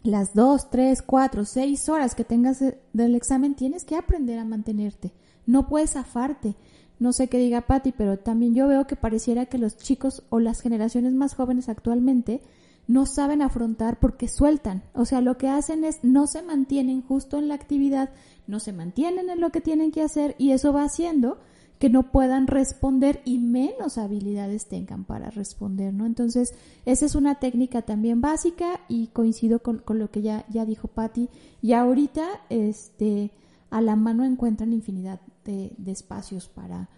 las 0.05 0.35
dos, 0.35 0.71
tres, 0.71 1.03
cuatro, 1.03 1.47
seis 1.47 1.89
horas 1.89 2.15
que 2.15 2.25
tengas 2.25 2.63
del 2.93 3.15
examen 3.15 3.55
tienes 3.55 3.85
que 3.85 3.97
aprender 3.97 4.39
a 4.39 4.45
mantenerte. 4.45 5.13
No 5.47 5.67
puedes 5.67 5.93
zafarte. 5.93 6.55
No 7.01 7.13
sé 7.13 7.29
qué 7.29 7.39
diga 7.39 7.63
Patti, 7.63 7.91
pero 7.91 8.19
también 8.19 8.55
yo 8.55 8.69
veo 8.69 8.87
que 8.87 8.97
pareciera 8.97 9.47
que 9.47 9.59
los 9.59 9.77
chicos 9.77 10.23
o 10.29 10.41
las 10.41 10.61
generaciones 10.61 11.15
más 11.15 11.35
jóvenes 11.35 11.69
actualmente 11.69 12.43
no 12.87 13.07
saben 13.07 13.41
afrontar 13.41 13.99
porque 13.99 14.29
sueltan. 14.29 14.83
O 14.93 15.07
sea, 15.07 15.23
lo 15.23 15.39
que 15.39 15.49
hacen 15.49 15.85
es 15.85 16.01
no 16.03 16.27
se 16.27 16.43
mantienen 16.43 17.03
justo 17.03 17.39
en 17.39 17.49
la 17.49 17.55
actividad, 17.55 18.11
no 18.47 18.61
se 18.61 18.75
mantienen 18.75 19.31
en 19.31 19.41
lo 19.41 19.51
que 19.51 19.63
tienen 19.63 19.91
que 19.91 20.03
hacer 20.03 20.37
y 20.39 20.53
eso 20.53 20.73
va 20.73 20.85
haciendo 20.85 21.39
que 21.79 21.91
no 21.91 22.11
puedan 22.11 22.47
responder 22.47 23.21
y 23.25 23.39
menos 23.39 23.99
habilidades 23.99 24.69
tengan 24.69 25.05
para 25.05 25.31
responder, 25.31 25.93
¿no? 25.93 26.07
Entonces, 26.07 26.55
esa 26.85 27.07
es 27.07 27.15
una 27.15 27.37
técnica 27.37 27.83
también 27.83 28.21
básica 28.21 28.81
y 28.89 29.09
coincido 29.09 29.61
con, 29.61 29.83
lo 29.87 30.11
que 30.11 30.23
ya, 30.23 30.47
ya 30.49 30.65
dijo 30.65 30.89
Patti. 30.89 31.29
Y 31.61 31.73
ahorita, 31.73 32.27
este, 32.49 33.33
a 33.71 33.81
la 33.81 33.97
mano 33.97 34.25
encuentran 34.25 34.73
infinidad 34.73 35.21
de, 35.45 35.75
espacios 35.87 36.49
para 36.49 36.89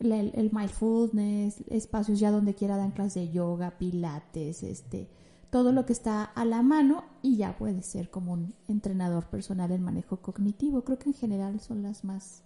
el, 0.00 0.32
el, 0.34 0.50
mindfulness, 0.52 1.62
espacios 1.68 2.18
ya 2.18 2.30
donde 2.30 2.54
quiera 2.54 2.76
dan 2.76 2.90
clases 2.90 3.14
de 3.14 3.30
yoga, 3.30 3.78
pilates, 3.78 4.62
este, 4.62 5.08
todo 5.50 5.72
lo 5.72 5.84
que 5.84 5.92
está 5.92 6.24
a 6.24 6.46
la 6.46 6.62
mano 6.62 7.04
y 7.20 7.36
ya 7.36 7.58
puede 7.58 7.82
ser 7.82 8.08
como 8.08 8.32
un 8.32 8.54
entrenador 8.66 9.26
personal 9.26 9.70
en 9.70 9.82
manejo 9.82 10.16
cognitivo. 10.16 10.82
Creo 10.82 10.98
que 10.98 11.10
en 11.10 11.14
general 11.14 11.60
son 11.60 11.82
las 11.82 12.04
más 12.04 12.42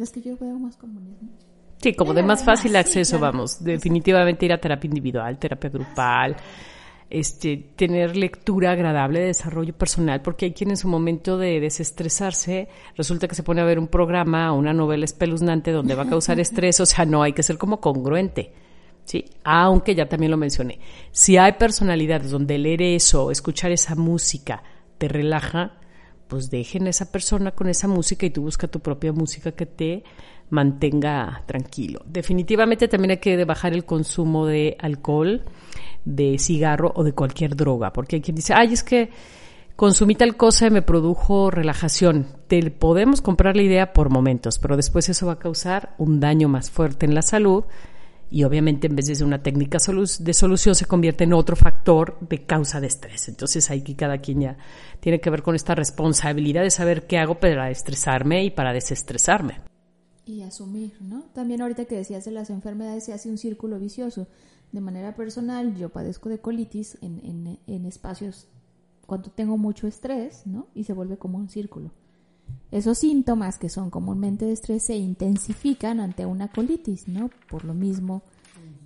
las 0.00 0.10
que 0.10 0.22
yo 0.22 0.36
veo 0.38 0.58
más 0.58 0.76
comunes. 0.76 1.14
Sí, 1.76 1.94
como 1.94 2.14
de 2.14 2.22
más 2.22 2.42
fácil 2.44 2.74
acceso, 2.76 3.18
vamos. 3.18 3.62
Definitivamente 3.62 4.46
ir 4.46 4.52
a 4.52 4.58
terapia 4.58 4.88
individual, 4.88 5.38
terapia 5.38 5.70
grupal, 5.70 6.36
este, 7.08 7.56
tener 7.76 8.16
lectura 8.16 8.72
agradable 8.72 9.20
de 9.20 9.26
desarrollo 9.26 9.74
personal, 9.74 10.22
porque 10.22 10.46
hay 10.46 10.52
quien 10.52 10.70
en 10.70 10.76
su 10.76 10.88
momento 10.88 11.38
de 11.38 11.60
desestresarse 11.60 12.68
resulta 12.96 13.28
que 13.28 13.34
se 13.34 13.42
pone 13.42 13.60
a 13.60 13.64
ver 13.64 13.78
un 13.78 13.88
programa 13.88 14.52
o 14.52 14.58
una 14.58 14.72
novela 14.72 15.04
espeluznante 15.04 15.70
donde 15.70 15.94
va 15.94 16.04
a 16.04 16.08
causar 16.08 16.40
estrés, 16.40 16.80
o 16.80 16.86
sea, 16.86 17.04
no, 17.04 17.22
hay 17.22 17.32
que 17.32 17.42
ser 17.42 17.58
como 17.58 17.80
congruente. 17.80 18.52
¿sí? 19.04 19.24
Aunque 19.44 19.94
ya 19.94 20.08
también 20.08 20.30
lo 20.30 20.36
mencioné. 20.36 20.78
Si 21.10 21.36
hay 21.36 21.52
personalidades 21.52 22.30
donde 22.30 22.58
leer 22.58 22.82
eso, 22.82 23.30
escuchar 23.30 23.70
esa 23.70 23.94
música, 23.94 24.62
te 24.98 25.08
relaja, 25.08 25.79
pues 26.30 26.48
dejen 26.48 26.86
a 26.86 26.90
esa 26.90 27.10
persona 27.10 27.50
con 27.50 27.68
esa 27.68 27.88
música 27.88 28.24
y 28.24 28.30
tú 28.30 28.42
busca 28.42 28.68
tu 28.68 28.78
propia 28.80 29.12
música 29.12 29.50
que 29.52 29.66
te 29.66 30.04
mantenga 30.48 31.42
tranquilo. 31.44 32.00
Definitivamente 32.06 32.88
también 32.88 33.10
hay 33.10 33.16
que 33.18 33.44
bajar 33.44 33.74
el 33.74 33.84
consumo 33.84 34.46
de 34.46 34.76
alcohol, 34.78 35.42
de 36.04 36.38
cigarro 36.38 36.92
o 36.94 37.02
de 37.02 37.12
cualquier 37.12 37.56
droga, 37.56 37.92
porque 37.92 38.16
hay 38.16 38.22
quien 38.22 38.36
dice, 38.36 38.54
ay, 38.54 38.72
es 38.72 38.84
que 38.84 39.10
consumí 39.74 40.14
tal 40.14 40.36
cosa 40.36 40.68
y 40.68 40.70
me 40.70 40.82
produjo 40.82 41.50
relajación. 41.50 42.26
Te 42.46 42.70
podemos 42.70 43.20
comprar 43.22 43.56
la 43.56 43.62
idea 43.62 43.92
por 43.92 44.08
momentos, 44.08 44.60
pero 44.60 44.76
después 44.76 45.08
eso 45.08 45.26
va 45.26 45.32
a 45.32 45.38
causar 45.38 45.94
un 45.98 46.20
daño 46.20 46.48
más 46.48 46.70
fuerte 46.70 47.06
en 47.06 47.14
la 47.14 47.22
salud 47.22 47.64
y 48.30 48.44
obviamente 48.44 48.86
en 48.86 48.96
vez 48.96 49.06
de 49.06 49.16
ser 49.16 49.26
una 49.26 49.42
técnica 49.42 49.78
de 49.78 50.34
solución 50.34 50.74
se 50.74 50.86
convierte 50.86 51.24
en 51.24 51.32
otro 51.32 51.56
factor 51.56 52.18
de 52.20 52.46
causa 52.46 52.80
de 52.80 52.86
estrés. 52.86 53.28
Entonces 53.28 53.68
que 53.84 53.96
cada 53.96 54.18
quien 54.18 54.40
ya 54.40 54.58
tiene 55.00 55.20
que 55.20 55.30
ver 55.30 55.42
con 55.42 55.54
esta 55.54 55.74
responsabilidad 55.74 56.62
de 56.62 56.70
saber 56.70 57.06
qué 57.06 57.18
hago 57.18 57.40
para 57.40 57.70
estresarme 57.70 58.44
y 58.44 58.50
para 58.50 58.72
desestresarme. 58.72 59.60
Y 60.24 60.42
asumir, 60.42 60.92
¿no? 61.00 61.24
También 61.34 61.60
ahorita 61.60 61.86
que 61.86 61.96
decías 61.96 62.24
de 62.24 62.30
las 62.30 62.50
enfermedades 62.50 63.04
se 63.04 63.12
hace 63.12 63.28
un 63.28 63.38
círculo 63.38 63.78
vicioso. 63.78 64.28
De 64.70 64.80
manera 64.80 65.16
personal, 65.16 65.74
yo 65.74 65.88
padezco 65.88 66.28
de 66.28 66.38
colitis 66.38 66.98
en, 67.00 67.18
en, 67.24 67.58
en 67.66 67.86
espacios 67.86 68.46
cuando 69.06 69.30
tengo 69.30 69.58
mucho 69.58 69.88
estrés, 69.88 70.46
¿no? 70.46 70.68
Y 70.72 70.84
se 70.84 70.92
vuelve 70.92 71.16
como 71.16 71.38
un 71.38 71.48
círculo. 71.48 71.90
Esos 72.70 72.98
síntomas 72.98 73.58
que 73.58 73.68
son 73.68 73.90
comúnmente 73.90 74.46
de 74.46 74.52
estrés 74.52 74.84
se 74.84 74.96
intensifican 74.96 76.00
ante 76.00 76.26
una 76.26 76.48
colitis, 76.48 77.08
¿no? 77.08 77.30
Por 77.48 77.64
lo 77.64 77.74
mismo. 77.74 78.22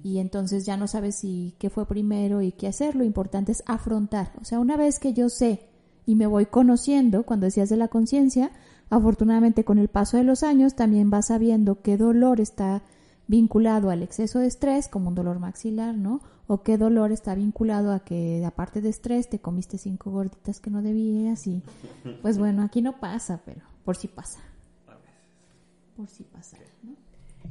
Y 0.03 0.19
entonces 0.19 0.67
ya 0.67 0.77
no 0.77 0.87
sabes 0.87 1.17
si 1.17 1.55
qué 1.59 1.71
fue 1.71 1.87
primero 1.87 2.43
y 2.43 2.53
qué 2.53 2.69
hacer. 2.69 2.95
Lo 2.95 3.05
importante 3.05 3.53
es 3.53 3.62
afrontar. 3.67 4.33
O 4.41 4.45
sea, 4.45 4.59
una 4.59 4.77
vez 4.77 4.99
que 4.99 5.12
yo 5.12 5.29
sé 5.29 5.69
y 6.07 6.15
me 6.15 6.27
voy 6.27 6.47
conociendo, 6.47 7.25
cuando 7.25 7.47
decías 7.47 7.69
de 7.69 7.77
la 7.77 7.89
conciencia, 7.89 8.53
afortunadamente 8.91 9.65
con 9.65 9.79
el 9.79 9.89
paso 9.89 10.17
de 10.17 10.25
los 10.25 10.43
años 10.43 10.75
también 10.75 11.11
vas 11.11 11.29
sabiendo 11.29 11.81
qué 11.81 11.97
dolor 11.97 12.41
está 12.41 12.83
vinculado 13.27 13.91
al 13.91 14.03
exceso 14.03 14.39
de 14.39 14.47
estrés, 14.47 14.89
como 14.89 15.09
un 15.09 15.14
dolor 15.14 15.39
maxilar, 15.39 15.95
¿no? 15.95 16.20
O 16.47 16.62
qué 16.62 16.77
dolor 16.77 17.11
está 17.11 17.35
vinculado 17.35 17.93
a 17.93 18.01
que, 18.01 18.45
aparte 18.45 18.81
de 18.81 18.91
estrés, 18.91 19.29
te 19.29 19.39
comiste 19.39 19.79
cinco 19.79 20.11
gorditas 20.11 20.61
que 20.61 20.70
no 20.70 20.83
debías 20.83 21.47
y, 21.47 21.62
pues 22.20 22.39
bueno, 22.39 22.62
aquí 22.62 22.83
no 22.83 23.01
pasa, 23.01 23.41
pero 23.45 23.62
por 23.85 23.97
si 23.97 24.09
pasa. 24.09 24.41
Por 25.97 26.09
si 26.09 26.25
pasa, 26.25 26.59
¿no? 26.83 26.93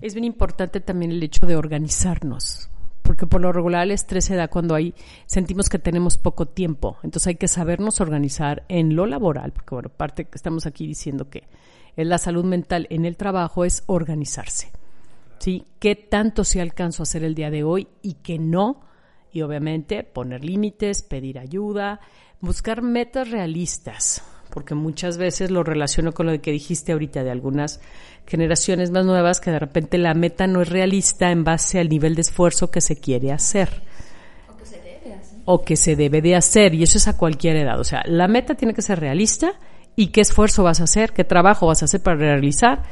Es 0.02 0.14
bien 0.14 0.26
importante 0.26 0.82
también 0.82 1.12
el 1.12 1.24
hecho 1.24 1.48
de 1.48 1.56
organizarnos, 1.56 2.70
porque 3.04 3.26
por 3.26 3.42
lo 3.42 3.54
regular 3.54 3.84
el 3.84 3.92
estrés 3.92 4.26
se 4.26 4.36
da 4.36 4.50
cuando 4.50 4.76
hay 4.76 4.94
sentimos 5.28 5.70
que 5.70 5.80
tenemos 5.80 6.18
poco 6.18 6.46
tiempo, 6.46 6.98
entonces 7.04 7.28
hay 7.28 7.36
que 7.36 7.48
sabernos 7.48 8.02
organizar 8.02 8.64
en 8.68 8.96
lo 8.96 9.06
laboral, 9.06 9.54
porque 9.54 9.76
bueno, 9.76 9.90
parte 9.90 10.26
que 10.26 10.36
estamos 10.36 10.66
aquí 10.66 10.86
diciendo 10.86 11.30
que 11.30 11.44
en 11.96 12.10
la 12.10 12.18
salud 12.18 12.44
mental 12.44 12.88
en 12.90 13.06
el 13.06 13.16
trabajo 13.16 13.64
es 13.66 13.84
organizarse. 13.86 14.72
¿Sí? 15.44 15.66
¿Qué 15.78 15.96
tanto 15.96 16.46
se 16.46 16.62
alcanzo 16.62 17.02
a 17.02 17.04
hacer 17.04 17.26
el 17.26 17.36
día 17.36 17.52
de 17.52 17.66
hoy 17.66 17.90
y 18.02 18.14
qué 18.24 18.40
no? 18.40 18.80
Y 19.34 19.42
obviamente 19.42 20.04
poner 20.04 20.46
límites, 20.46 21.02
pedir 21.02 21.38
ayuda, 21.38 22.00
buscar 22.40 22.82
metas 22.82 23.30
realistas, 23.30 24.24
porque 24.52 24.74
muchas 24.74 25.18
veces 25.18 25.52
lo 25.52 25.64
relaciono 25.64 26.14
con 26.14 26.28
lo 26.28 26.42
que 26.42 26.52
dijiste 26.54 26.94
ahorita 26.94 27.26
de 27.26 27.32
algunas 27.32 27.82
generaciones 28.26 28.92
más 28.92 29.06
nuevas 29.06 29.42
que 29.42 29.52
de 29.52 29.60
repente 29.60 29.98
la 29.98 30.14
meta 30.14 30.48
no 30.48 30.62
es 30.62 30.70
realista 30.70 31.30
en 31.30 31.44
base 31.44 31.78
al 31.78 31.90
nivel 31.90 32.16
de 32.16 32.22
esfuerzo 32.22 32.72
que 32.72 32.80
se 32.80 32.96
quiere 32.96 33.34
hacer. 33.34 33.84
O 34.48 34.56
que 34.56 34.66
se 34.66 34.78
debe 34.78 35.14
hacer. 35.14 35.40
O 35.44 35.66
que 35.66 35.76
se 35.76 35.96
debe 35.98 36.22
de 36.22 36.36
hacer, 36.38 36.74
y 36.74 36.84
eso 36.84 36.98
es 36.98 37.10
a 37.10 37.18
cualquier 37.18 37.58
edad. 37.58 37.82
O 37.82 37.84
sea, 37.84 38.02
la 38.06 38.30
meta 38.30 38.56
tiene 38.56 38.74
que 38.74 38.82
ser 38.82 39.02
realista 39.02 39.60
y 39.98 40.08
qué 40.08 40.22
esfuerzo 40.22 40.64
vas 40.64 40.80
a 40.80 40.86
hacer, 40.86 41.12
qué 41.12 41.26
trabajo 41.26 41.68
vas 41.68 41.82
a 41.82 41.86
hacer 41.86 42.02
para 42.02 42.16
realizar 42.16 42.84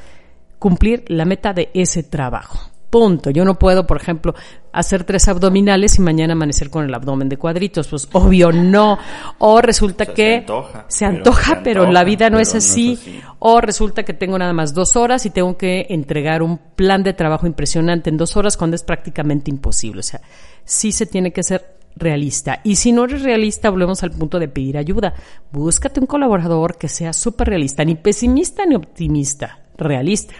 cumplir 0.62 1.06
la 1.08 1.26
meta 1.26 1.54
de 1.54 1.72
ese 1.74 2.04
trabajo. 2.04 2.60
Punto. 2.92 3.32
Yo 3.32 3.46
no 3.46 3.58
puedo, 3.58 3.88
por 3.88 3.98
ejemplo, 3.98 4.36
hacer 4.72 5.06
tres 5.06 5.28
abdominales 5.28 5.98
y 5.98 6.02
mañana 6.02 6.34
amanecer 6.34 6.70
con 6.70 6.86
el 6.86 6.94
abdomen 6.94 7.30
de 7.30 7.38
cuadritos. 7.38 7.88
Pues 7.88 8.08
obvio 8.12 8.52
no. 8.52 9.00
O 9.40 9.60
resulta 9.60 10.06
que 10.06 10.46
se 10.88 11.06
antoja, 11.06 11.62
pero, 11.64 11.90
la 11.90 12.04
vida 12.04 12.30
no 12.30 12.38
es, 12.38 12.54
así. 12.54 13.00
O 13.40 13.60
resulta 13.60 14.04
que 14.04 14.14
tengo 14.14 14.38
nada 14.38 14.54
más 14.54 14.76
dos 14.76 14.96
horas 14.96 15.26
y 15.26 15.32
tengo 15.32 15.58
que 15.58 15.88
entregar 15.90 16.44
un 16.44 16.60
plan 16.76 17.02
de 17.02 17.14
trabajo 17.14 17.48
impresionante 17.48 18.12
en 18.12 18.18
dos 18.18 18.38
horas 18.38 18.56
cuando 18.56 18.76
es 18.76 18.84
prácticamente 18.84 19.50
imposible. 19.50 20.02
O 20.02 20.04
sea, 20.04 20.22
sí 20.64 20.92
se 20.92 21.08
tiene 21.08 21.34
que 21.34 21.42
ser 21.42 21.81
realista. 21.96 22.62
Y 22.64 22.76
si 22.76 22.92
no 22.92 23.06
eres 23.06 23.24
realista, 23.24 23.70
volvemos 23.70 24.04
al 24.04 24.12
punto 24.12 24.40
de 24.40 24.48
pedir 24.48 24.78
ayuda. 24.78 25.14
Búscate 25.52 26.00
un 26.00 26.08
colaborador 26.08 26.78
que 26.78 26.88
sea 26.88 27.14
súper 27.14 27.50
realista, 27.50 27.84
ni 27.84 27.96
pesimista 27.96 28.66
ni 28.66 28.76
optimista, 28.76 29.60
realista 29.78 30.36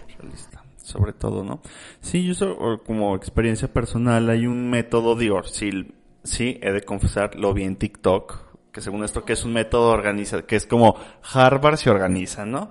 sobre 0.92 1.14
todo, 1.14 1.44
¿no? 1.44 1.62
Sí, 2.02 2.24
yo 2.24 2.80
como 2.86 3.16
experiencia 3.16 3.72
personal 3.72 4.30
hay 4.30 4.46
un 4.46 4.70
método 4.70 5.16
de 5.16 5.32
Orsil, 5.32 5.96
sí, 6.24 6.60
he 6.62 6.72
de 6.72 6.82
confesar, 6.82 7.36
lo 7.36 7.54
vi 7.54 7.64
en 7.64 7.78
TikTok, 7.78 8.72
que 8.72 8.82
según 8.82 9.04
esto 9.04 9.26
que 9.26 9.34
es 9.34 9.44
un 9.46 9.54
método 9.54 9.90
organiza, 9.90 10.44
que 10.44 10.56
es 10.56 10.66
como 10.66 10.96
Harvard 11.34 11.78
se 11.78 11.90
organiza, 11.90 12.46
¿no? 12.46 12.70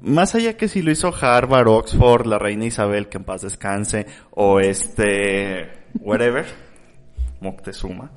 Más 0.00 0.34
allá 0.34 0.56
que 0.56 0.68
si 0.68 0.82
lo 0.82 0.90
hizo 0.90 1.12
Harvard, 1.14 1.68
Oxford, 1.68 2.26
la 2.26 2.38
reina 2.38 2.66
Isabel, 2.66 3.08
que 3.08 3.18
en 3.18 3.24
paz 3.24 3.42
descanse, 3.42 4.06
o 4.32 4.60
este, 4.60 5.70
whatever, 6.00 6.46
Moctezuma, 7.40 8.10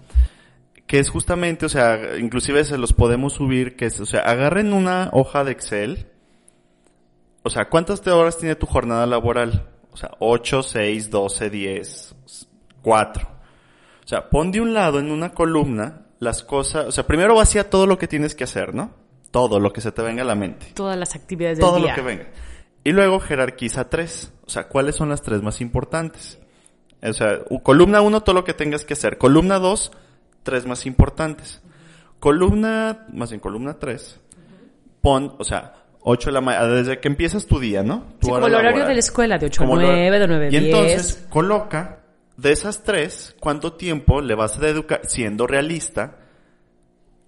que 0.87 0.99
es 0.99 1.09
justamente, 1.09 1.65
o 1.65 1.69
sea, 1.69 2.17
inclusive 2.19 2.63
se 2.63 2.77
los 2.77 2.93
podemos 2.93 3.33
subir, 3.33 3.75
que 3.75 3.85
es, 3.85 3.99
o 3.99 4.05
sea, 4.05 4.21
agarren 4.21 4.73
una 4.73 5.09
hoja 5.13 5.43
de 5.43 5.51
Excel, 5.51 6.07
o 7.43 7.49
sea, 7.49 7.69
¿cuántas 7.69 8.05
horas 8.07 8.37
tiene 8.37 8.55
tu 8.55 8.65
jornada 8.65 9.05
laboral? 9.05 9.69
O 9.91 9.97
sea, 9.97 10.11
8, 10.19 10.63
6, 10.63 11.09
12, 11.09 11.49
10, 11.49 12.15
4. 12.81 13.27
O 14.03 14.07
sea, 14.07 14.29
pon 14.29 14.51
de 14.51 14.61
un 14.61 14.73
lado 14.73 14.99
en 14.99 15.11
una 15.11 15.33
columna 15.33 16.07
las 16.19 16.43
cosas, 16.43 16.87
o 16.87 16.91
sea, 16.91 17.05
primero 17.05 17.35
vacía 17.35 17.69
todo 17.69 17.87
lo 17.87 17.97
que 17.97 18.07
tienes 18.07 18.35
que 18.35 18.43
hacer, 18.43 18.73
¿no? 18.73 18.93
Todo 19.31 19.59
lo 19.59 19.73
que 19.73 19.81
se 19.81 19.91
te 19.91 20.01
venga 20.01 20.21
a 20.21 20.25
la 20.25 20.35
mente. 20.35 20.67
Todas 20.73 20.97
las 20.97 21.15
actividades 21.15 21.57
del 21.57 21.67
Todo 21.67 21.77
día. 21.77 21.89
lo 21.89 21.95
que 21.95 22.01
venga. 22.01 22.27
Y 22.83 22.91
luego 22.91 23.19
jerarquiza 23.19 23.89
tres. 23.89 24.31
O 24.45 24.49
sea, 24.49 24.67
¿cuáles 24.67 24.95
son 24.95 25.09
las 25.09 25.21
tres 25.21 25.41
más 25.41 25.59
importantes? 25.59 26.39
O 27.01 27.13
sea, 27.13 27.39
columna 27.63 28.01
uno, 28.01 28.21
todo 28.21 28.35
lo 28.35 28.43
que 28.43 28.53
tengas 28.53 28.85
que 28.85 28.93
hacer. 28.93 29.17
Columna 29.17 29.59
dos, 29.59 29.91
tres 30.45 30.65
más 30.65 30.85
importantes. 30.85 31.61
Columna, 32.19 33.05
más 33.11 33.31
bien 33.31 33.41
columna 33.41 33.73
tres, 33.77 34.19
pon, 35.01 35.35
o 35.37 35.43
sea, 35.43 35.73
8 36.01 36.29
de 36.29 36.33
la 36.33 36.41
mañana, 36.41 36.67
desde 36.67 36.99
que 36.99 37.07
empiezas 37.07 37.45
tu 37.47 37.59
día, 37.59 37.83
¿no? 37.83 38.03
Tu 38.19 38.27
Sí, 38.27 38.31
hora 38.31 38.41
como 38.41 38.47
el 38.47 38.53
horario 38.53 38.69
laboral. 38.69 38.87
de 38.87 38.93
la 38.93 38.99
escuela, 38.99 39.37
de 39.37 39.45
8 39.47 39.63
a 39.63 39.65
Como 39.65 39.81
lo- 39.81 39.87
9, 39.87 40.19
de 40.19 40.27
9 40.27 40.45
a 40.45 40.47
Y 40.47 40.51
10. 40.51 40.63
entonces 40.65 41.25
coloca 41.29 41.99
de 42.37 42.51
esas 42.51 42.83
tres, 42.83 43.35
cuánto 43.39 43.73
tiempo 43.73 44.21
le 44.21 44.35
vas 44.35 44.57
a 44.57 44.61
dedicar, 44.61 45.01
siendo 45.05 45.47
realista, 45.47 46.17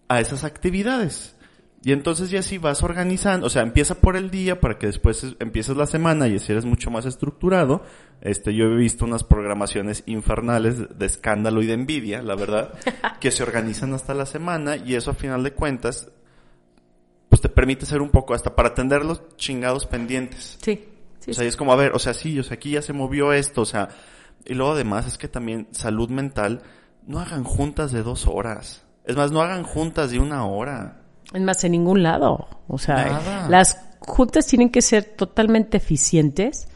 a 0.07 0.20
esas 0.22 0.43
actividades. 0.43 1.36
Y 1.84 1.91
entonces 1.91 2.30
ya 2.32 2.39
así 2.39 2.57
vas 2.57 2.82
organizando, 2.84 3.45
o 3.47 3.49
sea, 3.49 3.61
empieza 3.61 3.95
por 3.95 4.15
el 4.17 4.32
día 4.32 4.59
para 4.59 4.78
que 4.80 4.88
después 4.88 5.23
es- 5.23 5.36
empieces 5.39 5.78
la 5.78 5.86
semana 5.86 6.28
y 6.28 6.36
así 6.36 6.51
eres 6.51 6.65
mucho 6.65 6.89
más 6.89 7.05
estructurado. 7.05 7.84
Este, 8.19 8.53
yo 8.55 8.65
he 8.65 8.75
visto 8.75 9.05
unas 9.05 9.23
programaciones 9.23 10.03
infernales 10.07 10.97
de- 10.97 11.05
escándalo 11.05 11.61
y 11.61 11.67
de 11.67 11.73
envidia, 11.73 12.21
la 12.23 12.36
verdad, 12.36 12.73
que 13.21 13.32
se 13.32 13.43
organizan 13.43 13.93
hasta 13.93 14.13
la 14.15 14.25
semana 14.25 14.75
y 14.75 14.95
eso 14.95 15.11
a 15.11 15.13
final 15.13 15.43
de 15.43 15.53
cuentas, 15.53 16.09
pues 17.30 17.41
te 17.41 17.49
permite 17.49 17.86
ser 17.86 18.01
un 18.01 18.09
poco 18.09 18.34
hasta 18.34 18.55
para 18.55 18.69
atender 18.69 19.05
los 19.05 19.21
chingados 19.38 19.86
pendientes. 19.86 20.57
Sí, 20.61 20.84
sí, 21.19 21.32
O 21.32 21.34
sea, 21.34 21.43
sí. 21.43 21.47
es 21.47 21.57
como, 21.57 21.73
a 21.73 21.75
ver, 21.75 21.91
o 21.93 21.99
sea, 21.99 22.13
sí, 22.13 22.39
o 22.39 22.43
sea, 22.43 22.55
aquí 22.55 22.71
ya 22.71 22.82
se 22.82 22.93
movió 22.93 23.34
esto, 23.34 23.61
o 23.61 23.65
sea, 23.65 23.89
y 24.45 24.55
luego 24.55 24.71
además 24.73 25.05
es 25.07 25.17
que 25.17 25.28
también 25.28 25.67
salud 25.71 26.09
mental, 26.09 26.63
no 27.05 27.19
hagan 27.19 27.43
juntas 27.43 27.91
de 27.91 28.01
dos 28.01 28.25
horas. 28.28 28.84
Es 29.05 29.15
más, 29.15 29.32
no 29.32 29.41
hagan 29.41 29.63
juntas 29.63 30.09
de 30.11 30.19
una 30.19 30.45
hora. 30.45 31.03
Es 31.34 31.41
más, 31.41 31.63
en 31.63 31.73
ningún 31.73 32.03
lado. 32.03 32.47
O 32.67 32.78
sea, 32.78 32.95
Nada. 33.05 33.49
las 33.49 33.80
juntas 33.99 34.45
tienen 34.45 34.69
que 34.69 34.82
ser 34.82 35.03
totalmente 35.03 35.78
eficientes 35.78 36.67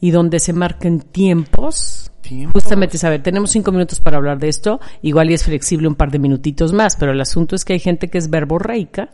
y 0.00 0.10
donde 0.10 0.40
se 0.40 0.52
marquen 0.52 1.00
tiempos. 1.00 2.10
Justamente, 2.52 2.98
saber, 2.98 3.22
tenemos 3.22 3.50
cinco 3.50 3.72
minutos 3.72 4.00
para 4.00 4.18
hablar 4.18 4.38
de 4.38 4.48
esto, 4.48 4.80
igual 5.00 5.30
y 5.30 5.34
es 5.34 5.44
flexible 5.44 5.88
un 5.88 5.94
par 5.94 6.10
de 6.10 6.18
minutitos 6.18 6.74
más, 6.74 6.94
pero 6.96 7.12
el 7.12 7.20
asunto 7.20 7.56
es 7.56 7.64
que 7.64 7.72
hay 7.72 7.78
gente 7.78 8.08
que 8.08 8.18
es 8.18 8.28
verborreica, 8.28 9.08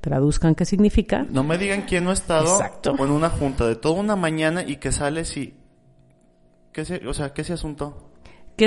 traduzcan 0.00 0.56
qué 0.56 0.64
significa. 0.64 1.26
No 1.30 1.44
me 1.44 1.58
digan 1.58 1.82
quién 1.82 2.04
no 2.04 2.10
ha 2.10 2.14
estado 2.14 2.52
Exacto. 2.52 2.96
en 2.98 3.10
una 3.10 3.30
junta 3.30 3.68
de 3.68 3.76
toda 3.76 4.00
una 4.00 4.16
mañana 4.16 4.64
y 4.66 4.76
que 4.76 4.90
sale 4.90 5.24
si... 5.24 5.54
¿Qué 6.72 6.84
se, 6.84 7.06
o 7.06 7.14
sea, 7.14 7.32
¿qué 7.32 7.44
se 7.44 7.52
asuntó? 7.52 8.09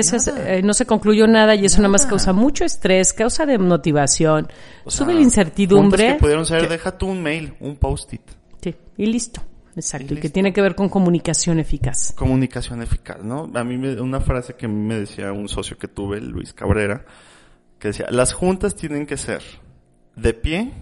eh, 0.46 0.62
no 0.62 0.74
se 0.74 0.86
concluyó 0.86 1.26
nada 1.26 1.54
y 1.54 1.64
eso 1.64 1.78
nada 1.78 1.88
más 1.90 2.04
causa 2.06 2.32
mucho 2.32 2.64
estrés, 2.64 3.12
causa 3.12 3.46
desmotivación, 3.46 4.48
O 4.84 4.90
sube 4.90 5.06
sea, 5.06 5.14
la 5.14 5.20
incertidumbre. 5.20 6.06
que 6.08 6.14
pudieron 6.14 6.44
ser, 6.44 6.62
que- 6.62 6.68
deja 6.68 6.98
tú 6.98 7.06
un 7.08 7.22
mail, 7.22 7.54
un 7.60 7.76
post-it. 7.76 8.22
Sí, 8.62 8.74
y 8.96 9.06
listo. 9.06 9.42
Exacto, 9.76 10.14
Y 10.14 10.18
y, 10.18 10.20
que 10.20 10.28
tiene 10.30 10.52
que 10.52 10.62
ver 10.62 10.74
con 10.76 10.88
comunicación 10.88 11.58
eficaz. 11.58 12.12
Comunicación 12.16 12.80
eficaz, 12.82 13.22
¿no? 13.24 13.50
A 13.54 13.64
mí 13.64 13.76
me, 13.76 14.00
una 14.00 14.20
frase 14.20 14.54
que 14.54 14.66
a 14.66 14.68
mí 14.68 14.74
me 14.80 14.98
decía 15.00 15.32
un 15.32 15.48
socio 15.48 15.76
que 15.78 15.88
tuve, 15.88 16.20
Luis 16.20 16.52
Cabrera, 16.52 17.04
que 17.80 17.88
decía, 17.88 18.06
las 18.10 18.32
juntas 18.32 18.76
tienen 18.76 19.04
que 19.06 19.16
ser 19.16 19.42
de 20.14 20.32
pie, 20.32 20.72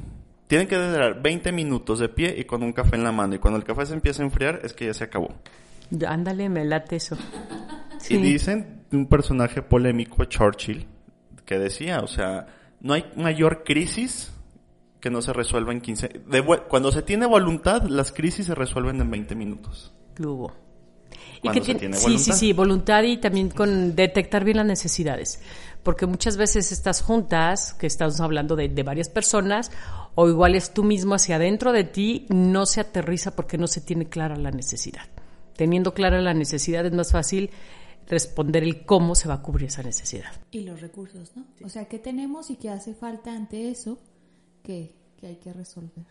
tienen 0.47 0.69
que 0.69 0.77
durar 0.77 1.23
20 1.23 1.53
minutos 1.53 2.01
de 2.01 2.11
pie 2.11 2.35
y 2.39 2.45
con 2.45 2.63
un 2.63 2.73
café 2.75 2.97
en 2.97 3.05
la 3.05 3.13
mano. 3.13 3.35
Y 3.35 3.39
cuando 3.39 3.57
el 3.59 3.65
café 3.65 3.87
se 3.87 3.95
empieza 3.95 4.23
a 4.23 4.27
enfriar 4.27 4.61
es 4.63 4.75
que 4.75 4.85
ya 4.87 4.93
se 4.95 5.05
acabó. 5.05 5.35
Ándale, 6.07 6.49
me 6.51 6.65
late 6.67 6.97
eso. 6.97 7.17
Sí. 8.03 8.15
Y 8.15 8.19
dicen 8.23 8.85
un 8.93 9.07
personaje 9.07 9.63
polémico, 9.63 10.25
Churchill, 10.25 10.87
que 11.47 11.59
decía, 11.59 12.01
o 12.01 12.07
sea, 12.09 12.47
no 12.81 12.93
hay 12.95 13.05
mayor 13.17 13.65
crisis 13.65 14.33
que 15.01 15.11
no 15.11 15.23
se 15.23 15.33
resuelva 15.33 15.73
en 15.73 15.81
15... 15.81 16.09
de 16.27 16.45
cuando 16.69 16.93
se 16.93 17.03
tiene 17.03 17.27
voluntad, 17.27 17.83
las 17.85 18.13
crisis 18.13 18.47
se 18.47 18.55
resuelven 18.55 19.01
en 19.01 19.11
20 19.11 19.35
minutos. 19.35 19.93
Hubo. 20.21 20.53
Y 21.43 21.49
que 21.51 21.61
tiene- 21.61 21.81
tiene 21.81 21.97
sí, 21.97 22.19
sí, 22.19 22.33
sí, 22.33 22.53
voluntad 22.53 23.03
y 23.03 23.17
también 23.17 23.49
con 23.51 23.97
detectar 23.97 24.45
bien 24.45 24.59
las 24.59 24.67
necesidades. 24.67 25.41
Porque 25.83 26.07
muchas 26.07 26.37
veces 26.37 26.71
estas 26.71 27.03
juntas, 27.03 27.75
que 27.75 27.89
estamos 27.89 28.21
hablando 28.21 28.55
de, 28.55 28.69
de 28.69 28.83
varias 28.85 29.09
personas, 29.09 29.73
o 30.15 30.29
igual 30.29 30.55
es 30.55 30.73
tú 30.73 30.85
mismo 30.85 31.15
hacia 31.17 31.37
adentro 31.37 31.73
de 31.73 31.83
ti, 31.83 32.27
no 32.29 32.67
se 32.67 32.81
aterriza 32.81 33.35
porque 33.35 33.59
no 33.59 33.67
se 33.67 33.81
tiene 33.81 34.09
clara 34.09 34.37
la 34.37 34.53
necesidad. 34.53 35.03
Teniendo 35.57 35.95
clara 35.95 36.21
la 36.21 36.35
necesidad 36.35 36.87
es 36.87 36.93
más 36.93 37.11
fácil 37.11 37.51
responder 38.13 38.63
el 38.63 38.85
cómo 38.85 39.15
se 39.15 39.27
va 39.27 39.35
a 39.35 39.43
cubrir 39.43 39.69
esa 39.69 39.83
necesidad. 39.83 40.31
Y 40.51 40.61
los 40.61 40.81
recursos, 40.81 41.33
¿no? 41.35 41.47
O 41.65 41.69
sea, 41.69 41.87
¿qué 41.87 41.99
tenemos 41.99 42.51
y 42.51 42.57
qué 42.57 42.71
hace 42.71 42.95
falta 42.95 43.35
ante 43.35 43.71
eso 43.71 43.99
que, 44.63 44.95
que 45.17 45.27
hay 45.27 45.37
que 45.37 45.53
resolver? 45.53 46.05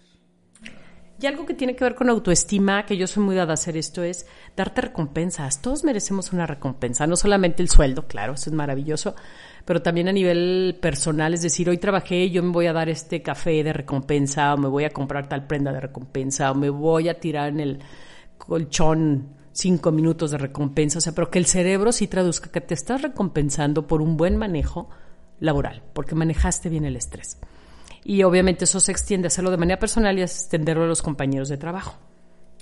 Y 1.21 1.27
algo 1.27 1.45
que 1.45 1.53
tiene 1.53 1.75
que 1.75 1.83
ver 1.83 1.93
con 1.93 2.09
autoestima, 2.09 2.83
que 2.87 2.97
yo 2.97 3.05
soy 3.05 3.23
muy 3.23 3.35
dada 3.35 3.51
a 3.51 3.53
hacer 3.53 3.77
esto, 3.77 4.01
es 4.01 4.25
darte 4.55 4.81
recompensas. 4.81 5.61
Todos 5.61 5.83
merecemos 5.83 6.33
una 6.33 6.47
recompensa, 6.47 7.05
no 7.05 7.15
solamente 7.15 7.61
el 7.61 7.69
sueldo, 7.69 8.07
claro, 8.07 8.33
eso 8.33 8.49
es 8.49 8.55
maravilloso, 8.55 9.13
pero 9.63 9.83
también 9.83 10.07
a 10.07 10.11
nivel 10.11 10.79
personal, 10.81 11.35
es 11.35 11.43
decir, 11.43 11.69
hoy 11.69 11.77
trabajé, 11.77 12.31
yo 12.31 12.41
me 12.41 12.51
voy 12.51 12.65
a 12.65 12.73
dar 12.73 12.89
este 12.89 13.21
café 13.21 13.63
de 13.63 13.71
recompensa, 13.71 14.51
o 14.55 14.57
me 14.57 14.67
voy 14.67 14.85
a 14.85 14.89
comprar 14.89 15.29
tal 15.29 15.45
prenda 15.45 15.71
de 15.71 15.81
recompensa, 15.81 16.49
o 16.49 16.55
me 16.55 16.71
voy 16.71 17.07
a 17.07 17.19
tirar 17.19 17.49
en 17.49 17.59
el 17.59 17.79
colchón 18.39 19.40
cinco 19.53 19.91
minutos 19.91 20.31
de 20.31 20.37
recompensa, 20.37 20.99
o 20.99 21.01
sea, 21.01 21.13
pero 21.13 21.29
que 21.29 21.39
el 21.39 21.45
cerebro 21.45 21.91
sí 21.91 22.07
traduzca 22.07 22.51
que 22.51 22.61
te 22.61 22.73
estás 22.73 23.01
recompensando 23.01 23.87
por 23.87 24.01
un 24.01 24.17
buen 24.17 24.37
manejo 24.37 24.89
laboral, 25.39 25.83
porque 25.93 26.15
manejaste 26.15 26.69
bien 26.69 26.85
el 26.85 26.95
estrés. 26.95 27.37
Y 28.03 28.23
obviamente 28.23 28.65
eso 28.65 28.79
se 28.79 28.91
extiende 28.91 29.27
a 29.27 29.29
hacerlo 29.29 29.51
de 29.51 29.57
manera 29.57 29.79
personal 29.79 30.17
y 30.17 30.21
a 30.21 30.25
extenderlo 30.25 30.83
a 30.83 30.87
los 30.87 31.01
compañeros 31.01 31.49
de 31.49 31.57
trabajo, 31.57 31.95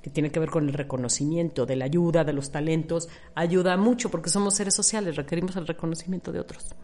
que 0.02 0.10
tiene 0.10 0.32
que 0.32 0.40
ver 0.40 0.50
con 0.50 0.68
el 0.68 0.74
reconocimiento, 0.74 1.66
de 1.66 1.76
la 1.76 1.86
ayuda, 1.86 2.24
de 2.24 2.34
los 2.34 2.52
talentos. 2.52 3.08
Ayuda 3.36 3.78
mucho 3.78 4.10
porque 4.10 4.30
somos 4.30 4.56
seres 4.56 4.76
sociales, 4.76 5.16
requerimos 5.16 5.56
el 5.56 5.68
reconocimiento 5.68 6.32
de 6.32 6.40
otros. 6.40 6.76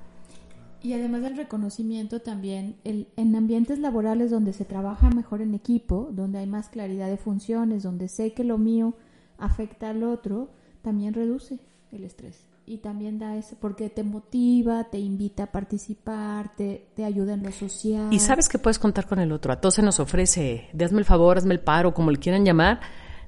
Y 0.82 0.94
además 0.94 1.24
del 1.24 1.36
reconocimiento 1.36 2.22
también, 2.22 2.76
el, 2.84 3.08
en 3.16 3.36
ambientes 3.36 3.80
laborales 3.80 4.30
donde 4.30 4.54
se 4.54 4.66
trabaja 4.66 5.10
mejor 5.10 5.42
en 5.42 5.56
equipo, 5.56 6.10
donde 6.12 6.38
hay 6.38 6.46
más 6.46 6.70
claridad 6.70 7.10
de 7.10 7.18
funciones, 7.18 7.82
donde 7.82 8.08
sé 8.08 8.34
que 8.34 8.44
lo 8.44 8.60
mío 8.60 8.94
afecta 9.38 9.90
al 9.90 10.04
otro, 10.04 10.50
también 10.82 11.14
reduce 11.14 11.60
el 11.92 12.04
estrés. 12.04 12.48
Y 12.68 12.80
también 12.80 13.20
da 13.20 13.38
eso, 13.38 13.56
porque 13.60 13.90
te 13.90 14.04
motiva, 14.04 14.86
te 14.86 14.98
invita 14.98 15.44
a 15.44 15.52
participar, 15.52 16.56
te, 16.56 16.88
te 16.96 17.06
ayuda 17.06 17.36
en 17.36 17.44
lo 17.44 17.52
social. 17.52 18.12
Y 18.12 18.20
sabes 18.20 18.50
que 18.50 18.58
puedes 18.58 18.80
contar 18.80 19.06
con 19.08 19.20
el 19.20 19.32
otro. 19.32 19.54
A 19.54 19.62
todos 19.62 19.76
se 19.76 19.84
nos 19.84 20.00
ofrece, 20.00 20.68
de 20.74 20.86
hazme 20.86 21.00
el 21.00 21.06
favor, 21.06 21.38
hazme 21.38 21.54
el 21.54 21.60
paro, 21.60 21.94
como 21.94 22.10
le 22.10 22.18
quieran 22.18 22.44
llamar, 22.44 22.80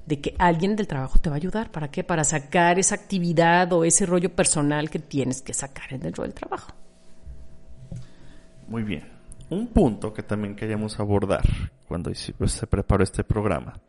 de 0.06 0.20
que 0.20 0.34
alguien 0.38 0.74
del 0.74 0.88
trabajo 0.88 1.20
te 1.20 1.30
va 1.30 1.36
a 1.36 1.38
ayudar. 1.38 1.70
¿Para 1.70 1.88
qué? 1.88 2.02
Para 2.02 2.24
sacar 2.24 2.80
esa 2.80 2.96
actividad 2.96 3.72
o 3.72 3.84
ese 3.84 4.06
rollo 4.06 4.34
personal 4.34 4.90
que 4.90 4.98
tienes 4.98 5.40
que 5.40 5.54
sacar 5.54 5.96
dentro 6.00 6.24
del 6.24 6.34
trabajo. 6.34 6.72
Muy 8.66 8.82
bien. 8.82 9.04
Un 9.50 9.68
punto 9.68 10.12
que 10.12 10.22
también 10.22 10.56
queríamos 10.56 10.98
abordar 10.98 11.42
cuando 11.86 12.12
se 12.14 12.66
preparó 12.66 13.02
este 13.02 13.24
programa, 13.24 13.80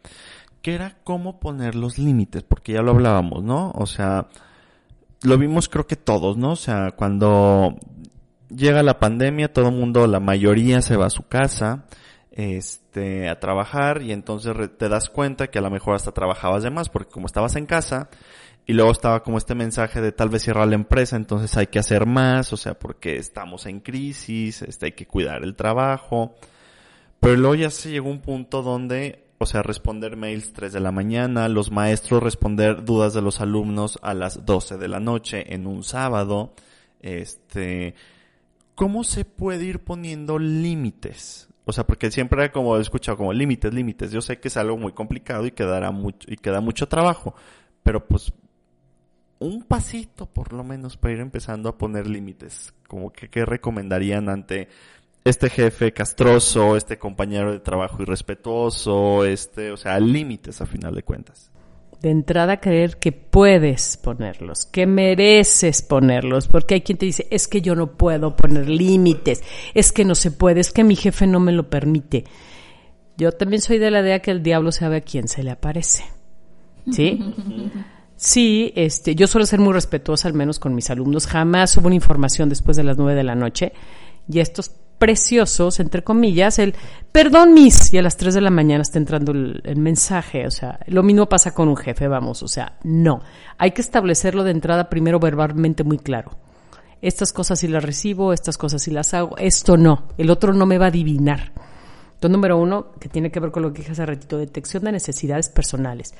que 0.62 0.76
era 0.76 0.97
cómo 1.03 1.39
poner 1.39 1.76
los 1.76 1.97
límites, 1.97 2.43
porque 2.43 2.74
ya 2.74 2.82
lo 2.82 2.91
hablábamos, 2.91 3.43
¿no? 3.43 3.72
O 3.76 3.86
sea, 3.86 4.28
lo 5.24 5.38
vimos 5.38 5.70
creo 5.70 5.88
que 5.88 5.95
todos, 5.95 6.38
¿no? 6.38 6.51
O 6.51 6.57
sea, 6.57 6.91
cuando 6.91 7.76
llega 8.49 8.84
la 8.84 8.99
pandemia, 8.99 9.53
todo 9.53 9.70
el 9.70 9.76
mundo, 9.76 10.07
la 10.07 10.20
mayoría 10.20 10.82
se 10.82 10.97
va 10.97 11.07
a 11.07 11.12
su 11.12 11.28
casa, 11.28 11.86
este, 12.32 13.30
a 13.30 13.39
trabajar 13.39 14.01
y 14.01 14.12
entonces 14.12 14.53
te 14.78 14.89
das 14.89 15.10
cuenta 15.10 15.47
que 15.47 15.60
a 15.60 15.62
lo 15.62 15.70
mejor 15.70 15.95
hasta 15.95 16.12
trabajabas 16.12 16.64
de 16.64 16.72
más, 16.72 16.89
porque 16.89 17.12
como 17.12 17.26
estabas 17.26 17.55
en 17.55 17.66
casa, 17.66 18.10
y 18.66 18.74
luego 18.74 18.91
estaba 18.91 19.24
como 19.24 19.39
este 19.39 19.55
mensaje 19.55 19.99
de 19.99 20.12
tal 20.12 20.30
vez 20.30 20.43
cerrar 20.43 20.68
la 20.68 20.76
empresa, 20.76 21.16
entonces 21.16 21.57
hay 21.57 21.68
que 21.68 21.80
hacer 21.80 22.05
más, 22.05 22.53
o 22.53 22.57
sea, 22.57 22.78
porque 22.78 23.16
estamos 23.16 23.66
en 23.66 23.80
crisis, 23.80 24.62
este, 24.62 24.88
hay 24.88 24.91
que 24.91 25.07
cuidar 25.07 25.43
el 25.43 25.55
trabajo. 25.55 26.36
Pero 27.20 27.36
luego 27.36 27.55
ya 27.55 27.72
se 27.72 27.89
llegó 27.89 28.10
un 28.10 28.22
punto 28.22 28.62
donde, 28.62 29.26
o 29.39 29.45
sea, 29.45 29.63
responder 29.63 30.17
mails 30.17 30.51
3 30.51 30.73
de 30.73 30.79
la 30.81 30.91
mañana, 30.91 31.47
los 31.47 31.71
maestros 31.71 32.21
responder 32.21 32.83
dudas 32.83 33.13
de 33.13 33.21
los 33.21 33.39
alumnos 33.39 33.97
a 34.01 34.13
las 34.13 34.45
12 34.45 34.77
de 34.77 34.87
la 34.89 34.99
noche 34.99 35.53
en 35.53 35.65
un 35.65 35.83
sábado, 35.83 36.53
este, 36.99 37.95
¿cómo 38.75 39.05
se 39.05 39.23
puede 39.23 39.63
ir 39.63 39.79
poniendo 39.79 40.37
límites? 40.37 41.47
O 41.63 41.71
sea, 41.71 41.87
porque 41.87 42.11
siempre 42.11 42.51
como 42.51 42.77
he 42.77 42.81
escuchado 42.81 43.17
como 43.17 43.31
límites, 43.31 43.73
límites. 43.73 44.11
Yo 44.11 44.21
sé 44.21 44.39
que 44.39 44.49
es 44.49 44.57
algo 44.57 44.77
muy 44.77 44.91
complicado 44.91 45.45
y 45.45 45.51
que 45.51 45.63
dará 45.63 45.91
mucho, 45.91 46.27
y 46.29 46.35
que 46.35 46.49
da 46.49 46.59
mucho 46.59 46.89
trabajo, 46.89 47.33
pero 47.81 48.05
pues 48.05 48.33
un 49.39 49.63
pasito 49.63 50.25
por 50.25 50.51
lo 50.51 50.65
menos 50.65 50.97
para 50.97 51.13
ir 51.13 51.21
empezando 51.21 51.69
a 51.69 51.77
poner 51.77 52.07
límites. 52.07 52.73
Como 52.87 53.13
que 53.13 53.29
qué 53.29 53.45
recomendarían 53.45 54.27
ante 54.27 54.67
este 55.26 55.49
jefe 55.49 55.93
castroso, 55.93 56.76
este 56.76 56.97
compañero 56.97 57.51
de 57.51 57.59
trabajo 57.59 58.01
irrespetuoso, 58.01 59.26
este, 59.26 59.72
o 59.72 59.78
sea, 59.78 59.99
límites 59.99 60.61
a 60.61 60.65
final 60.65 60.95
de 60.95 61.03
cuentas. 61.03 61.51
de 62.01 62.11
entrada 62.11 62.61
creer 62.61 62.97
que 62.97 63.11
puedes 63.11 63.97
ponerlos, 63.97 64.65
que 64.65 64.88
mereces 64.88 65.82
ponerlos, 65.82 66.47
porque 66.47 66.76
hay 66.76 66.82
quien 66.82 66.97
te 66.97 67.05
dice, 67.05 67.28
es 67.30 67.49
que 67.49 67.61
yo 67.61 67.76
no 67.76 67.97
puedo 67.97 68.38
poner 68.38 68.70
límites, 68.70 69.43
es 69.74 69.91
que 69.91 70.05
no 70.05 70.15
se 70.15 70.32
puede, 70.32 70.61
es 70.61 70.72
que 70.72 70.86
mi 70.86 70.95
jefe 70.95 71.28
no 71.28 71.41
me 71.41 71.51
lo 71.51 71.70
permite. 71.70 72.24
Yo 73.17 73.34
también 73.34 73.61
soy 73.61 73.80
de 73.80 73.91
la 73.91 73.99
idea 73.99 74.22
que 74.22 74.32
el 74.32 74.41
diablo 74.41 74.72
sabe 74.72 74.95
a 74.95 75.01
quién 75.01 75.28
se 75.28 75.43
le 75.43 75.51
aparece. 75.51 76.05
¿Sí? 76.91 77.20
Sí, 78.22 78.74
este, 78.76 79.15
yo 79.15 79.28
suelo 79.28 79.45
ser 79.45 79.61
muy 79.61 79.72
respetuosa, 79.72 80.28
al 80.28 80.34
menos 80.34 80.59
con 80.59 80.76
mis 80.76 80.89
alumnos. 80.89 81.26
Jamás 81.26 81.72
subo 81.72 81.88
una 81.88 81.95
información 81.95 82.49
después 82.49 82.76
de 82.76 82.84
las 82.84 82.97
nueve 82.97 83.15
de 83.15 83.24
la 83.24 83.34
noche. 83.34 83.72
Y 84.28 84.41
estos 84.41 84.74
preciosos, 85.00 85.80
entre 85.80 86.04
comillas, 86.04 86.60
el 86.60 86.76
perdón, 87.12 87.54
mis, 87.54 87.91
y 87.93 87.97
a 87.97 88.02
las 88.04 88.18
tres 88.18 88.36
de 88.36 88.41
la 88.41 88.52
mañana 88.52 88.84
está 88.84 89.00
entrando 89.00 89.32
el, 89.32 89.62
el, 89.64 89.78
mensaje. 89.78 90.45
O 90.45 90.52
sea, 90.52 90.80
lo 90.88 91.02
mismo 91.02 91.28
pasa 91.28 91.54
con 91.54 91.70
un 91.70 91.78
jefe, 91.78 92.08
vamos. 92.08 92.43
O 92.43 92.47
sea, 92.47 92.78
no. 92.84 93.22
Hay 93.58 93.72
que 93.72 93.82
establecerlo 93.82 94.43
de 94.43 94.52
entrada 94.52 94.89
primero 94.89 95.20
verbalmente 95.20 95.84
muy 95.84 95.97
claro. 95.97 96.38
Estas 97.02 97.34
cosas 97.34 97.60
sí 97.60 97.68
las 97.68 97.84
recibo, 97.84 98.34
estas 98.34 98.58
cosas 98.58 98.84
sí 98.84 98.91
las 98.91 99.14
hago, 99.14 99.38
esto 99.38 99.78
no. 99.78 100.10
El 100.18 100.30
otro 100.30 100.54
no 100.54 100.66
me 100.66 100.78
va 100.78 100.86
a 100.86 100.89
adivinar. 100.89 101.54
Entonces, 102.14 102.32
número 102.32 102.58
uno, 102.58 102.91
que 103.00 103.08
tiene 103.08 103.32
que 103.32 103.39
ver 103.39 103.52
con 103.52 103.64
lo 103.64 103.72
que 103.72 103.80
dije 103.80 103.93
hace 103.93 104.06
ratito, 104.06 104.38
detección 104.38 104.84
de 104.84 104.91
necesidades 104.91 105.50
personales 105.50 106.14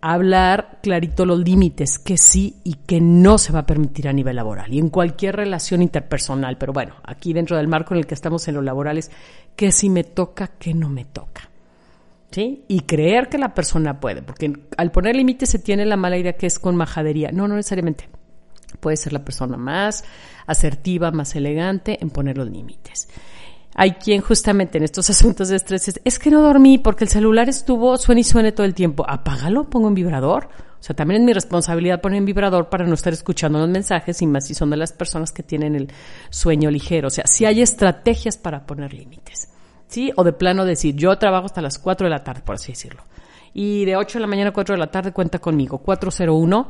hablar 0.00 0.78
clarito 0.82 1.26
los 1.26 1.40
límites, 1.40 1.98
que 1.98 2.16
sí 2.16 2.56
y 2.64 2.74
que 2.74 3.00
no 3.00 3.38
se 3.38 3.52
va 3.52 3.60
a 3.60 3.66
permitir 3.66 4.08
a 4.08 4.12
nivel 4.12 4.36
laboral 4.36 4.72
y 4.72 4.78
en 4.78 4.88
cualquier 4.88 5.36
relación 5.36 5.82
interpersonal. 5.82 6.56
Pero 6.58 6.72
bueno, 6.72 6.94
aquí 7.04 7.32
dentro 7.32 7.56
del 7.56 7.68
marco 7.68 7.94
en 7.94 7.98
el 7.98 8.06
que 8.06 8.14
estamos 8.14 8.46
en 8.48 8.54
lo 8.54 8.62
laboral 8.62 8.98
es 8.98 9.10
que 9.56 9.72
sí 9.72 9.90
me 9.90 10.04
toca, 10.04 10.48
que 10.48 10.74
no 10.74 10.88
me 10.88 11.04
toca. 11.04 11.48
¿Sí? 12.30 12.64
Y 12.68 12.82
creer 12.82 13.28
que 13.28 13.38
la 13.38 13.54
persona 13.54 13.98
puede, 13.98 14.22
porque 14.22 14.52
al 14.76 14.92
poner 14.92 15.16
límites 15.16 15.50
se 15.50 15.58
tiene 15.58 15.84
la 15.84 15.96
mala 15.96 16.16
idea 16.16 16.34
que 16.34 16.46
es 16.46 16.60
con 16.60 16.76
majadería. 16.76 17.32
No, 17.32 17.48
no 17.48 17.56
necesariamente. 17.56 18.08
Puede 18.78 18.96
ser 18.96 19.12
la 19.12 19.24
persona 19.24 19.56
más 19.56 20.04
asertiva, 20.46 21.10
más 21.10 21.34
elegante 21.34 21.98
en 22.00 22.10
poner 22.10 22.38
los 22.38 22.48
límites 22.48 23.08
hay 23.74 23.92
quien 23.92 24.20
justamente 24.20 24.78
en 24.78 24.84
estos 24.84 25.10
asuntos 25.10 25.48
de 25.48 25.56
estrés 25.56 25.88
es, 25.88 26.00
es 26.04 26.18
que 26.18 26.30
no 26.30 26.42
dormí 26.42 26.78
porque 26.78 27.04
el 27.04 27.10
celular 27.10 27.48
estuvo, 27.48 27.96
suena 27.96 28.20
y 28.20 28.24
suene 28.24 28.52
todo 28.52 28.66
el 28.66 28.74
tiempo. 28.74 29.04
Apágalo, 29.08 29.68
pongo 29.68 29.88
en 29.88 29.94
vibrador. 29.94 30.48
O 30.80 30.82
sea, 30.82 30.96
también 30.96 31.20
es 31.20 31.26
mi 31.26 31.32
responsabilidad 31.34 32.00
poner 32.00 32.18
en 32.18 32.24
vibrador 32.24 32.70
para 32.70 32.86
no 32.86 32.94
estar 32.94 33.12
escuchando 33.12 33.58
los 33.58 33.68
mensajes 33.68 34.22
y 34.22 34.26
más 34.26 34.46
si 34.46 34.54
son 34.54 34.70
de 34.70 34.78
las 34.78 34.94
personas 34.94 35.30
que 35.30 35.42
tienen 35.42 35.74
el 35.74 35.92
sueño 36.30 36.70
ligero. 36.70 37.08
O 37.08 37.10
sea, 37.10 37.26
si 37.26 37.44
hay 37.44 37.60
estrategias 37.60 38.38
para 38.38 38.64
poner 38.64 38.94
límites. 38.94 39.48
¿Sí? 39.88 40.12
O 40.16 40.24
de 40.24 40.32
plano 40.32 40.64
decir, 40.64 40.94
yo 40.94 41.18
trabajo 41.18 41.46
hasta 41.46 41.60
las 41.60 41.78
4 41.78 42.06
de 42.06 42.10
la 42.10 42.22
tarde, 42.22 42.42
por 42.44 42.54
así 42.54 42.72
decirlo. 42.72 43.02
Y 43.52 43.84
de 43.84 43.96
8 43.96 44.18
de 44.18 44.20
la 44.20 44.26
mañana 44.28 44.50
a 44.50 44.52
4 44.52 44.74
de 44.74 44.78
la 44.78 44.90
tarde 44.90 45.12
cuenta 45.12 45.40
conmigo. 45.40 45.78
401, 45.78 46.68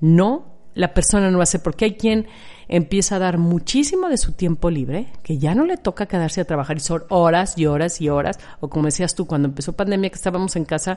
no, 0.00 0.51
la 0.74 0.94
persona 0.94 1.30
no 1.30 1.40
hace, 1.40 1.58
porque 1.58 1.84
hay 1.84 1.94
quien 1.94 2.26
empieza 2.68 3.16
a 3.16 3.18
dar 3.18 3.38
muchísimo 3.38 4.08
de 4.08 4.16
su 4.16 4.32
tiempo 4.32 4.70
libre, 4.70 5.08
que 5.22 5.38
ya 5.38 5.54
no 5.54 5.64
le 5.64 5.76
toca 5.76 6.06
quedarse 6.06 6.40
a 6.40 6.44
trabajar 6.44 6.78
y 6.78 6.80
son 6.80 7.02
horas 7.10 7.58
y 7.58 7.66
horas 7.66 8.00
y 8.00 8.08
horas, 8.08 8.38
o 8.60 8.68
como 8.68 8.86
decías 8.86 9.14
tú, 9.14 9.26
cuando 9.26 9.48
empezó 9.48 9.74
pandemia 9.74 10.10
que 10.10 10.16
estábamos 10.16 10.56
en 10.56 10.64
casa, 10.64 10.96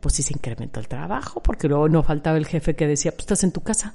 pues 0.00 0.14
sí 0.14 0.22
se 0.22 0.34
incrementó 0.34 0.80
el 0.80 0.86
trabajo, 0.86 1.42
porque 1.42 1.66
luego 1.66 1.88
no 1.88 2.02
faltaba 2.02 2.36
el 2.36 2.46
jefe 2.46 2.76
que 2.76 2.86
decía, 2.86 3.10
pues 3.10 3.22
estás 3.22 3.42
en 3.42 3.52
tu 3.52 3.62
casa, 3.62 3.94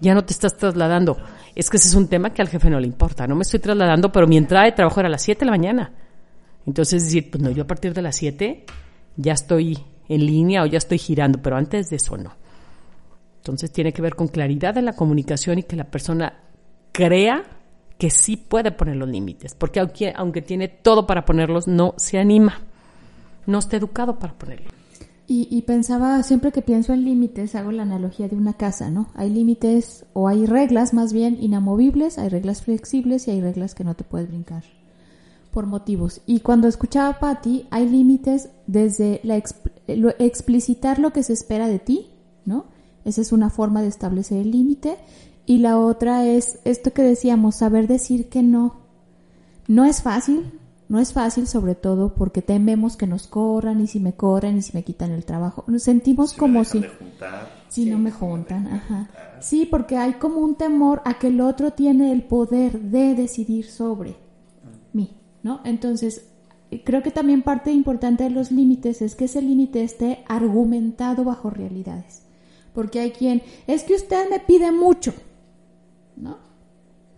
ya 0.00 0.14
no 0.14 0.24
te 0.24 0.32
estás 0.32 0.56
trasladando. 0.56 1.16
Es 1.54 1.70
que 1.70 1.76
ese 1.76 1.88
es 1.88 1.94
un 1.94 2.08
tema 2.08 2.32
que 2.32 2.42
al 2.42 2.48
jefe 2.48 2.70
no 2.70 2.80
le 2.80 2.86
importa, 2.86 3.26
no 3.26 3.34
me 3.34 3.42
estoy 3.42 3.60
trasladando, 3.60 4.10
pero 4.10 4.26
mi 4.26 4.36
entrada 4.36 4.64
de 4.66 4.72
trabajo 4.72 5.00
era 5.00 5.08
a 5.08 5.10
las 5.10 5.22
7 5.22 5.40
de 5.40 5.46
la 5.46 5.52
mañana. 5.52 5.92
Entonces 6.66 7.04
decir, 7.04 7.30
pues 7.30 7.42
no, 7.42 7.50
yo 7.50 7.64
a 7.64 7.66
partir 7.66 7.92
de 7.92 8.02
las 8.02 8.16
7 8.16 8.64
ya 9.16 9.32
estoy 9.32 9.78
en 10.08 10.26
línea 10.26 10.62
o 10.62 10.66
ya 10.66 10.78
estoy 10.78 10.98
girando, 10.98 11.40
pero 11.42 11.56
antes 11.56 11.90
de 11.90 11.96
eso 11.96 12.16
no. 12.16 12.32
Entonces 13.44 13.70
tiene 13.70 13.92
que 13.92 14.00
ver 14.00 14.14
con 14.14 14.28
claridad 14.28 14.78
en 14.78 14.86
la 14.86 14.94
comunicación 14.94 15.58
y 15.58 15.64
que 15.64 15.76
la 15.76 15.84
persona 15.84 16.32
crea 16.92 17.42
que 17.98 18.08
sí 18.08 18.38
puede 18.38 18.72
poner 18.72 18.96
los 18.96 19.06
límites, 19.06 19.54
porque 19.54 19.80
aunque, 19.80 20.14
aunque 20.16 20.40
tiene 20.40 20.68
todo 20.68 21.06
para 21.06 21.26
ponerlos, 21.26 21.68
no 21.68 21.92
se 21.98 22.18
anima, 22.18 22.62
no 23.46 23.58
está 23.58 23.76
educado 23.76 24.18
para 24.18 24.32
ponerlos. 24.32 24.72
Y, 25.26 25.46
y, 25.50 25.60
pensaba, 25.60 26.22
siempre 26.22 26.52
que 26.52 26.62
pienso 26.62 26.94
en 26.94 27.04
límites, 27.04 27.54
hago 27.54 27.70
la 27.70 27.82
analogía 27.82 28.28
de 28.28 28.36
una 28.36 28.54
casa, 28.54 28.90
¿no? 28.90 29.08
Hay 29.14 29.28
límites 29.28 30.06
o 30.14 30.26
hay 30.26 30.46
reglas 30.46 30.94
más 30.94 31.12
bien 31.12 31.36
inamovibles, 31.38 32.16
hay 32.16 32.30
reglas 32.30 32.62
flexibles 32.62 33.28
y 33.28 33.32
hay 33.32 33.42
reglas 33.42 33.74
que 33.74 33.84
no 33.84 33.94
te 33.94 34.04
puedes 34.04 34.28
brincar 34.28 34.64
por 35.50 35.66
motivos. 35.66 36.22
Y 36.24 36.40
cuando 36.40 36.66
escuchaba 36.66 37.10
a 37.10 37.18
Patti, 37.20 37.66
hay 37.70 37.90
límites 37.90 38.48
desde 38.66 39.20
la 39.22 39.42
lo, 39.86 40.14
explicitar 40.18 40.98
lo 40.98 41.12
que 41.12 41.22
se 41.22 41.34
espera 41.34 41.68
de 41.68 41.78
ti, 41.78 42.10
¿no? 42.46 42.72
Esa 43.04 43.20
es 43.20 43.32
una 43.32 43.50
forma 43.50 43.82
de 43.82 43.88
establecer 43.88 44.38
el 44.38 44.50
límite. 44.50 44.96
Y 45.46 45.58
la 45.58 45.78
otra 45.78 46.26
es 46.26 46.58
esto 46.64 46.92
que 46.92 47.02
decíamos, 47.02 47.56
saber 47.56 47.86
decir 47.86 48.28
que 48.28 48.42
no. 48.42 48.76
No 49.66 49.84
es 49.84 50.02
fácil, 50.02 50.44
no 50.88 50.98
es 50.98 51.12
fácil 51.12 51.46
sobre 51.46 51.74
todo 51.74 52.14
porque 52.14 52.42
tememos 52.42 52.96
que 52.96 53.06
nos 53.06 53.26
corran 53.26 53.80
y 53.80 53.86
si 53.86 54.00
me 54.00 54.12
corran 54.12 54.58
y 54.58 54.62
si 54.62 54.72
me 54.74 54.84
quitan 54.84 55.10
el 55.12 55.24
trabajo. 55.24 55.64
Nos 55.66 55.82
sentimos 55.82 56.34
como 56.34 56.64
si... 56.64 56.84
Si 57.68 57.86
no 57.86 57.98
me 57.98 58.12
juntan, 58.12 58.68
ajá. 58.68 59.08
Sí, 59.40 59.66
porque 59.68 59.96
hay 59.96 60.14
como 60.14 60.38
un 60.38 60.54
temor 60.54 61.02
a 61.04 61.18
que 61.18 61.26
el 61.26 61.40
otro 61.40 61.72
tiene 61.72 62.12
el 62.12 62.22
poder 62.22 62.80
de 62.80 63.14
decidir 63.14 63.66
sobre 63.66 64.14
mí, 64.92 65.16
¿no? 65.42 65.60
Entonces, 65.64 66.26
creo 66.84 67.02
que 67.02 67.10
también 67.10 67.42
parte 67.42 67.72
importante 67.72 68.24
de 68.24 68.30
los 68.30 68.52
límites 68.52 69.02
es 69.02 69.14
que 69.14 69.24
ese 69.24 69.42
límite 69.42 69.82
esté 69.82 70.24
argumentado 70.28 71.24
bajo 71.24 71.50
realidades. 71.50 72.23
Porque 72.74 73.00
hay 73.00 73.12
quien, 73.12 73.42
es 73.66 73.84
que 73.84 73.94
usted 73.94 74.28
me 74.28 74.40
pide 74.40 74.72
mucho, 74.72 75.14
¿no? 76.16 76.38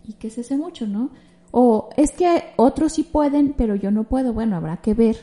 ¿Y 0.07 0.13
qué 0.13 0.27
es 0.27 0.37
ese 0.37 0.55
mucho, 0.55 0.87
no? 0.87 1.09
O 1.51 1.89
es 1.97 2.11
que 2.11 2.43
otros 2.55 2.93
sí 2.93 3.03
pueden, 3.03 3.53
pero 3.57 3.75
yo 3.75 3.91
no 3.91 4.03
puedo. 4.03 4.33
Bueno, 4.33 4.55
habrá 4.55 4.77
que 4.77 4.93
ver 4.93 5.17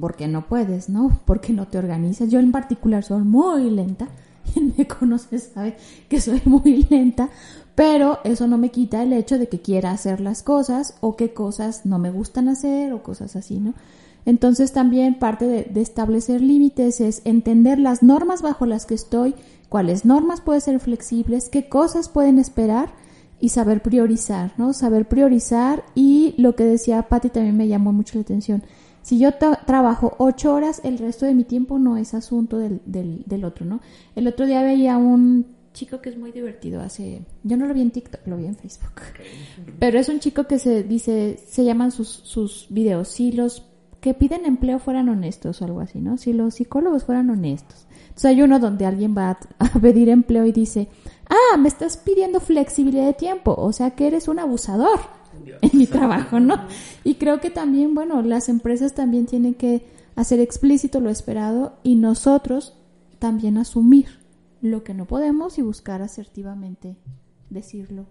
por 0.00 0.16
qué 0.16 0.28
no 0.28 0.46
puedes, 0.46 0.88
¿no? 0.88 1.20
Porque 1.26 1.52
no 1.52 1.66
te 1.66 1.78
organizas. 1.78 2.30
Yo 2.30 2.38
en 2.38 2.52
particular 2.52 3.04
soy 3.04 3.22
muy 3.22 3.70
lenta. 3.70 4.08
Quien 4.52 4.74
me 4.76 4.86
conoce 4.86 5.38
sabe 5.38 5.76
que 6.08 6.20
soy 6.20 6.40
muy 6.46 6.86
lenta, 6.88 7.28
pero 7.74 8.18
eso 8.24 8.46
no 8.46 8.58
me 8.58 8.70
quita 8.70 9.02
el 9.02 9.12
hecho 9.12 9.38
de 9.38 9.48
que 9.48 9.60
quiera 9.60 9.90
hacer 9.90 10.20
las 10.20 10.42
cosas 10.42 10.96
o 11.00 11.16
que 11.16 11.32
cosas 11.32 11.86
no 11.86 11.98
me 11.98 12.10
gustan 12.10 12.48
hacer 12.48 12.92
o 12.92 13.02
cosas 13.02 13.36
así, 13.36 13.60
¿no? 13.60 13.74
Entonces 14.24 14.72
también 14.72 15.18
parte 15.18 15.46
de, 15.46 15.80
establecer 15.80 16.40
límites 16.40 17.00
es 17.00 17.22
entender 17.24 17.78
las 17.78 18.02
normas 18.02 18.42
bajo 18.42 18.66
las 18.66 18.86
que 18.86 18.94
estoy, 18.94 19.34
cuáles 19.68 20.04
normas 20.04 20.40
pueden 20.40 20.60
ser 20.60 20.80
flexibles, 20.80 21.48
qué 21.48 21.68
cosas 21.68 22.08
pueden 22.08 22.38
esperar 22.38 22.94
y 23.40 23.48
saber 23.48 23.82
priorizar, 23.82 24.52
¿no? 24.56 24.72
Saber 24.72 25.08
priorizar 25.08 25.82
y 25.94 26.34
lo 26.38 26.54
que 26.54 26.64
decía 26.64 27.02
Patti 27.08 27.30
también 27.30 27.56
me 27.56 27.66
llamó 27.66 27.92
mucho 27.92 28.16
la 28.16 28.22
atención. 28.22 28.62
Si 29.02 29.18
yo 29.18 29.32
trabajo 29.34 30.14
ocho 30.18 30.54
horas, 30.54 30.80
el 30.84 30.98
resto 30.98 31.26
de 31.26 31.34
mi 31.34 31.42
tiempo 31.42 31.80
no 31.80 31.96
es 31.96 32.14
asunto 32.14 32.58
del, 32.58 32.80
del, 32.86 33.24
del 33.26 33.44
otro, 33.44 33.66
¿no? 33.66 33.80
El 34.14 34.28
otro 34.28 34.46
día 34.46 34.62
veía 34.62 34.96
un 34.96 35.46
chico 35.72 36.00
que 36.00 36.10
es 36.10 36.18
muy 36.18 36.32
divertido 36.32 36.82
hace 36.82 37.22
yo 37.42 37.56
no 37.56 37.66
lo 37.66 37.72
vi 37.72 37.80
en 37.80 37.90
TikTok 37.90 38.26
lo 38.26 38.36
vi 38.36 38.44
en 38.44 38.56
Facebook 38.56 39.00
pero 39.78 39.98
es 39.98 40.10
un 40.10 40.20
chico 40.20 40.46
que 40.46 40.58
se 40.58 40.82
dice 40.82 41.40
se 41.46 41.64
llaman 41.64 41.90
sus 41.90 42.08
sus 42.08 42.66
videos 42.68 43.08
si 43.08 43.32
los 43.32 43.71
que 44.02 44.14
piden 44.14 44.46
empleo 44.46 44.80
fueran 44.80 45.08
honestos 45.08 45.62
o 45.62 45.64
algo 45.64 45.80
así, 45.80 46.00
¿no? 46.00 46.18
Si 46.18 46.32
los 46.32 46.54
psicólogos 46.54 47.04
fueran 47.04 47.30
honestos. 47.30 47.86
Entonces 48.00 48.24
hay 48.24 48.42
uno 48.42 48.58
donde 48.58 48.84
alguien 48.84 49.16
va 49.16 49.38
a, 49.60 49.78
pedir 49.80 50.08
empleo 50.08 50.44
y 50.44 50.50
dice, 50.50 50.88
ah, 51.30 51.56
me 51.56 51.68
estás 51.68 51.98
pidiendo 51.98 52.40
flexibilidad 52.40 53.06
de 53.06 53.14
tiempo, 53.14 53.54
o 53.56 53.72
sea 53.72 53.92
que 53.92 54.08
eres 54.08 54.26
un 54.26 54.40
abusador 54.40 54.98
en 55.46 55.78
mi 55.78 55.86
trabajo, 55.86 56.40
¿no? 56.40 56.66
Y 57.04 57.14
creo 57.14 57.40
que 57.40 57.50
también, 57.50 57.94
bueno, 57.94 58.22
las 58.22 58.48
empresas 58.48 58.92
también 58.92 59.26
tienen 59.26 59.54
que 59.54 59.86
hacer 60.16 60.40
explícito 60.40 60.98
lo 60.98 61.08
esperado 61.08 61.78
y 61.84 61.94
nosotros 61.94 62.76
también 63.20 63.56
asumir 63.56 64.18
lo 64.60 64.82
que 64.82 64.94
no 64.94 65.04
podemos 65.04 65.58
y 65.58 65.62
buscar 65.62 66.02
asertivamente 66.02 66.96
decirlo. 67.50 68.06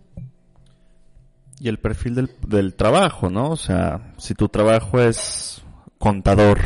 Y 1.60 1.68
el 1.68 1.80
perfil 1.80 2.16
del, 2.16 2.32
del 2.48 2.76
trabajo, 2.76 3.30
¿no? 3.30 3.50
O 3.50 3.58
sea, 3.58 4.14
si 4.18 4.36
tu 4.36 4.48
trabajo 4.48 5.02
es 5.02 5.61
contador. 6.02 6.60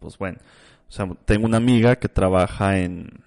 Pues 0.00 0.18
bueno, 0.18 0.38
o 0.88 0.92
sea, 0.92 1.08
tengo 1.24 1.46
una 1.46 1.58
amiga 1.58 1.96
que 1.96 2.08
trabaja 2.08 2.78
en 2.78 3.22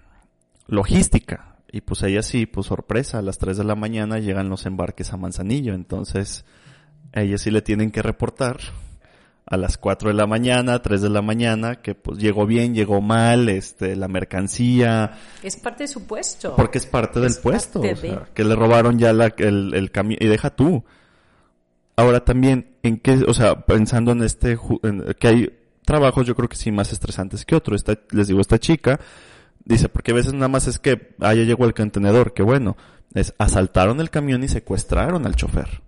logística 0.66 1.56
y 1.72 1.80
pues 1.80 2.02
ella 2.02 2.22
sí, 2.22 2.44
pues 2.46 2.66
sorpresa, 2.66 3.18
a 3.18 3.22
las 3.22 3.38
3 3.38 3.56
de 3.56 3.64
la 3.64 3.74
mañana 3.74 4.18
llegan 4.18 4.50
los 4.50 4.66
embarques 4.66 5.12
a 5.12 5.16
Manzanillo, 5.16 5.72
entonces 5.72 6.44
a 7.12 7.22
ella 7.22 7.38
sí 7.38 7.50
le 7.50 7.62
tienen 7.62 7.90
que 7.90 8.02
reportar 8.02 8.58
a 9.46 9.56
las 9.56 9.78
4 9.78 10.10
de 10.10 10.14
la 10.14 10.26
mañana, 10.26 10.80
3 10.80 11.02
de 11.02 11.10
la 11.10 11.22
mañana, 11.22 11.76
que 11.76 11.94
pues 11.94 12.18
llegó 12.18 12.46
bien, 12.46 12.74
llegó 12.74 13.00
mal, 13.00 13.48
este, 13.48 13.96
la 13.96 14.06
mercancía. 14.06 15.18
Es 15.42 15.56
parte 15.56 15.84
de 15.84 15.88
su 15.88 16.06
puesto. 16.06 16.54
Porque 16.54 16.78
es 16.78 16.86
parte 16.86 17.18
del 17.18 17.34
puesto. 17.42 17.82
que 18.34 18.44
le 18.44 18.54
robaron 18.54 18.98
ya 18.98 19.12
la, 19.12 19.34
el, 19.38 19.74
el 19.74 19.90
camión, 19.90 20.18
y 20.20 20.26
deja 20.26 20.50
tú. 20.50 20.84
Ahora 22.00 22.24
también, 22.24 22.76
¿en 22.82 22.98
qué, 22.98 23.12
o 23.26 23.34
sea, 23.34 23.66
pensando 23.66 24.12
en 24.12 24.22
este, 24.22 24.58
que 25.18 25.28
hay 25.28 25.58
trabajos 25.84 26.26
yo 26.26 26.34
creo 26.34 26.48
que 26.48 26.56
sí 26.56 26.72
más 26.72 26.92
estresantes 26.92 27.44
que 27.44 27.54
otros. 27.54 27.82
Esta, 27.82 27.98
les 28.12 28.28
digo, 28.28 28.40
esta 28.40 28.58
chica 28.58 28.98
dice, 29.66 29.90
porque 29.90 30.12
a 30.12 30.14
veces 30.14 30.32
nada 30.32 30.48
más 30.48 30.66
es 30.66 30.78
que, 30.78 31.14
ah, 31.20 31.34
ya 31.34 31.42
llegó 31.42 31.66
el 31.66 31.74
contenedor, 31.74 32.32
que 32.32 32.42
bueno, 32.42 32.78
es 33.12 33.34
asaltaron 33.36 34.00
el 34.00 34.08
camión 34.08 34.42
y 34.42 34.48
secuestraron 34.48 35.26
al 35.26 35.36
chofer. 35.36 35.82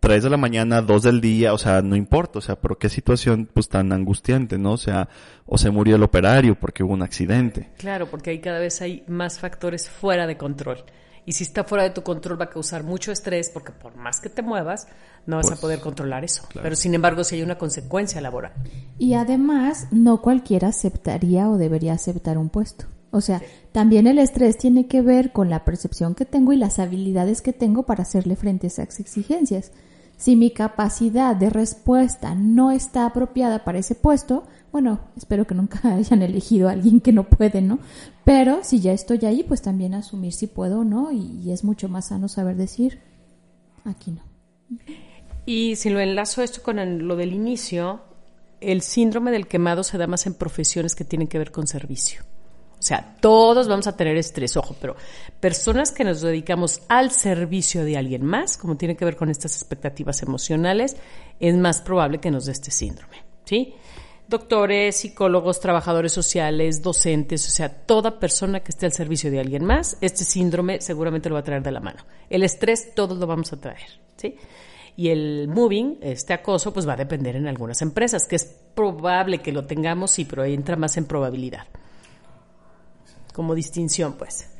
3 0.00 0.22
de 0.22 0.28
la 0.28 0.36
mañana, 0.36 0.82
2 0.82 1.02
del 1.02 1.22
día, 1.22 1.54
o 1.54 1.58
sea, 1.58 1.80
no 1.80 1.96
importa, 1.96 2.40
o 2.40 2.42
sea, 2.42 2.60
pero 2.60 2.78
qué 2.78 2.90
situación 2.90 3.48
pues 3.50 3.70
tan 3.70 3.90
angustiante, 3.90 4.58
¿no? 4.58 4.72
O 4.72 4.76
sea, 4.76 5.08
o 5.46 5.56
se 5.56 5.70
murió 5.70 5.96
el 5.96 6.02
operario 6.02 6.56
porque 6.56 6.82
hubo 6.82 6.92
un 6.92 7.02
accidente. 7.02 7.70
Claro, 7.78 8.10
porque 8.10 8.30
ahí 8.30 8.40
cada 8.40 8.58
vez 8.58 8.82
hay 8.82 9.02
más 9.08 9.38
factores 9.38 9.88
fuera 9.88 10.26
de 10.26 10.36
control. 10.36 10.84
Y 11.26 11.32
si 11.32 11.44
está 11.44 11.64
fuera 11.64 11.84
de 11.84 11.90
tu 11.90 12.02
control 12.02 12.40
va 12.40 12.46
a 12.46 12.50
causar 12.50 12.82
mucho 12.82 13.12
estrés 13.12 13.50
porque 13.50 13.72
por 13.72 13.96
más 13.96 14.20
que 14.20 14.28
te 14.28 14.42
muevas, 14.42 14.86
no 15.26 15.36
vas 15.36 15.46
a 15.46 15.50
Pues, 15.50 15.60
poder 15.60 15.80
controlar 15.80 16.24
eso. 16.24 16.42
Pero 16.62 16.74
sin 16.76 16.94
embargo, 16.94 17.24
si 17.24 17.36
hay 17.36 17.42
una 17.42 17.58
consecuencia 17.58 18.20
laboral. 18.20 18.52
Y 18.98 19.14
además, 19.14 19.86
no 19.90 20.20
cualquiera 20.22 20.68
aceptaría 20.68 21.48
o 21.48 21.58
debería 21.58 21.92
aceptar 21.92 22.38
un 22.38 22.48
puesto. 22.48 22.86
O 23.12 23.20
sea, 23.20 23.42
también 23.72 24.06
el 24.06 24.18
estrés 24.18 24.56
tiene 24.56 24.86
que 24.86 25.02
ver 25.02 25.32
con 25.32 25.50
la 25.50 25.64
percepción 25.64 26.14
que 26.14 26.24
tengo 26.24 26.52
y 26.52 26.56
las 26.56 26.78
habilidades 26.78 27.42
que 27.42 27.52
tengo 27.52 27.82
para 27.82 28.02
hacerle 28.02 28.36
frente 28.36 28.66
a 28.66 28.68
esas 28.68 29.00
exigencias. 29.00 29.72
Si 30.20 30.36
mi 30.36 30.50
capacidad 30.50 31.34
de 31.34 31.48
respuesta 31.48 32.34
no 32.34 32.72
está 32.72 33.06
apropiada 33.06 33.64
para 33.64 33.78
ese 33.78 33.94
puesto, 33.94 34.44
bueno, 34.70 35.00
espero 35.16 35.46
que 35.46 35.54
nunca 35.54 35.80
hayan 35.94 36.20
elegido 36.20 36.68
a 36.68 36.72
alguien 36.72 37.00
que 37.00 37.10
no 37.10 37.24
puede, 37.24 37.62
¿no? 37.62 37.78
Pero 38.26 38.62
si 38.62 38.80
ya 38.80 38.92
estoy 38.92 39.24
ahí, 39.24 39.42
pues 39.42 39.62
también 39.62 39.94
asumir 39.94 40.34
si 40.34 40.46
puedo 40.46 40.80
o 40.80 40.84
no, 40.84 41.10
y, 41.10 41.50
es 41.50 41.64
mucho 41.64 41.88
más 41.88 42.08
sano 42.08 42.28
saber 42.28 42.56
decir, 42.56 43.00
aquí 43.86 44.10
no. 44.10 44.22
Y 45.46 45.76
si 45.76 45.88
lo 45.88 46.00
enlazo 46.00 46.42
esto 46.42 46.62
con 46.62 47.08
lo 47.08 47.16
del 47.16 47.32
inicio, 47.32 48.02
el 48.60 48.82
síndrome 48.82 49.30
del 49.30 49.46
quemado 49.46 49.82
se 49.84 49.96
da 49.96 50.06
más 50.06 50.26
en 50.26 50.34
profesiones 50.34 50.94
que 50.94 51.04
tienen 51.04 51.28
que 51.28 51.38
ver 51.38 51.50
con 51.50 51.66
servicio. 51.66 52.24
O 52.80 52.82
sea, 52.82 53.14
todos 53.20 53.68
vamos 53.68 53.86
a 53.86 53.94
tener 53.94 54.16
estrés, 54.16 54.56
ojo, 54.56 54.74
pero 54.80 54.96
personas 55.38 55.92
que 55.92 56.02
nos 56.02 56.22
dedicamos 56.22 56.80
al 56.88 57.10
servicio 57.10 57.84
de 57.84 57.98
alguien 57.98 58.24
más, 58.24 58.56
como 58.56 58.78
tiene 58.78 58.96
que 58.96 59.04
ver 59.04 59.16
con 59.16 59.28
estas 59.28 59.54
expectativas 59.54 60.22
emocionales, 60.22 60.96
es 61.38 61.54
más 61.56 61.82
probable 61.82 62.20
que 62.20 62.30
nos 62.30 62.46
dé 62.46 62.52
este 62.52 62.70
síndrome, 62.70 63.22
¿sí? 63.44 63.74
Doctores, 64.26 64.96
psicólogos, 64.96 65.60
trabajadores 65.60 66.12
sociales, 66.12 66.82
docentes, 66.82 67.46
o 67.46 67.50
sea, 67.50 67.68
toda 67.68 68.18
persona 68.18 68.60
que 68.60 68.70
esté 68.70 68.86
al 68.86 68.92
servicio 68.92 69.30
de 69.30 69.40
alguien 69.40 69.62
más, 69.62 69.98
este 70.00 70.24
síndrome 70.24 70.80
seguramente 70.80 71.28
lo 71.28 71.34
va 71.34 71.40
a 71.40 71.44
traer 71.44 71.62
de 71.62 71.72
la 71.72 71.80
mano. 71.80 72.06
El 72.30 72.44
estrés 72.44 72.94
todos 72.94 73.18
lo 73.18 73.26
vamos 73.26 73.52
a 73.52 73.60
traer, 73.60 74.00
¿sí? 74.16 74.36
Y 74.96 75.10
el 75.10 75.48
moving, 75.48 75.98
este 76.00 76.32
acoso, 76.32 76.72
pues 76.72 76.88
va 76.88 76.94
a 76.94 76.96
depender 76.96 77.36
en 77.36 77.46
algunas 77.46 77.82
empresas, 77.82 78.26
que 78.26 78.36
es 78.36 78.44
probable 78.74 79.42
que 79.42 79.52
lo 79.52 79.66
tengamos, 79.66 80.12
sí, 80.12 80.24
pero 80.24 80.44
entra 80.44 80.76
más 80.76 80.96
en 80.96 81.04
probabilidad. 81.04 81.66
Como 83.40 83.54
distinción, 83.54 84.18
pues. 84.18 84.54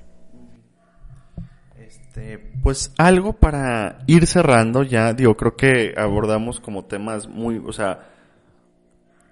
Este, 1.77 2.39
pues 2.63 2.95
algo 2.97 3.35
para 3.35 3.99
ir 4.07 4.27
cerrando 4.27 4.85
ya, 4.85 5.13
digo, 5.13 5.37
creo 5.37 5.55
que 5.55 5.93
abordamos 5.99 6.61
como 6.61 6.87
temas 6.87 7.29
muy, 7.29 7.59
o 7.59 7.75
sea, 7.75 8.09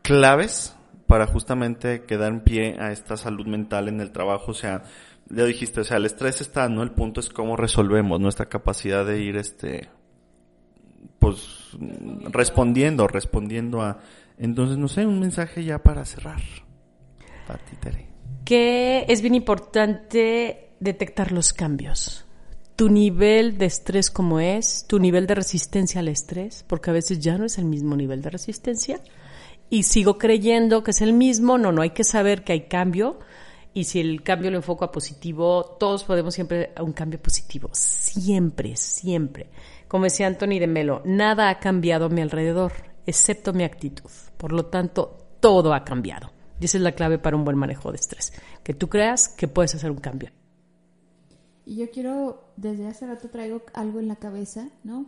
claves 0.03 0.77
para 1.07 1.27
justamente 1.27 2.05
quedar 2.05 2.31
en 2.31 2.41
pie 2.43 2.77
a 2.79 2.93
esta 2.93 3.17
salud 3.17 3.47
mental 3.47 3.89
en 3.89 4.03
el 4.03 4.13
trabajo, 4.13 4.51
o 4.51 4.55
sea, 4.55 4.83
ya 5.31 5.45
dijiste, 5.45 5.81
o 5.81 5.85
sea, 5.85 5.97
el 5.97 6.05
estrés 6.05 6.43
está, 6.43 6.69
¿no? 6.69 6.83
El 6.83 6.91
punto 6.91 7.21
es 7.21 7.31
cómo 7.31 7.57
resolvemos 7.57 8.21
nuestra 8.21 8.51
capacidad 8.51 9.07
de 9.07 9.19
ir, 9.23 9.39
este, 9.39 9.89
pues, 11.19 11.71
respondiendo, 12.31 13.09
respondiendo 13.09 13.81
a, 13.81 14.01
entonces, 14.37 14.77
no 14.77 14.89
sé, 14.89 15.07
un 15.07 15.21
mensaje 15.21 15.65
ya 15.65 15.79
para 15.79 16.05
cerrar. 16.05 16.43
Pati, 17.47 17.77
Tere. 17.77 18.18
Que 18.45 19.05
es 19.09 19.21
bien 19.21 19.35
importante 19.35 20.71
detectar 20.81 21.33
los 21.33 21.53
cambios. 21.53 22.25
Tu 22.77 22.89
nivel 22.89 23.59
de 23.59 23.67
estrés 23.67 24.11
como 24.11 24.41
es, 24.41 24.87
tu 24.87 24.99
nivel 24.99 25.27
de 25.27 25.35
resistencia 25.35 26.01
al 26.01 26.09
estrés, 26.09 26.65
porque 26.67 26.91
a 26.91 26.93
veces 26.93 27.19
ya 27.19 27.37
no 27.37 27.45
es 27.45 27.59
el 27.59 27.65
mismo 27.65 27.97
nivel 27.97 28.23
de 28.23 28.31
resistencia. 28.31 29.01
Y 29.69 29.83
sigo 29.83 30.17
creyendo 30.17 30.83
que 30.83 30.93
es 30.93 31.03
el 31.03 31.13
mismo, 31.13 31.59
no, 31.59 31.73
no, 31.73 31.83
hay 31.83 31.91
que 31.91 32.05
saber 32.05 32.45
que 32.45 32.53
hay 32.53 32.69
cambio. 32.69 33.19
Y 33.75 33.85
si 33.85 34.01
el 34.01 34.23
cambio 34.23 34.51
lo 34.51 34.57
enfoco 34.57 34.85
a 34.85 34.93
positivo, 34.93 35.77
todos 35.79 36.05
podemos 36.05 36.35
siempre 36.35 36.73
a 36.75 36.83
un 36.83 36.93
cambio 36.93 37.21
positivo. 37.21 37.69
Siempre, 37.73 38.77
siempre. 38.77 39.51
Como 39.89 40.05
decía 40.05 40.27
Anthony 40.27 40.59
de 40.59 40.67
Melo, 40.67 41.03
nada 41.05 41.51
ha 41.51 41.59
cambiado 41.59 42.07
a 42.07 42.09
mi 42.09 42.23
alrededor, 42.23 42.73
excepto 43.07 43.53
mi 43.53 43.65
actitud. 43.65 44.11
Por 44.37 44.53
lo 44.53 44.67
tanto, 44.67 45.19
todo 45.41 45.75
ha 45.75 45.85
cambiado. 45.85 46.38
Y 46.61 46.65
esa 46.65 46.79
es 46.79 46.83
la 46.83 46.93
clave 46.93 47.19
para 47.19 47.37
un 47.37 47.45
buen 47.45 47.57
manejo 47.57 47.91
de 47.91 47.97
estrés. 47.97 48.33
Que 48.63 48.75
tú 48.75 48.89
creas 48.89 49.29
que 49.29 49.49
puedes 49.49 49.75
hacer 49.75 49.91
un 49.91 49.99
cambio. 49.99 50.31
Y 51.65 51.77
yo 51.77 51.91
quiero, 51.91 52.45
desde 52.57 52.87
hace 52.87 53.07
rato 53.07 53.29
traigo 53.29 53.63
algo 53.75 54.01
en 54.01 54.09
la 54.09 54.17
cabeza, 54.17 54.69
¿no? 54.85 55.07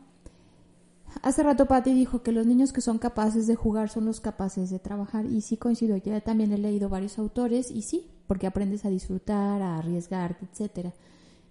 Hace 1.23 1.43
rato 1.43 1.67
Patti 1.67 1.93
dijo 1.93 2.23
que 2.23 2.33
los 2.33 2.47
niños 2.47 2.73
que 2.73 2.81
son 2.81 2.99
capaces 2.99 3.47
de 3.47 3.57
jugar 3.57 3.89
son 3.89 4.05
los 4.05 4.21
capaces 4.21 4.71
de 4.71 4.79
trabajar 4.79 5.27
y 5.27 5.41
sí 5.41 5.57
coincido, 5.57 5.97
yo 5.97 6.23
también 6.23 6.53
he 6.53 6.59
leído 6.59 6.89
varios 6.89 7.19
autores 7.19 7.71
y 7.71 7.83
sí, 7.83 8.07
porque 8.27 8.47
aprendes 8.47 8.85
a 8.85 8.91
disfrutar, 8.91 9.61
a 9.61 9.79
arriesgarte, 9.79 10.47
etcétera. 10.51 10.93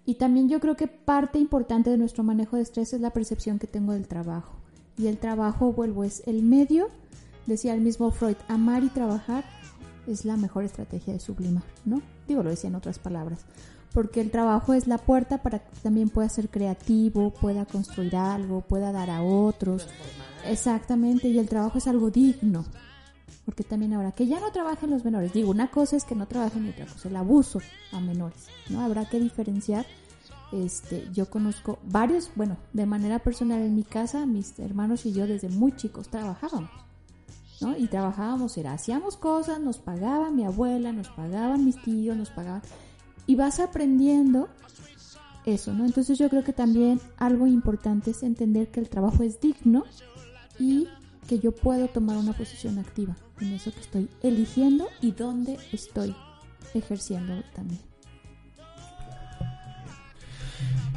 Y 0.06 0.16
también 0.16 0.48
yo 0.48 0.60
creo 0.60 0.76
que 0.76 0.88
parte 0.88 1.40
importante 1.40 1.90
de 1.90 1.98
nuestro 1.98 2.24
manejo 2.24 2.56
de 2.56 2.64
estrés 2.64 2.94
es 2.94 3.02
la 3.02 3.12
percepción 3.12 3.60
que 3.60 3.68
tengo 3.68 3.94
del 3.94 4.08
trabajo. 4.08 4.54
Y 4.98 5.08
el 5.08 5.18
trabajo, 5.18 5.74
vuelvo, 5.74 6.04
es 6.04 6.24
el 6.26 6.42
medio, 6.42 6.88
decía 7.46 7.74
el 7.74 7.82
mismo 7.82 8.12
Freud, 8.12 8.38
amar 8.48 8.84
y 8.84 8.90
trabajar 8.90 9.44
es 10.10 10.26
la 10.26 10.38
mejor 10.38 10.64
estrategia 10.64 11.14
de 11.14 11.20
sublimar, 11.20 11.64
¿no? 11.86 12.02
Digo, 12.28 12.44
lo 12.44 12.50
decía 12.50 12.70
en 12.70 12.76
otras 12.76 13.00
palabras 13.00 13.46
porque 13.94 14.22
el 14.22 14.32
trabajo 14.32 14.74
es 14.74 14.88
la 14.88 14.98
puerta 14.98 15.40
para 15.40 15.60
que 15.60 15.76
también 15.82 16.10
pueda 16.10 16.30
ser 16.30 16.50
creativo, 16.50 17.32
pueda 17.32 17.66
construir 17.66 18.16
algo, 18.16 18.62
pueda 18.62 18.92
dar 18.92 19.10
a 19.10 19.24
otros. 19.24 19.88
Exactamente, 20.46 21.28
y 21.28 21.40
el 21.40 21.50
trabajo 21.50 21.78
es 21.78 21.88
algo 21.88 22.12
digno. 22.12 22.66
Porque 23.46 23.64
también 23.64 23.94
habrá 23.94 24.12
que 24.12 24.28
ya 24.28 24.40
no 24.40 24.52
trabajen 24.52 24.92
los 24.92 25.04
menores. 25.04 25.34
Digo, 25.34 25.50
una 25.50 25.72
cosa 25.72 25.96
es 25.96 26.06
que 26.06 26.16
no 26.16 26.28
trabajen 26.28 26.68
y 26.68 26.70
otra 26.70 26.86
cosa 26.86 27.10
el 27.10 27.16
abuso 27.16 27.62
a 27.92 28.00
menores, 28.00 28.48
¿no? 28.70 28.82
Habrá 28.82 29.10
que 29.10 29.20
diferenciar. 29.20 29.86
Este, 30.52 31.08
yo 31.14 31.30
conozco 31.30 31.80
varios, 31.84 32.32
bueno, 32.36 32.58
de 32.74 32.86
manera 32.86 33.20
personal 33.20 33.62
en 33.62 33.76
mi 33.76 33.84
casa, 33.84 34.26
mis 34.26 34.58
hermanos 34.60 35.06
y 35.06 35.14
yo 35.14 35.28
desde 35.28 35.50
muy 35.50 35.76
chicos 35.76 36.10
trabajábamos. 36.10 36.89
Y 37.78 37.88
trabajábamos, 37.88 38.58
era, 38.58 38.74
hacíamos 38.74 39.18
cosas, 39.18 39.60
nos 39.60 39.80
pagaba 39.80 40.32
mi 40.32 40.46
abuela, 40.46 40.92
nos 40.92 41.10
pagaban 41.10 41.66
mis 41.66 41.82
tíos, 41.82 42.16
nos 42.16 42.30
pagaban 42.30 42.62
y 43.28 43.36
vas 43.36 43.60
aprendiendo 43.60 44.50
eso, 45.46 45.74
¿no? 45.74 45.86
Entonces 45.86 46.18
yo 46.18 46.30
creo 46.30 46.44
que 46.44 46.54
también 46.54 47.00
algo 47.18 47.48
importante 47.48 48.12
es 48.12 48.24
entender 48.24 48.70
que 48.70 48.80
el 48.80 48.90
trabajo 48.90 49.24
es 49.24 49.40
digno 49.40 49.84
y 50.58 50.88
que 51.28 51.40
yo 51.40 51.52
puedo 51.52 51.88
tomar 51.88 52.18
una 52.18 52.34
posición 52.34 52.80
activa 52.80 53.16
en 53.40 53.54
eso 53.54 53.72
que 53.72 53.80
estoy 53.82 54.10
eligiendo 54.24 54.88
y 55.02 55.12
dónde 55.12 55.58
estoy 55.72 56.16
ejerciendo 56.74 57.44
también. 57.54 57.82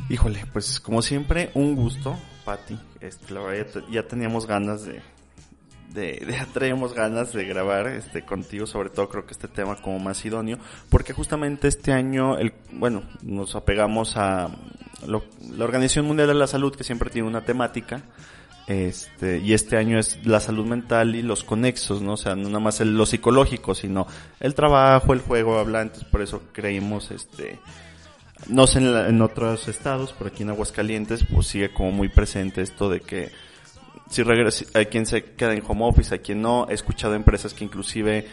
Híjole, 0.09 0.45
pues 0.53 0.81
como 0.81 1.03
siempre, 1.03 1.51
un 1.55 1.75
gusto, 1.75 2.17
Patti. 2.45 2.79
Este, 3.01 3.33
la 3.35 3.41
verdad, 3.41 3.83
ya 3.91 4.07
teníamos 4.07 4.47
ganas 4.47 4.85
de, 4.85 5.01
de, 5.95 6.27
ya 6.31 6.47
traíamos 6.53 6.95
ganas 6.95 7.33
de 7.33 7.45
grabar 7.45 7.87
este 7.89 8.23
contigo, 8.25 8.67
sobre 8.67 8.91
todo 8.91 9.09
creo 9.09 9.27
que 9.27 9.33
este 9.33 9.49
tema 9.49 9.77
como 9.77 9.99
más 9.99 10.25
idóneo, 10.25 10.59
porque 10.89 11.13
justamente 11.13 11.69
este 11.69 11.93
año, 11.93 12.39
el, 12.39 12.53
bueno, 12.73 13.03
nos 13.23 13.55
apegamos 13.55 14.17
a 14.17 14.49
lo- 15.07 15.25
la 15.57 15.65
Organización 15.65 16.07
Mundial 16.07 16.29
de 16.29 16.35
la 16.35 16.47
Salud, 16.47 16.75
que 16.75 16.85
siempre 16.85 17.11
tiene 17.11 17.29
una 17.29 17.45
temática, 17.45 18.03
este, 18.69 19.39
y 19.39 19.53
este 19.55 19.77
año 19.77 19.99
es 19.99 20.25
la 20.25 20.39
salud 20.41 20.65
mental 20.65 21.15
y 21.17 21.23
los 21.23 21.43
conexos, 21.45 22.01
¿no? 22.01 22.17
Sea, 22.17 22.37
no 22.37 22.49
nada 22.49 22.61
más 22.61 22.81
el- 22.81 22.97
lo 22.97 23.07
psicológico, 23.07 23.75
sino 23.75 24.07
el 24.41 24.55
trabajo, 24.55 25.13
el 25.13 25.21
juego, 25.21 25.59
habla, 25.59 25.83
entonces 25.83 26.09
por 26.09 26.23
eso 26.23 26.43
creímos, 26.53 27.11
este, 27.11 27.59
no 28.49 28.67
sé 28.67 28.79
en, 28.79 28.93
la- 28.95 29.09
en 29.09 29.21
otros 29.21 29.67
estados, 29.69 30.15
pero 30.17 30.31
aquí 30.31 30.45
en 30.45 30.51
Aguascalientes, 30.51 31.25
pues 31.33 31.49
sigue 31.49 31.73
como 31.73 31.91
muy 31.91 32.09
presente 32.09 32.63
esto 32.63 32.89
de 32.89 33.01
que 33.01 33.31
si 34.13 34.23
regresa, 34.23 34.65
hay 34.75 34.87
quien 34.87 35.07
se 35.07 35.25
queda 35.25 35.53
en 35.55 35.63
home 35.67 35.85
office, 35.85 36.15
hay 36.15 36.21
quien 36.21 36.41
no. 36.43 36.67
He 36.71 36.75
escuchado 36.75 37.15
empresas 37.15 37.55
que 37.55 37.65
inclusive 37.65 38.27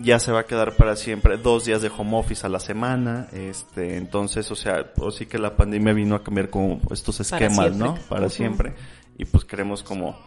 ya 0.00 0.18
se 0.18 0.32
va 0.32 0.40
a 0.40 0.44
quedar 0.44 0.72
para 0.76 0.96
siempre 0.96 1.36
dos 1.36 1.64
días 1.64 1.80
de 1.80 1.88
home 1.96 2.16
office 2.18 2.44
a 2.44 2.48
la 2.50 2.58
semana. 2.60 3.28
Este, 3.32 3.96
entonces, 3.96 4.50
o 4.50 4.56
sea, 4.56 4.92
pues 4.92 5.14
sí 5.14 5.26
que 5.26 5.38
la 5.38 5.56
pandemia 5.56 5.92
vino 5.92 6.16
a 6.16 6.22
cambiar 6.24 6.50
como 6.50 6.80
estos 6.90 7.20
esquemas. 7.20 7.56
¿no? 7.76 7.94
Para 8.08 8.28
siempre. 8.28 8.74
Y 9.16 9.24
pues 9.24 9.44
queremos 9.44 9.82
como 9.84 10.18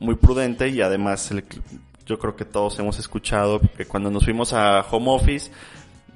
muy 0.00 0.16
prudente 0.16 0.68
y 0.68 0.80
además 0.82 1.30
el- 1.30 1.44
yo 2.04 2.18
creo 2.18 2.34
que 2.36 2.44
todos 2.44 2.76
hemos 2.80 2.98
escuchado 2.98 3.60
que 3.76 3.86
cuando 3.86 4.10
nos 4.10 4.24
fuimos 4.24 4.52
a 4.52 4.80
home 4.90 5.06
office, 5.10 5.50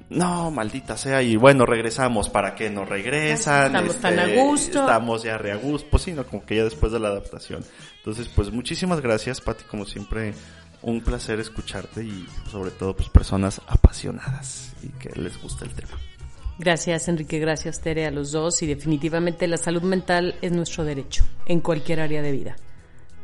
no, 0.09 0.49
maldita 0.51 0.97
sea, 0.97 1.21
y 1.21 1.35
bueno, 1.35 1.65
regresamos, 1.65 2.29
¿para 2.29 2.55
qué 2.55 2.69
nos 2.69 2.89
regresan? 2.89 3.67
Estamos 3.67 3.95
tan 3.97 4.19
a 4.19 4.27
gusto. 4.43 4.79
Estamos 4.81 5.23
ya 5.23 5.37
re 5.37 5.51
a 5.51 5.55
gusto, 5.55 5.87
pues 5.91 6.03
sí, 6.03 6.11
no, 6.13 6.25
como 6.25 6.43
que 6.45 6.55
ya 6.57 6.63
después 6.63 6.91
de 6.91 6.99
la 6.99 7.09
adaptación. 7.09 7.63
Entonces, 7.99 8.27
pues 8.35 8.51
muchísimas 8.51 9.01
gracias, 9.01 9.39
Pati, 9.41 9.63
como 9.65 9.85
siempre, 9.85 10.33
un 10.81 11.01
placer 11.01 11.39
escucharte 11.39 12.03
y 12.03 12.25
sobre 12.49 12.71
todo, 12.71 12.95
pues 12.95 13.09
personas 13.09 13.61
apasionadas 13.67 14.73
y 14.81 14.87
que 14.89 15.09
les 15.19 15.39
gusta 15.41 15.65
el 15.65 15.71
tema. 15.73 15.91
Gracias, 16.57 17.07
Enrique. 17.07 17.39
Gracias, 17.39 17.79
Tere, 17.81 18.05
a 18.05 18.11
los 18.11 18.31
dos. 18.31 18.61
Y 18.63 18.67
definitivamente 18.67 19.47
la 19.47 19.57
salud 19.57 19.81
mental 19.81 20.35
es 20.41 20.51
nuestro 20.51 20.83
derecho 20.83 21.25
en 21.45 21.61
cualquier 21.61 22.01
área 22.01 22.21
de 22.21 22.31
vida. 22.33 22.55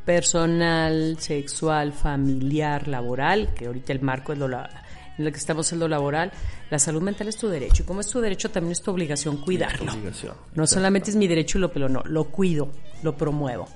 Personal, 0.05 1.17
sexual, 1.19 1.91
familiar, 1.91 2.88
laboral, 2.88 3.53
que 3.53 3.65
ahorita 3.65 3.91
el 3.91 4.01
marco 4.01 4.32
es 4.34 4.39
lo, 4.39 4.47
la- 4.47 4.69
en 5.17 5.26
el 5.26 5.32
que 5.32 5.38
estamos 5.38 5.71
en 5.73 5.80
lo 5.80 5.88
laboral. 5.88 6.32
La 6.69 6.80
salud 6.80 7.01
mental 7.01 7.28
es 7.28 7.38
tu 7.38 7.47
derecho. 7.49 7.84
Y 7.84 7.86
como 7.86 8.01
es 8.01 8.07
tu 8.07 8.21
derecho, 8.21 8.49
también 8.51 8.71
es 8.71 8.82
tu 8.82 8.91
obligación 8.91 9.38
cuidarlo. 9.38 9.91
Obligación. 9.91 10.34
No 10.53 10.65
solamente 10.67 11.09
es 11.09 11.15
mi 11.17 11.28
derecho 11.28 11.57
y 11.57 11.61
lo 11.61 11.71
pero 11.73 11.89
no, 11.89 12.01
lo 12.05 12.26
cuido, 12.26 12.71
lo 13.03 13.17
promuevo. 13.17 13.67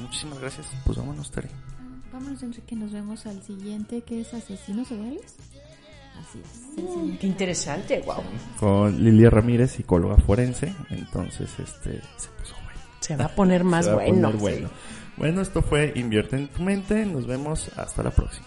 Muchísimas 0.00 0.38
gracias. 0.40 0.66
Pues 0.84 0.98
vámonos, 0.98 1.30
Tere. 1.30 1.48
Vámonos, 2.12 2.42
Enrique, 2.42 2.74
nos 2.74 2.92
vemos 2.92 3.26
al 3.26 3.42
siguiente, 3.42 4.02
que 4.02 4.20
es 4.20 4.34
Asesinos 4.34 4.88
Seriales. 4.88 5.36
Así 6.20 6.40
es. 6.40 6.74
siguiente. 6.74 7.18
Qué 7.18 7.26
interesante, 7.26 8.02
wow. 8.04 8.16
Con 8.58 9.02
Lilia 9.02 9.30
Ramírez, 9.30 9.72
psicóloga 9.72 10.16
forense. 10.16 10.74
Entonces, 10.90 11.50
este, 11.58 12.00
se 12.16 12.28
puso 12.30 12.54
bueno. 12.64 12.80
Se 13.00 13.16
va 13.16 13.26
a 13.26 13.34
poner 13.34 13.64
más 13.64 13.84
Se 13.86 13.92
va 13.92 14.02
a 14.02 14.04
bueno. 14.04 14.28
poner 14.28 14.40
bueno. 14.40 14.70
Bueno, 15.16 15.40
esto 15.42 15.62
fue 15.62 15.92
Invierte 15.96 16.36
en 16.36 16.48
tu 16.48 16.62
mente. 16.62 17.04
Nos 17.06 17.26
vemos 17.26 17.70
hasta 17.76 18.02
la 18.02 18.10
próxima. 18.10 18.46